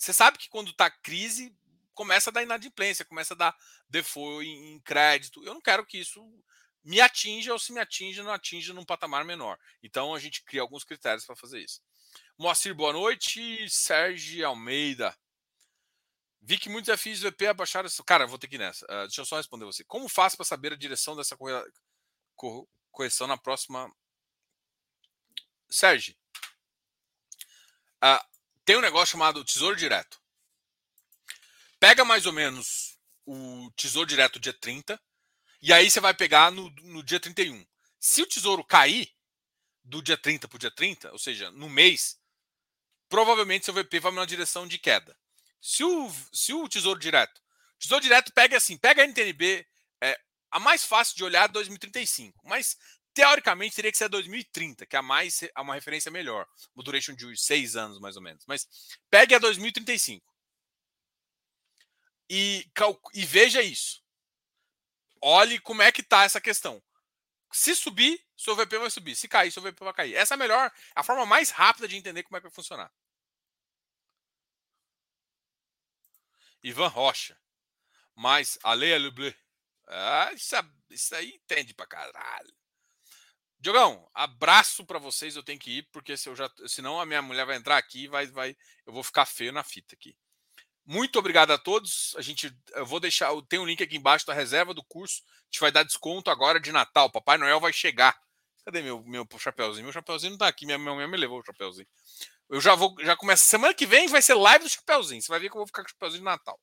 você 0.00 0.14
sabe 0.14 0.38
que 0.38 0.48
quando 0.48 0.70
está 0.70 0.90
crise, 0.90 1.54
começa 1.92 2.30
a 2.30 2.32
dar 2.32 2.42
inadimplência, 2.42 3.04
começa 3.04 3.34
a 3.34 3.36
dar 3.36 3.56
default 3.86 4.48
em, 4.48 4.80
crédito. 4.80 5.44
Eu 5.44 5.52
não 5.52 5.60
quero 5.60 5.84
que 5.84 5.98
isso 5.98 6.26
me 6.82 7.02
atinja 7.02 7.52
ou 7.52 7.58
se 7.58 7.70
me 7.70 7.80
atinja, 7.80 8.22
não 8.22 8.32
atinja 8.32 8.72
num 8.72 8.82
patamar 8.82 9.26
menor. 9.26 9.58
Então 9.82 10.14
a 10.14 10.18
gente 10.18 10.42
cria 10.42 10.62
alguns 10.62 10.84
critérios 10.84 11.26
para 11.26 11.36
fazer 11.36 11.60
isso. 11.60 11.82
Moacir, 12.38 12.74
boa 12.74 12.94
noite. 12.94 13.68
Sérgio 13.68 14.46
Almeida. 14.46 15.14
Vi 16.40 16.56
que 16.56 16.70
muitos 16.70 16.98
FIs 16.98 17.20
do 17.20 17.30
VP 17.30 17.48
abaixaram. 17.48 17.90
Cara, 18.06 18.26
vou 18.26 18.38
ter 18.38 18.48
que 18.48 18.54
ir 18.54 18.58
nessa. 18.58 18.86
Uh, 18.86 19.06
deixa 19.06 19.20
eu 19.20 19.26
só 19.26 19.36
responder 19.36 19.66
você. 19.66 19.84
Como 19.84 20.08
faço 20.08 20.34
para 20.34 20.46
saber 20.46 20.72
a 20.72 20.76
direção 20.76 21.14
dessa 21.14 21.36
correção 22.90 23.26
na 23.26 23.36
próxima. 23.36 23.94
Sérgio, 25.68 26.16
uh, 28.02 28.30
tem 28.70 28.76
um 28.76 28.80
negócio 28.80 29.14
chamado 29.14 29.44
Tesouro 29.44 29.74
Direto. 29.74 30.20
Pega 31.80 32.04
mais 32.04 32.24
ou 32.24 32.32
menos 32.32 32.96
o 33.26 33.68
Tesouro 33.74 34.06
Direto 34.06 34.38
dia 34.38 34.52
30, 34.52 34.96
e 35.60 35.72
aí 35.72 35.90
você 35.90 35.98
vai 35.98 36.14
pegar 36.14 36.52
no, 36.52 36.70
no 36.82 37.02
dia 37.02 37.18
31. 37.18 37.66
Se 37.98 38.22
o 38.22 38.26
tesouro 38.26 38.62
cair 38.62 39.12
do 39.82 40.00
dia 40.00 40.16
30 40.16 40.46
para 40.46 40.54
o 40.54 40.58
dia 40.60 40.70
30, 40.70 41.10
ou 41.10 41.18
seja, 41.18 41.50
no 41.50 41.68
mês, 41.68 42.16
provavelmente 43.08 43.64
seu 43.64 43.74
VP 43.74 43.98
vai 43.98 44.12
na 44.12 44.24
direção 44.24 44.68
de 44.68 44.78
queda. 44.78 45.18
Se 45.60 45.82
o, 45.82 46.08
se 46.32 46.54
o 46.54 46.68
Tesouro 46.68 47.00
Direto. 47.00 47.42
Tesouro 47.76 48.04
Direto 48.04 48.32
pega 48.32 48.56
assim, 48.56 48.76
pega 48.78 49.02
a 49.02 49.04
NTNB, 49.04 49.66
é, 50.00 50.20
a 50.48 50.60
mais 50.60 50.84
fácil 50.84 51.16
de 51.16 51.24
olhar 51.24 51.46
é 51.46 51.52
2035, 51.52 52.40
mas 52.46 52.78
teoricamente 53.20 53.76
teria 53.76 53.92
que 53.92 53.98
ser 53.98 54.08
2030, 54.08 54.86
que 54.86 54.96
é 54.96 54.98
a 54.98 55.02
mais 55.02 55.44
a 55.54 55.60
uma 55.60 55.74
referência 55.74 56.10
melhor, 56.10 56.48
uma 56.74 56.82
duration 56.82 57.14
de 57.14 57.36
seis 57.36 57.76
anos 57.76 58.00
mais 58.00 58.16
ou 58.16 58.22
menos. 58.22 58.46
Mas 58.46 58.66
pegue 59.10 59.34
a 59.34 59.38
2035 59.38 60.26
e, 62.30 62.66
e 63.12 63.26
veja 63.26 63.60
isso. 63.60 64.02
Olhe 65.20 65.60
como 65.60 65.82
é 65.82 65.92
que 65.92 66.00
está 66.00 66.24
essa 66.24 66.40
questão. 66.40 66.82
Se 67.52 67.76
subir, 67.76 68.24
seu 68.34 68.56
VP 68.56 68.78
vai 68.78 68.90
subir. 68.90 69.14
Se 69.14 69.28
cair, 69.28 69.52
seu 69.52 69.62
VP 69.62 69.84
vai 69.84 69.92
cair. 69.92 70.14
Essa 70.14 70.32
é 70.32 70.36
a 70.36 70.38
melhor, 70.38 70.72
a 70.94 71.02
forma 71.02 71.26
mais 71.26 71.50
rápida 71.50 71.86
de 71.86 71.96
entender 71.96 72.22
como 72.22 72.38
é 72.38 72.40
que 72.40 72.46
vai 72.46 72.54
funcionar. 72.54 72.90
Ivan 76.62 76.88
Rocha. 76.88 77.38
Mas 78.14 78.58
Ale 78.62 78.94
Alublé. 78.94 79.34
Ah, 79.88 80.32
isso, 80.32 80.56
isso 80.88 81.14
aí 81.14 81.34
entende 81.34 81.74
pra 81.74 81.86
caralho. 81.86 82.59
Diogão, 83.60 84.08
abraço 84.14 84.84
para 84.86 84.98
vocês. 84.98 85.36
Eu 85.36 85.42
tenho 85.42 85.58
que 85.58 85.78
ir, 85.78 85.88
porque 85.92 86.16
se 86.16 86.28
eu 86.28 86.34
já, 86.34 86.50
senão 86.66 86.98
a 86.98 87.04
minha 87.04 87.20
mulher 87.20 87.44
vai 87.44 87.56
entrar 87.56 87.76
aqui 87.76 88.08
vai, 88.08 88.26
vai, 88.26 88.56
eu 88.86 88.92
vou 88.92 89.02
ficar 89.02 89.26
feio 89.26 89.52
na 89.52 89.62
fita 89.62 89.94
aqui. 89.94 90.16
Muito 90.86 91.18
obrigado 91.18 91.52
a 91.52 91.58
todos. 91.58 92.14
A 92.16 92.22
gente, 92.22 92.52
eu 92.72 92.86
vou 92.86 92.98
deixar, 92.98 93.30
tem 93.48 93.58
um 93.58 93.66
link 93.66 93.82
aqui 93.82 93.96
embaixo 93.96 94.26
da 94.26 94.32
reserva 94.32 94.72
do 94.72 94.82
curso. 94.82 95.22
A 95.26 95.44
gente 95.52 95.60
vai 95.60 95.70
dar 95.70 95.82
desconto 95.82 96.30
agora 96.30 96.58
de 96.58 96.72
Natal. 96.72 97.10
Papai 97.10 97.36
Noel 97.38 97.60
vai 97.60 97.72
chegar. 97.72 98.18
Cadê 98.64 98.82
meu, 98.82 99.02
meu 99.04 99.26
chapéuzinho? 99.38 99.84
Meu 99.84 99.92
chapéuzinho 99.92 100.32
não 100.32 100.38
tá 100.38 100.48
aqui. 100.48 100.64
Minha 100.64 100.78
mãe 100.78 101.06
me 101.06 101.16
levou 101.16 101.38
o 101.38 101.44
chapéuzinho. 101.44 101.86
Eu 102.50 102.60
já 102.60 102.74
vou, 102.74 102.96
já 103.00 103.16
começa 103.16 103.44
semana 103.44 103.72
que 103.72 103.86
vem 103.86 104.08
vai 104.08 104.20
ser 104.20 104.34
live 104.34 104.64
do 104.64 104.70
Chapeuzinho. 104.70 105.22
Você 105.22 105.28
vai 105.28 105.38
ver 105.38 105.48
que 105.48 105.54
eu 105.54 105.60
vou 105.60 105.66
ficar 105.66 105.82
com 105.82 105.86
o 105.86 105.90
Chapeuzinho 105.90 106.22
de 106.22 106.24
Natal. 106.24 106.60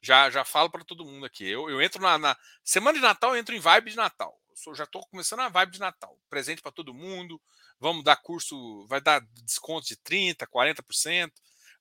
Já, 0.00 0.30
já 0.30 0.44
falo 0.46 0.70
para 0.70 0.82
todo 0.82 1.04
mundo 1.04 1.26
aqui. 1.26 1.46
Eu, 1.46 1.68
eu 1.68 1.82
entro 1.82 2.00
na, 2.00 2.16
na, 2.16 2.36
semana 2.64 2.96
de 2.96 3.02
Natal, 3.02 3.34
eu 3.34 3.36
entro 3.36 3.54
em 3.54 3.60
vibe 3.60 3.90
de 3.90 3.96
Natal. 3.96 4.39
Sou, 4.54 4.74
já 4.74 4.84
estou 4.84 5.06
começando 5.06 5.40
a 5.40 5.48
vibe 5.48 5.72
de 5.72 5.80
Natal. 5.80 6.18
Presente 6.28 6.62
para 6.62 6.72
todo 6.72 6.94
mundo. 6.94 7.40
Vamos 7.78 8.04
dar 8.04 8.16
curso, 8.16 8.86
vai 8.86 9.00
dar 9.00 9.20
desconto 9.44 9.86
de 9.86 9.96
30, 9.96 10.46
40%. 10.46 11.32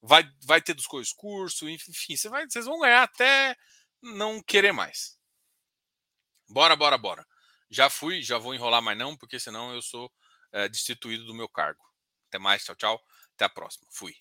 Vai, 0.01 0.23
vai 0.43 0.61
ter 0.61 0.73
dos 0.73 0.87
coisas 0.87 1.11
curso, 1.11 1.67
enfim, 1.67 2.15
você 2.15 2.29
vai, 2.29 2.49
vocês 2.49 2.65
vão 2.65 2.79
ganhar 2.79 3.03
até 3.03 3.55
não 4.01 4.41
querer 4.41 4.71
mais. 4.71 5.17
Bora, 6.47 6.75
bora, 6.75 6.97
bora. 6.97 7.27
Já 7.69 7.89
fui, 7.89 8.23
já 8.23 8.37
vou 8.37 8.55
enrolar 8.55 8.81
mais 8.81 8.97
não, 8.97 9.17
porque 9.17 9.39
senão 9.39 9.73
eu 9.73 9.81
sou 9.81 10.11
é, 10.51 10.69
destituído 10.69 11.25
do 11.25 11.33
meu 11.35 11.49
cargo. 11.49 11.83
Até 12.27 12.39
mais, 12.39 12.63
tchau, 12.63 12.75
tchau. 12.75 13.03
Até 13.35 13.45
a 13.45 13.49
próxima. 13.49 13.87
Fui. 13.91 14.15